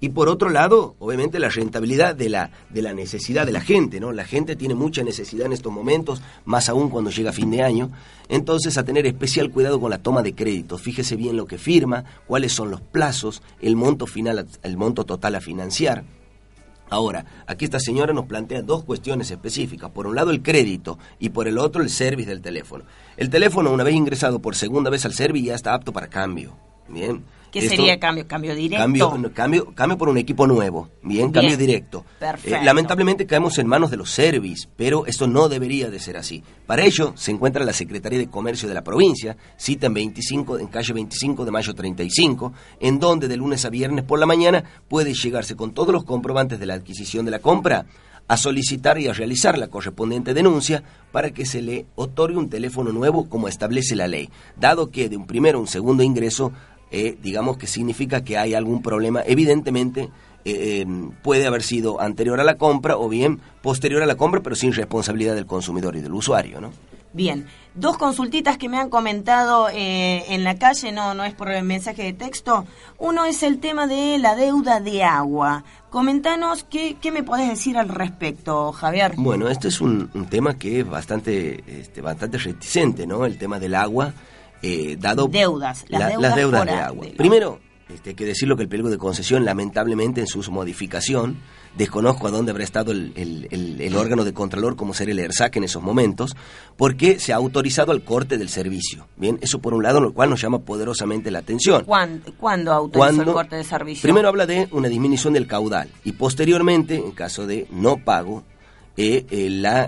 y 0.00 0.10
por 0.10 0.28
otro 0.28 0.50
lado, 0.50 0.94
obviamente 0.98 1.38
la 1.38 1.48
rentabilidad 1.48 2.14
de 2.14 2.28
la, 2.28 2.50
de 2.70 2.82
la 2.82 2.92
necesidad 2.92 3.46
de 3.46 3.52
la 3.52 3.60
gente, 3.60 3.98
¿no? 3.98 4.12
La 4.12 4.24
gente 4.24 4.56
tiene 4.56 4.74
mucha 4.74 5.02
necesidad 5.02 5.46
en 5.46 5.52
estos 5.52 5.72
momentos, 5.72 6.22
más 6.44 6.68
aún 6.68 6.90
cuando 6.90 7.10
llega 7.10 7.32
fin 7.32 7.50
de 7.50 7.62
año, 7.62 7.90
entonces 8.28 8.76
a 8.76 8.84
tener 8.84 9.06
especial 9.06 9.50
cuidado 9.50 9.80
con 9.80 9.90
la 9.90 9.98
toma 9.98 10.22
de 10.22 10.34
crédito, 10.34 10.78
fíjese 10.78 11.16
bien 11.16 11.36
lo 11.36 11.46
que 11.46 11.58
firma, 11.58 12.04
cuáles 12.26 12.52
son 12.52 12.70
los 12.70 12.80
plazos, 12.80 13.42
el 13.60 13.76
monto 13.76 14.06
final, 14.06 14.46
el 14.62 14.76
monto 14.76 15.04
total 15.04 15.34
a 15.36 15.40
financiar. 15.40 16.04
Ahora, 16.88 17.24
aquí 17.46 17.64
esta 17.64 17.80
señora 17.80 18.12
nos 18.12 18.26
plantea 18.26 18.62
dos 18.62 18.84
cuestiones 18.84 19.30
específicas. 19.30 19.90
Por 19.90 20.06
un 20.06 20.14
lado 20.14 20.30
el 20.30 20.42
crédito 20.42 20.98
y 21.18 21.30
por 21.30 21.48
el 21.48 21.58
otro 21.58 21.82
el 21.82 21.90
service 21.90 22.28
del 22.28 22.40
teléfono. 22.40 22.84
El 23.16 23.28
teléfono, 23.28 23.72
una 23.72 23.82
vez 23.82 23.94
ingresado 23.94 24.38
por 24.38 24.54
segunda 24.54 24.88
vez 24.88 25.04
al 25.04 25.12
service, 25.12 25.46
ya 25.46 25.54
está 25.56 25.74
apto 25.74 25.92
para 25.92 26.06
cambio. 26.06 26.56
Bien. 26.88 27.24
¿Qué 27.60 27.68
sería 27.68 27.98
cambio? 27.98 28.26
¿Cambio 28.26 28.54
directo? 28.54 28.82
Cambio, 28.82 29.32
cambio, 29.32 29.74
cambio 29.74 29.98
por 29.98 30.08
un 30.08 30.18
equipo 30.18 30.46
nuevo. 30.46 30.88
Bien, 31.02 31.30
cambio 31.30 31.56
directo. 31.56 32.04
Perfecto. 32.18 32.56
Eh, 32.56 32.64
lamentablemente 32.64 33.26
caemos 33.26 33.58
en 33.58 33.66
manos 33.66 33.90
de 33.90 33.96
los 33.96 34.10
service, 34.10 34.68
pero 34.76 35.06
esto 35.06 35.26
no 35.26 35.48
debería 35.48 35.90
de 35.90 35.98
ser 35.98 36.16
así. 36.16 36.42
Para 36.66 36.84
ello 36.84 37.12
se 37.16 37.30
encuentra 37.30 37.64
la 37.64 37.72
Secretaría 37.72 38.18
de 38.18 38.28
Comercio 38.28 38.68
de 38.68 38.74
la 38.74 38.84
provincia, 38.84 39.36
cita 39.56 39.86
en, 39.86 39.94
25, 39.94 40.58
en 40.58 40.66
calle 40.68 40.92
25 40.92 41.44
de 41.44 41.50
mayo 41.50 41.74
35, 41.74 42.52
en 42.80 42.98
donde 42.98 43.28
de 43.28 43.36
lunes 43.36 43.64
a 43.64 43.70
viernes 43.70 44.04
por 44.04 44.18
la 44.18 44.26
mañana 44.26 44.64
puede 44.88 45.14
llegarse 45.14 45.56
con 45.56 45.72
todos 45.72 45.92
los 45.92 46.04
comprobantes 46.04 46.58
de 46.58 46.66
la 46.66 46.74
adquisición 46.74 47.24
de 47.24 47.30
la 47.30 47.38
compra 47.38 47.86
a 48.28 48.36
solicitar 48.36 48.98
y 48.98 49.08
a 49.08 49.12
realizar 49.12 49.56
la 49.56 49.68
correspondiente 49.68 50.34
denuncia 50.34 50.82
para 51.12 51.30
que 51.30 51.46
se 51.46 51.62
le 51.62 51.86
otorgue 51.94 52.36
un 52.36 52.50
teléfono 52.50 52.92
nuevo 52.92 53.28
como 53.28 53.48
establece 53.48 53.94
la 53.94 54.08
ley, 54.08 54.30
dado 54.56 54.90
que 54.90 55.08
de 55.08 55.16
un 55.16 55.26
primero 55.26 55.58
a 55.58 55.60
un 55.60 55.68
segundo 55.68 56.02
ingreso 56.02 56.52
eh, 56.90 57.16
digamos 57.22 57.56
que 57.56 57.66
significa 57.66 58.22
que 58.22 58.38
hay 58.38 58.54
algún 58.54 58.82
problema. 58.82 59.22
Evidentemente 59.26 60.10
eh, 60.44 60.80
em, 60.82 61.10
puede 61.10 61.46
haber 61.46 61.62
sido 61.62 62.00
anterior 62.00 62.40
a 62.40 62.44
la 62.44 62.56
compra 62.56 62.96
o 62.96 63.08
bien 63.08 63.40
posterior 63.62 64.02
a 64.02 64.06
la 64.06 64.16
compra, 64.16 64.42
pero 64.42 64.54
sin 64.54 64.72
responsabilidad 64.72 65.34
del 65.34 65.46
consumidor 65.46 65.96
y 65.96 66.00
del 66.00 66.14
usuario, 66.14 66.60
¿no? 66.60 66.70
Bien, 67.12 67.46
dos 67.74 67.96
consultitas 67.96 68.58
que 68.58 68.68
me 68.68 68.78
han 68.78 68.90
comentado 68.90 69.70
eh, 69.70 70.24
en 70.28 70.44
la 70.44 70.56
calle, 70.56 70.92
no, 70.92 71.14
no 71.14 71.24
es 71.24 71.32
por 71.32 71.50
el 71.50 71.64
mensaje 71.64 72.02
de 72.02 72.12
texto. 72.12 72.66
Uno 72.98 73.24
es 73.24 73.42
el 73.42 73.58
tema 73.58 73.86
de 73.86 74.18
la 74.18 74.36
deuda 74.36 74.80
de 74.80 75.02
agua. 75.02 75.64
Comentanos 75.88 76.64
qué, 76.64 76.96
qué 77.00 77.10
me 77.10 77.22
podés 77.22 77.48
decir 77.48 77.78
al 77.78 77.88
respecto, 77.88 78.70
Javier. 78.70 79.14
Bueno, 79.16 79.48
este 79.48 79.68
es 79.68 79.80
un, 79.80 80.10
tema 80.28 80.58
que 80.58 80.80
es 80.80 80.86
bastante, 80.86 81.64
este, 81.66 82.02
bastante 82.02 82.36
reticente, 82.36 83.06
¿no? 83.06 83.24
El 83.24 83.38
tema 83.38 83.58
del 83.58 83.74
agua. 83.74 84.12
Eh, 84.62 84.96
dado 84.98 85.28
deudas, 85.28 85.84
las, 85.88 86.08
deudas, 86.08 86.64
de 86.66 86.72
agua. 86.72 87.06
Primero, 87.16 87.60
este, 87.88 88.10
hay 88.10 88.16
que 88.16 88.24
decirlo 88.24 88.56
que 88.56 88.64
el 88.64 88.68
pliego 88.68 88.90
de 88.90 88.98
concesión, 88.98 89.44
lamentablemente, 89.44 90.20
en 90.20 90.26
su 90.26 90.42
modificación, 90.50 91.36
desconozco 91.76 92.26
a 92.26 92.30
dónde 92.30 92.50
habrá 92.50 92.64
estado 92.64 92.90
el, 92.90 93.12
el, 93.16 93.96
órgano 93.96 94.24
de 94.24 94.32
Contralor 94.32 94.74
como 94.74 94.92
ser 94.92 95.08
el 95.08 95.18
ERSAC 95.20 95.56
en 95.56 95.64
esos 95.64 95.82
momentos, 95.82 96.34
porque 96.76 97.20
se 97.20 97.32
ha 97.32 97.36
autorizado 97.36 97.92
el 97.92 98.02
corte 98.02 98.38
del 98.38 98.48
servicio. 98.48 99.06
Bien, 99.16 99.38
eso 99.40 99.60
por 99.60 99.72
un 99.72 99.84
lado, 99.84 100.00
lo 100.00 100.12
cual 100.12 100.30
nos 100.30 100.40
llama 100.40 100.58
poderosamente 100.60 101.30
la 101.30 101.40
atención. 101.40 101.84
¿Cuándo, 101.84 102.32
¿cuándo 102.38 102.72
autorizó 102.72 103.22
el 103.22 103.32
corte 103.32 103.56
de 103.56 103.64
servicio? 103.64 104.02
Primero 104.02 104.28
habla 104.28 104.46
de 104.46 104.68
una 104.72 104.88
disminución 104.88 105.34
del 105.34 105.46
caudal 105.46 105.88
y 106.02 106.12
posteriormente, 106.12 106.96
en 106.96 107.12
caso 107.12 107.46
de 107.46 107.68
no 107.70 107.98
pago, 107.98 108.42
eh, 108.96 109.26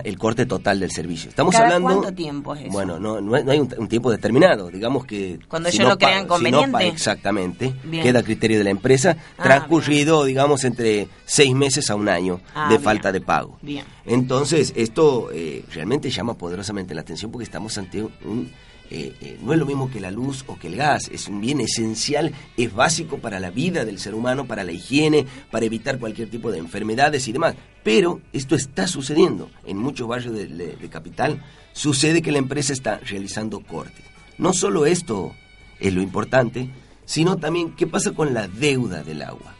el 0.03 0.17
corte 0.17 0.45
total 0.45 0.79
del 0.79 0.91
servicio. 0.91 1.29
Estamos 1.29 1.55
hablando. 1.55 1.87
¿Cuánto 1.87 2.13
tiempo 2.13 2.53
es 2.53 2.61
eso? 2.61 2.71
Bueno, 2.71 2.99
no, 2.99 3.19
no, 3.19 3.35
hay 3.35 3.59
un, 3.59 3.87
tiempo 3.87 4.11
determinado. 4.11 4.69
Digamos 4.69 5.05
que. 5.05 5.39
Cuando 5.47 5.69
ellos 5.69 5.87
lo 5.87 5.97
crean 5.97 6.27
conveniente. 6.27 6.87
exactamente. 6.87 7.73
Queda 7.89 8.19
a 8.19 8.23
criterio 8.23 8.57
de 8.57 8.63
la 8.63 8.69
empresa. 8.69 9.17
Ah, 9.37 9.43
transcurrido, 9.43 10.23
digamos, 10.25 10.63
entre 10.63 11.07
seis 11.25 11.53
meses 11.55 11.89
a 11.89 11.95
un 11.95 12.09
año 12.09 12.41
ah, 12.53 12.69
de 12.69 12.79
falta 12.79 13.11
de 13.11 13.21
pago. 13.21 13.57
Bien. 13.61 13.85
Entonces, 14.05 14.73
esto 14.75 15.29
eh, 15.33 15.63
realmente 15.73 16.09
llama 16.09 16.35
poderosamente 16.35 16.93
la 16.93 17.01
atención 17.01 17.31
porque 17.31 17.43
estamos 17.43 17.77
ante 17.77 18.03
un 18.03 18.51
eh, 18.91 19.13
eh, 19.21 19.37
no 19.43 19.53
es 19.53 19.59
lo 19.59 19.67
mismo 19.67 19.91
que 19.91 19.99
la 19.99 20.09
luz 20.09 20.43
o 20.47 20.57
que 20.57 20.67
el 20.67 20.75
gas, 20.75 21.09
es 21.13 21.27
un 21.27 21.41
bien 21.41 21.61
esencial, 21.61 22.33
es 22.57 22.73
básico 22.73 23.19
para 23.19 23.39
la 23.39 23.51
vida 23.51 23.85
del 23.85 23.99
ser 23.99 24.15
humano, 24.15 24.47
para 24.47 24.63
la 24.63 24.71
higiene, 24.71 25.27
para 25.51 25.65
evitar 25.65 25.99
cualquier 25.99 26.29
tipo 26.29 26.51
de 26.51 26.57
enfermedades 26.57 27.27
y 27.27 27.31
demás. 27.31 27.53
Pero 27.83 28.19
esto 28.33 28.55
está 28.55 28.87
sucediendo 28.87 29.51
en 29.65 29.77
muchos 29.77 30.07
barrios 30.07 30.33
de, 30.33 30.89
capital, 30.89 31.43
sucede 31.71 32.23
que 32.23 32.31
la 32.31 32.39
empresa 32.39 32.73
está 32.73 32.97
realizando 32.97 33.59
cortes. 33.59 34.03
No 34.39 34.53
solo 34.53 34.87
esto 34.87 35.35
es 35.79 35.93
lo 35.93 36.01
importante, 36.01 36.69
sino 37.05 37.37
también 37.37 37.75
qué 37.75 37.85
pasa 37.85 38.11
con 38.11 38.33
la 38.33 38.47
deuda 38.47 39.03
del 39.03 39.21
agua. 39.21 39.53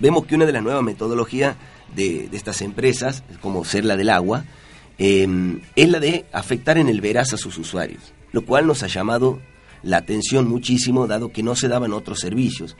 Vemos 0.00 0.24
que 0.24 0.36
una 0.36 0.46
de 0.46 0.52
las 0.52 0.62
nuevas 0.62 0.82
metodologías 0.82 1.56
de, 1.94 2.30
estas 2.32 2.62
empresas, 2.62 3.24
como 3.42 3.64
ser 3.66 3.84
la 3.84 3.96
del 3.96 4.08
agua, 4.08 4.44
eh, 4.98 5.28
es 5.76 5.88
la 5.88 6.00
de 6.00 6.24
afectar 6.32 6.78
en 6.78 6.88
el 6.88 7.02
veraz 7.02 7.34
a 7.34 7.36
sus 7.36 7.58
usuarios 7.58 8.14
lo 8.32 8.44
cual 8.44 8.66
nos 8.66 8.82
ha 8.82 8.88
llamado 8.88 9.40
la 9.82 9.98
atención 9.98 10.48
muchísimo, 10.48 11.06
dado 11.06 11.32
que 11.32 11.42
no 11.42 11.54
se 11.54 11.68
daban 11.68 11.92
otros 11.92 12.20
servicios. 12.20 12.76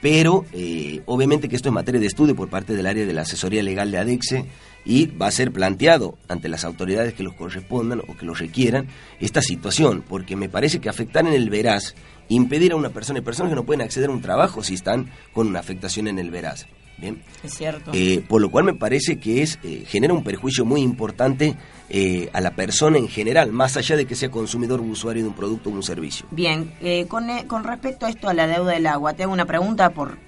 Pero 0.00 0.44
eh, 0.52 1.02
obviamente 1.06 1.48
que 1.48 1.56
esto 1.56 1.68
es 1.68 1.74
materia 1.74 2.00
de 2.00 2.06
estudio 2.06 2.36
por 2.36 2.50
parte 2.50 2.74
del 2.74 2.86
área 2.86 3.06
de 3.06 3.12
la 3.12 3.22
asesoría 3.22 3.62
legal 3.62 3.90
de 3.90 3.98
ADEXE 3.98 4.46
y 4.84 5.06
va 5.06 5.26
a 5.26 5.32
ser 5.32 5.52
planteado 5.52 6.18
ante 6.28 6.48
las 6.48 6.64
autoridades 6.64 7.14
que 7.14 7.22
los 7.22 7.34
correspondan 7.34 8.02
o 8.06 8.16
que 8.16 8.26
lo 8.26 8.34
requieran 8.34 8.86
esta 9.20 9.42
situación, 9.42 10.04
porque 10.06 10.36
me 10.36 10.48
parece 10.48 10.80
que 10.80 10.88
afectar 10.88 11.26
en 11.26 11.32
el 11.32 11.50
veraz, 11.50 11.94
impedir 12.28 12.72
a 12.72 12.76
una 12.76 12.90
persona, 12.90 13.18
y 13.18 13.22
personas 13.22 13.50
que 13.50 13.56
no 13.56 13.64
pueden 13.64 13.82
acceder 13.82 14.10
a 14.10 14.12
un 14.12 14.22
trabajo 14.22 14.62
si 14.62 14.74
están 14.74 15.10
con 15.32 15.48
una 15.48 15.60
afectación 15.60 16.08
en 16.08 16.18
el 16.18 16.30
veraz. 16.30 16.66
Bien. 16.98 17.22
Es 17.42 17.54
cierto. 17.54 17.90
Eh, 17.94 18.24
por 18.26 18.40
lo 18.40 18.50
cual 18.50 18.64
me 18.64 18.74
parece 18.74 19.18
que 19.18 19.42
es 19.42 19.58
eh, 19.62 19.84
genera 19.86 20.14
un 20.14 20.24
perjuicio 20.24 20.64
muy 20.64 20.80
importante 20.80 21.56
eh, 21.88 22.30
a 22.32 22.40
la 22.40 22.52
persona 22.52 22.98
en 22.98 23.08
general, 23.08 23.52
más 23.52 23.76
allá 23.76 23.96
de 23.96 24.06
que 24.06 24.14
sea 24.14 24.30
consumidor 24.30 24.80
o 24.80 24.84
usuario 24.84 25.22
de 25.22 25.28
un 25.28 25.34
producto 25.34 25.68
o 25.68 25.72
un 25.72 25.82
servicio. 25.82 26.26
Bien, 26.30 26.72
con, 27.08 27.28
con 27.46 27.64
respecto 27.64 28.06
a 28.06 28.10
esto, 28.10 28.28
a 28.28 28.34
la 28.34 28.46
deuda 28.46 28.72
del 28.72 28.86
agua, 28.86 29.12
te 29.12 29.24
hago 29.24 29.32
una 29.32 29.44
pregunta 29.44 29.90
por 29.90 30.18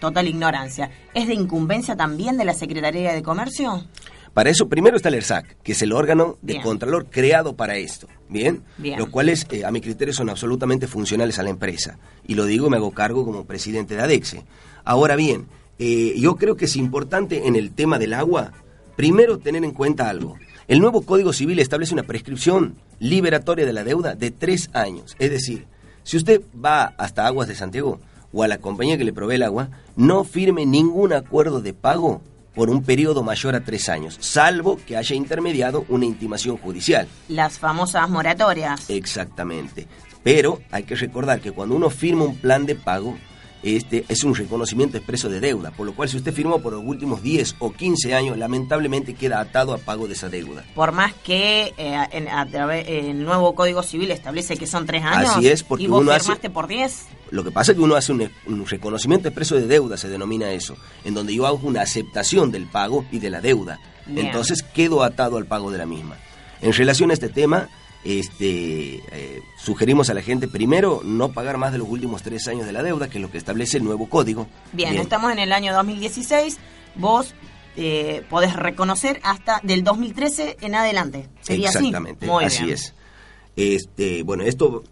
total 0.00 0.28
ignorancia. 0.28 0.90
¿Es 1.14 1.26
de 1.26 1.34
incumbencia 1.34 1.96
también 1.96 2.36
de 2.36 2.44
la 2.44 2.54
Secretaría 2.54 3.12
de 3.12 3.22
Comercio? 3.22 3.86
Para 4.34 4.48
eso 4.48 4.66
primero 4.66 4.96
está 4.96 5.10
el 5.10 5.16
ERSAC, 5.16 5.58
que 5.62 5.72
es 5.72 5.82
el 5.82 5.92
órgano 5.92 6.38
de 6.40 6.60
contralor 6.62 7.06
creado 7.10 7.54
para 7.54 7.76
esto, 7.76 8.08
¿bien? 8.30 8.64
Bien. 8.78 8.98
Los 8.98 9.10
cuales, 9.10 9.46
a 9.64 9.70
mi 9.70 9.82
criterio, 9.82 10.14
son 10.14 10.30
absolutamente 10.30 10.86
funcionales 10.86 11.38
a 11.38 11.42
la 11.42 11.50
empresa. 11.50 11.98
Y 12.26 12.34
lo 12.34 12.46
digo, 12.46 12.70
me 12.70 12.78
hago 12.78 12.92
cargo 12.92 13.26
como 13.26 13.44
presidente 13.44 13.94
de 13.94 14.00
ADEXE. 14.00 14.44
Ahora 14.84 15.16
bien, 15.16 15.48
eh, 15.78 16.14
yo 16.18 16.36
creo 16.36 16.56
que 16.56 16.66
es 16.66 16.76
importante 16.76 17.46
en 17.46 17.56
el 17.56 17.72
tema 17.72 17.98
del 17.98 18.14
agua, 18.14 18.52
primero 18.96 19.38
tener 19.38 19.64
en 19.64 19.72
cuenta 19.72 20.08
algo. 20.08 20.36
El 20.68 20.80
nuevo 20.80 21.02
Código 21.02 21.32
Civil 21.32 21.58
establece 21.58 21.92
una 21.94 22.04
prescripción 22.04 22.76
liberatoria 22.98 23.66
de 23.66 23.72
la 23.72 23.84
deuda 23.84 24.14
de 24.14 24.30
tres 24.30 24.70
años. 24.72 25.16
Es 25.18 25.30
decir, 25.30 25.66
Si 26.04 26.16
usted 26.16 26.42
va 26.52 26.94
hasta 26.98 27.26
Aguas 27.26 27.48
de 27.48 27.54
Santiago 27.54 28.00
o 28.32 28.42
a 28.42 28.48
la 28.48 28.58
compañía 28.58 28.98
que 28.98 29.04
le 29.04 29.12
provee 29.12 29.36
el 29.36 29.42
agua, 29.42 29.68
no 29.94 30.24
firme 30.24 30.66
ningún 30.66 31.12
acuerdo 31.12 31.60
de 31.60 31.74
pago 31.74 32.22
por 32.54 32.70
un 32.70 32.82
periodo 32.82 33.22
mayor 33.22 33.54
a 33.54 33.64
tres 33.64 33.88
años, 33.88 34.18
salvo 34.20 34.78
que 34.86 34.96
haya 34.96 35.14
intermediado 35.14 35.84
una 35.88 36.04
intimación 36.06 36.56
judicial. 36.56 37.08
Las 37.28 37.58
famosas 37.58 38.08
moratorias. 38.10 38.90
Exactamente. 38.90 39.86
Pero 40.22 40.60
hay 40.70 40.84
que 40.84 40.94
recordar 40.94 41.40
que 41.40 41.52
cuando 41.52 41.74
uno 41.74 41.88
firma 41.88 42.24
un 42.24 42.36
plan 42.36 42.66
de 42.66 42.74
pago, 42.74 43.16
este 43.62 44.04
es 44.08 44.24
un 44.24 44.34
reconocimiento 44.34 44.96
expreso 44.96 45.28
de 45.28 45.40
deuda, 45.40 45.70
por 45.70 45.86
lo 45.86 45.94
cual 45.94 46.08
si 46.08 46.16
usted 46.16 46.32
firmó 46.34 46.60
por 46.60 46.72
los 46.72 46.82
últimos 46.84 47.22
10 47.22 47.56
o 47.60 47.72
15 47.72 48.14
años, 48.14 48.36
lamentablemente 48.36 49.14
queda 49.14 49.40
atado 49.40 49.72
a 49.72 49.78
pago 49.78 50.06
de 50.08 50.14
esa 50.14 50.28
deuda. 50.28 50.64
Por 50.74 50.92
más 50.92 51.12
que 51.24 51.72
eh, 51.76 51.96
en, 52.10 52.28
a 52.28 52.44
través- 52.46 52.86
el 52.88 53.22
nuevo 53.24 53.54
Código 53.54 53.82
Civil 53.82 54.10
establece 54.10 54.56
que 54.56 54.66
son 54.66 54.84
tres 54.86 55.02
años. 55.04 55.30
Así 55.30 55.48
es, 55.48 55.62
porque 55.62 55.84
y 55.84 55.86
vos 55.86 56.00
uno 56.00 56.10
hace- 56.12 56.24
firmaste 56.24 56.50
por 56.50 56.66
10. 56.66 57.06
Lo 57.30 57.44
que 57.44 57.50
pasa 57.50 57.72
es 57.72 57.78
que 57.78 57.84
uno 57.84 57.94
hace 57.94 58.12
un, 58.12 58.28
un 58.46 58.66
reconocimiento 58.66 59.28
expreso 59.28 59.54
de 59.54 59.66
deuda, 59.66 59.96
se 59.96 60.08
denomina 60.08 60.50
eso, 60.50 60.76
en 61.04 61.14
donde 61.14 61.34
yo 61.34 61.46
hago 61.46 61.60
una 61.62 61.82
aceptación 61.82 62.50
del 62.50 62.66
pago 62.66 63.04
y 63.10 63.20
de 63.20 63.30
la 63.30 63.40
deuda. 63.40 63.78
Bien. 64.06 64.26
Entonces 64.26 64.62
quedo 64.62 65.02
atado 65.02 65.36
al 65.38 65.46
pago 65.46 65.70
de 65.70 65.78
la 65.78 65.86
misma. 65.86 66.16
En 66.60 66.72
relación 66.72 67.10
a 67.10 67.14
este 67.14 67.28
tema, 67.28 67.68
este, 68.04 68.96
eh, 69.12 69.42
sugerimos 69.56 70.10
a 70.10 70.14
la 70.14 70.22
gente 70.22 70.48
primero 70.48 71.02
no 71.04 71.32
pagar 71.32 71.56
más 71.56 71.72
de 71.72 71.78
los 71.78 71.88
últimos 71.88 72.22
tres 72.22 72.48
años 72.48 72.66
de 72.66 72.72
la 72.72 72.82
deuda, 72.82 73.08
que 73.08 73.18
es 73.18 73.22
lo 73.22 73.30
que 73.30 73.38
establece 73.38 73.78
el 73.78 73.84
nuevo 73.84 74.08
código. 74.08 74.48
Bien, 74.72 74.96
estamos 74.96 75.30
en 75.32 75.38
el 75.38 75.52
año 75.52 75.72
2016. 75.72 76.58
Vos 76.96 77.34
eh, 77.76 78.24
podés 78.28 78.54
reconocer 78.54 79.20
hasta 79.22 79.60
del 79.62 79.84
2013 79.84 80.58
en 80.60 80.74
adelante. 80.74 81.28
¿Sería 81.40 81.68
Exactamente, 81.68 82.26
así? 82.26 82.32
Muy 82.32 82.44
así 82.44 82.64
bien. 82.64 82.74
es. 82.74 82.94
Este, 83.54 84.22
bueno, 84.24 84.42
esto 84.42 84.82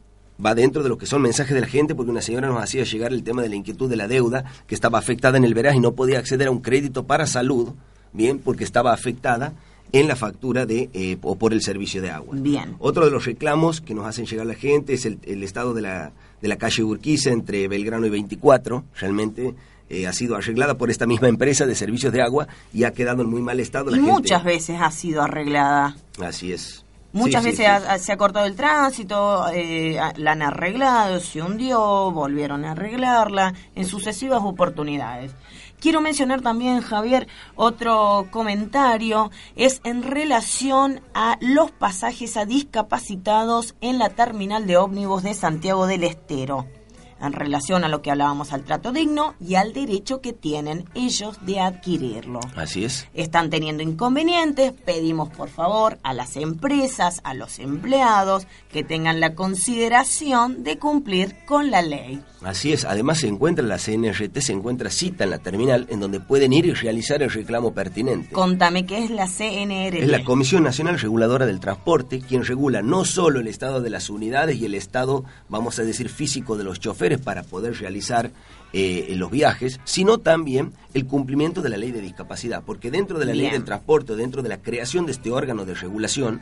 va 0.44 0.54
dentro 0.54 0.82
de 0.82 0.88
lo 0.88 0.96
que 0.96 1.06
son 1.06 1.22
mensajes 1.22 1.54
de 1.54 1.61
la 1.61 1.66
gente, 1.66 1.94
porque 1.94 2.11
una 2.11 2.22
señora 2.22 2.48
nos 2.48 2.62
hacía 2.62 2.84
llegar 2.84 3.12
el 3.12 3.24
tema 3.24 3.42
de 3.42 3.48
la 3.48 3.56
inquietud 3.56 3.90
de 3.90 3.96
la 3.96 4.08
deuda, 4.08 4.44
que 4.66 4.74
estaba 4.74 4.98
afectada 4.98 5.36
en 5.36 5.44
el 5.44 5.54
veraz 5.54 5.74
y 5.74 5.80
no 5.80 5.92
podía 5.92 6.18
acceder 6.18 6.48
a 6.48 6.50
un 6.50 6.61
crédito 6.61 7.06
para 7.06 7.26
salud, 7.26 7.74
bien, 8.12 8.38
porque 8.38 8.64
estaba 8.64 8.92
afectada 8.92 9.54
en 9.93 10.09
la 10.09 10.16
factura 10.16 10.66
de 10.66 10.88
eh, 10.93 11.16
o 11.22 11.36
por 11.36 11.53
el 11.53 11.62
servicio 11.62 12.01
de 12.03 12.11
agua. 12.11 12.34
Bien. 12.38 12.76
Otro 12.78 13.05
de 13.05 13.11
los 13.11 13.24
reclamos 13.26 13.80
que 13.80 13.95
nos 13.95 14.07
hacen 14.07 14.26
llegar 14.26 14.47
la 14.47 14.55
gente 14.55 14.95
es 14.95 15.05
el, 15.07 15.18
el 15.24 15.43
estado 15.43 15.74
de 15.74 15.82
la, 15.82 16.12
de 16.41 16.49
la 16.49 16.57
calle 16.57 16.82
Urquiza 16.84 17.30
entre 17.30 17.66
Belgrano 17.68 18.07
y 18.07 18.11
24. 18.11 18.84
Realmente 19.01 19.55
eh, 19.88 20.07
ha 20.07 20.12
sido 20.12 20.36
arreglada 20.36 20.74
por 20.78 20.91
esta 20.91 21.07
misma 21.07 21.28
empresa 21.28 21.66
de 21.66 21.74
servicios 21.74 22.12
de 22.12 22.22
agua 22.22 22.47
y 22.72 22.84
ha 22.84 22.93
quedado 22.93 23.22
en 23.22 23.28
muy 23.30 23.43
mal 23.43 23.59
estado. 23.61 23.91
La 23.91 23.97
Y 23.97 24.01
gente- 24.01 24.12
muchas 24.12 24.45
veces 24.45 24.80
ha 24.80 24.91
sido 24.91 25.22
arreglada. 25.22 25.97
Así 26.22 26.53
es. 26.53 26.84
Muchas 27.12 27.43
Sí, 27.43 27.51
veces 27.51 27.66
sí. 27.66 27.72
ha- 27.88 27.99
se 27.99 28.12
ha 28.12 28.16
cortado 28.16 28.47
el 28.47 28.55
tránsito, 28.55 29.49
eh, 29.53 29.99
la 30.16 30.30
han 30.30 30.43
arreglado, 30.43 31.18
se 31.18 31.43
hundió, 31.43 32.12
volvieron 32.12 32.64
a 32.64 32.70
arreglarla 32.70 33.53
en 33.74 33.84
sucesivas 33.84 34.41
oportunidades. 34.45 35.32
Quiero 35.80 36.02
mencionar 36.02 36.42
también, 36.42 36.82
Javier, 36.82 37.26
otro 37.56 38.26
comentario, 38.30 39.30
es 39.56 39.80
en 39.82 40.02
relación 40.02 41.00
a 41.14 41.38
los 41.40 41.70
pasajes 41.70 42.36
a 42.36 42.44
discapacitados 42.44 43.74
en 43.80 43.98
la 43.98 44.10
terminal 44.10 44.66
de 44.66 44.76
ómnibus 44.76 45.22
de 45.22 45.32
Santiago 45.32 45.86
del 45.86 46.04
Estero, 46.04 46.66
en 47.18 47.32
relación 47.32 47.82
a 47.82 47.88
lo 47.88 48.02
que 48.02 48.10
hablábamos 48.10 48.52
al 48.52 48.64
trato 48.64 48.92
digno 48.92 49.34
y 49.40 49.54
al 49.54 49.72
derecho 49.72 50.20
que 50.20 50.32
tienen 50.34 50.84
ellos 50.94 51.38
de 51.46 51.60
adquirirlo 51.60 52.40
Así 52.56 52.84
es. 52.84 53.08
están 53.14 53.48
teniendo 53.50 53.82
inconvenientes, 53.82 54.72
pedimos 54.72 55.30
por 55.30 55.48
favor 55.48 55.98
a 56.02 56.12
las 56.12 56.36
empresas, 56.36 57.20
a 57.24 57.32
los 57.34 57.58
empleados, 57.58 58.46
que 58.70 58.84
tengan 58.84 59.20
la 59.20 59.34
consideración 59.34 60.62
de 60.62 60.78
cumplir 60.78 61.36
con 61.46 61.70
la 61.70 61.82
ley. 61.82 62.22
Así 62.43 62.72
es, 62.72 62.86
además 62.86 63.18
se 63.18 63.28
encuentra 63.28 63.64
la 63.64 63.76
CNRT, 63.76 64.38
se 64.38 64.53
encuentra 64.53 64.88
cita 64.88 65.24
en 65.24 65.30
la 65.30 65.38
terminal 65.38 65.86
en 65.91 66.01
donde 66.01 66.20
pueden 66.20 66.55
ir 66.55 66.64
y 66.64 66.72
realizar 66.72 67.22
el 67.22 67.30
reclamo 67.30 67.74
pertinente. 67.74 68.32
Contame 68.32 68.86
qué 68.86 69.05
es 69.05 69.11
la 69.11 69.26
CNR. 69.26 69.97
Es 69.97 70.09
la 70.09 70.24
Comisión 70.24 70.62
Nacional 70.62 70.99
Reguladora 70.99 71.45
del 71.45 71.61
Transporte 71.61 72.20
quien 72.20 72.45
regula 72.45 72.80
no 72.80 73.05
solo 73.05 73.41
el 73.41 73.47
estado 73.47 73.82
de 73.82 73.91
las 73.91 74.09
unidades 74.09 74.57
y 74.57 74.64
el 74.64 74.74
estado, 74.74 75.24
vamos 75.51 75.78
a 75.78 75.82
decir, 75.82 76.09
físico 76.09 76.57
de 76.57 76.64
los 76.64 76.80
choferes 76.80 77.20
para 77.20 77.43
poder 77.43 77.78
realizar 77.78 78.30
eh, 78.72 79.12
los 79.16 79.30
viajes, 79.30 79.78
sino 79.84 80.18
también 80.18 80.72
el 80.95 81.05
cumplimiento 81.07 81.61
de 81.61 81.68
la 81.68 81.76
ley 81.76 81.93
de 81.93 82.01
discapacidad, 82.01 82.62
porque 82.64 82.91
dentro 82.91 83.18
de 83.18 83.26
la 83.26 83.34
ley 83.34 83.51
del 83.51 83.64
transporte, 83.64 84.16
dentro 84.16 84.43
de 84.43 84.49
la 84.49 84.62
creación 84.62 85.05
de 85.05 85.12
este 85.12 85.30
órgano 85.30 85.66
de 85.66 85.74
regulación, 85.74 86.41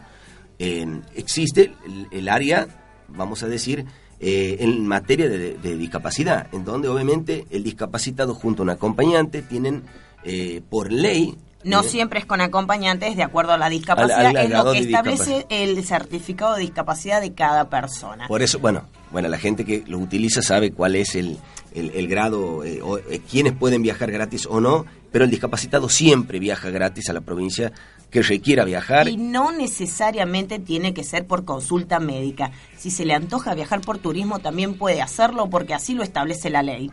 eh, 0.60 0.86
existe 1.16 1.72
el, 1.84 2.06
el 2.12 2.28
área, 2.28 2.68
vamos 3.08 3.42
a 3.42 3.48
decir, 3.48 3.84
eh, 4.20 4.56
en 4.60 4.86
materia 4.86 5.28
de, 5.28 5.54
de 5.58 5.76
discapacidad, 5.76 6.46
en 6.52 6.64
donde 6.64 6.88
obviamente 6.88 7.46
el 7.50 7.62
discapacitado 7.64 8.34
junto 8.34 8.62
a 8.62 8.64
un 8.64 8.70
acompañante 8.70 9.42
tienen 9.42 9.82
eh, 10.24 10.60
por 10.68 10.90
ley 10.92 11.36
No 11.64 11.80
¿bien? 11.80 11.90
siempre 11.90 12.18
es 12.20 12.26
con 12.26 12.40
acompañantes 12.40 13.16
de 13.16 13.22
acuerdo 13.22 13.52
a 13.52 13.58
la 13.58 13.68
discapacidad, 13.68 14.26
Al- 14.26 14.36
al 14.36 14.46
es 14.46 14.50
lo 14.50 14.72
que 14.72 14.78
establece 14.78 15.46
el 15.50 15.84
certificado 15.84 16.54
de 16.56 16.62
discapacidad 16.62 17.20
de 17.20 17.32
cada 17.32 17.68
persona. 17.70 18.26
Por 18.28 18.42
eso, 18.42 18.58
bueno, 18.58 18.84
bueno, 19.12 19.28
la 19.28 19.38
gente 19.38 19.64
que 19.64 19.84
lo 19.86 19.98
utiliza 19.98 20.42
sabe 20.42 20.72
cuál 20.72 20.96
es 20.96 21.14
el, 21.14 21.38
el- 21.74 21.90
el 21.90 22.08
grado, 22.08 22.64
eh, 22.64 22.80
o, 22.82 22.98
eh, 22.98 23.20
quiénes 23.30 23.52
pueden 23.54 23.82
viajar 23.82 24.10
gratis 24.10 24.46
o 24.46 24.60
no, 24.60 24.84
pero 25.12 25.24
el 25.24 25.30
discapacitado 25.30 25.88
siempre 25.88 26.38
viaja 26.38 26.70
gratis 26.70 27.08
a 27.08 27.12
la 27.12 27.20
provincia 27.20 27.72
que 28.10 28.22
requiera 28.22 28.64
viajar. 28.64 29.08
Y 29.08 29.16
no 29.16 29.52
necesariamente 29.52 30.58
tiene 30.58 30.94
que 30.94 31.04
ser 31.04 31.26
por 31.26 31.44
consulta 31.44 31.98
médica. 32.00 32.52
Si 32.76 32.90
se 32.90 33.04
le 33.04 33.14
antoja 33.14 33.54
viajar 33.54 33.80
por 33.82 33.98
turismo, 33.98 34.38
también 34.38 34.74
puede 34.78 35.02
hacerlo 35.02 35.48
porque 35.50 35.74
así 35.74 35.94
lo 35.94 36.02
establece 36.02 36.50
la 36.50 36.62
ley. 36.62 36.90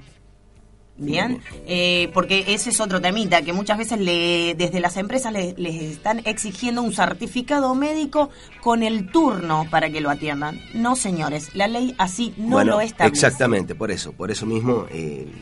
Bien, 0.97 1.41
Eh, 1.67 2.09
porque 2.13 2.45
ese 2.53 2.69
es 2.69 2.79
otro 2.79 3.01
temita, 3.01 3.41
que 3.41 3.51
muchas 3.51 3.77
veces 3.77 3.99
le, 3.99 4.55
desde 4.57 4.79
las 4.79 4.95
empresas 4.95 5.33
le- 5.33 5.53
les 5.57 5.75
están 5.81 6.21
exigiendo 6.23 6.81
un 6.81 6.93
certificado 6.93 7.75
médico 7.75 8.29
con 8.61 8.81
el 8.81 9.11
turno 9.11 9.67
para 9.69 9.89
que 9.89 9.99
lo 9.99 10.09
atiendan. 10.09 10.61
No, 10.73 10.95
señores, 10.95 11.53
la 11.53 11.67
ley 11.67 11.93
así 11.97 12.33
no 12.37 12.51
bueno, 12.55 12.71
lo 12.75 12.81
establece. 12.81 13.25
exactamente, 13.27 13.75
por 13.75 13.91
eso, 13.91 14.13
por 14.13 14.31
eso 14.31 14.45
mismo 14.45 14.85
eh, 14.89 15.27
eh, 15.27 15.33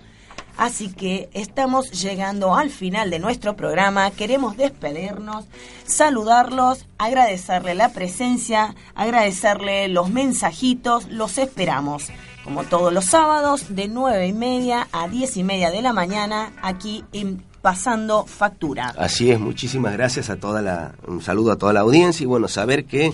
Así 0.57 0.89
que 0.89 1.29
estamos 1.35 1.91
llegando 1.91 2.55
al 2.55 2.71
final 2.71 3.11
de 3.11 3.19
nuestro 3.19 3.57
programa. 3.57 4.11
Queremos 4.11 4.57
despedirnos, 4.57 5.45
saludarlos, 5.85 6.87
agradecerle 6.99 7.75
la 7.75 7.91
presencia, 7.91 8.75
agradecerle 8.95 9.89
los 9.89 10.11
mensajitos. 10.11 11.09
Los 11.09 11.39
esperamos, 11.39 12.09
como 12.45 12.65
todos 12.65 12.93
los 12.93 13.05
sábados, 13.05 13.75
de 13.75 13.89
nueve 13.89 14.29
y 14.29 14.33
media 14.33 14.89
a 14.93 15.09
diez 15.09 15.37
y 15.37 15.45
media 15.45 15.71
de 15.71 15.83
la 15.83 15.93
mañana, 15.93 16.53
aquí 16.63 17.05
en 17.13 17.45
Pasando 17.61 18.25
Factura. 18.27 18.95
Así 18.97 19.31
es, 19.33 19.41
muchísimas 19.41 19.93
gracias 19.93 20.31
a 20.31 20.37
toda 20.37 20.63
la, 20.63 20.95
un 21.09 21.21
saludo 21.21 21.53
a 21.53 21.57
toda 21.57 21.73
la 21.73 21.81
audiencia 21.81 22.23
y 22.23 22.27
bueno, 22.27 22.47
saber 22.47 22.85
que 22.85 23.13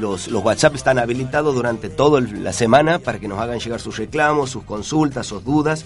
Los, 0.00 0.28
WhatsApp 0.30 0.74
están 0.74 0.98
habilitados 0.98 1.54
durante 1.54 1.88
toda 1.88 2.20
la 2.20 2.52
semana 2.52 2.98
para 2.98 3.18
que 3.18 3.28
nos 3.28 3.38
hagan 3.38 3.58
llegar 3.58 3.80
sus 3.80 3.96
reclamos, 3.96 4.50
sus 4.50 4.64
consultas, 4.64 5.26
sus 5.26 5.42
dudas 5.44 5.84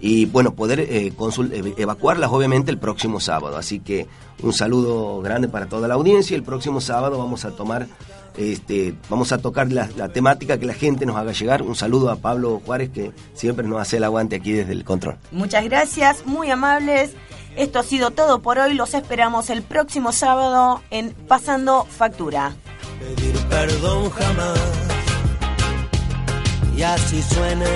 y 0.00 0.24
bueno, 0.26 0.52
poder 0.54 0.80
eh, 0.80 1.12
ev- 1.16 1.74
evacuarlas 1.76 2.30
obviamente 2.32 2.70
el 2.72 2.78
próximo 2.78 3.20
sábado. 3.20 3.56
Así 3.56 3.78
que 3.78 4.08
un 4.42 4.52
saludo 4.52 5.20
grande 5.22 5.48
para 5.48 5.66
toda 5.66 5.86
la 5.86 5.94
audiencia. 5.94 6.34
El 6.36 6.42
próximo 6.42 6.80
sábado 6.80 7.18
vamos 7.18 7.44
a 7.44 7.52
tomar, 7.52 7.86
este, 8.36 8.94
vamos 9.08 9.30
a 9.30 9.38
tocar 9.38 9.70
la, 9.70 9.88
la 9.96 10.08
temática 10.08 10.58
que 10.58 10.66
la 10.66 10.74
gente 10.74 11.06
nos 11.06 11.14
haga 11.16 11.30
llegar. 11.30 11.62
Un 11.62 11.76
saludo 11.76 12.10
a 12.10 12.16
Pablo 12.16 12.60
Juárez 12.66 12.90
que 12.90 13.12
siempre 13.34 13.64
nos 13.68 13.80
hace 13.80 13.98
el 13.98 14.04
aguante 14.04 14.34
aquí 14.34 14.50
desde 14.50 14.72
el 14.72 14.82
control. 14.84 15.18
Muchas 15.30 15.62
gracias, 15.64 16.26
muy 16.26 16.50
amables. 16.50 17.12
Esto 17.56 17.78
ha 17.78 17.82
sido 17.82 18.10
todo 18.10 18.40
por 18.40 18.58
hoy. 18.58 18.74
Los 18.74 18.94
esperamos 18.94 19.50
el 19.50 19.62
próximo 19.62 20.12
sábado 20.12 20.82
en 20.90 21.12
Pasando 21.12 21.84
Factura. 21.84 22.54
pedir 22.98 23.38
perdón 23.48 24.10
jamás. 24.10 24.58
Y 26.76 26.82
así 26.82 27.22
suene 27.22 27.66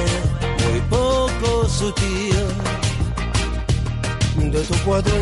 muy 0.68 0.80
poco 0.88 1.68
sutil. 1.68 2.34
De 4.36 4.60
tu 4.62 4.74
cuadro 4.84 5.16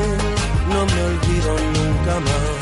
no 0.68 0.86
me 0.86 1.02
olvido 1.02 1.56
nunca 1.74 2.20
más. 2.20 2.53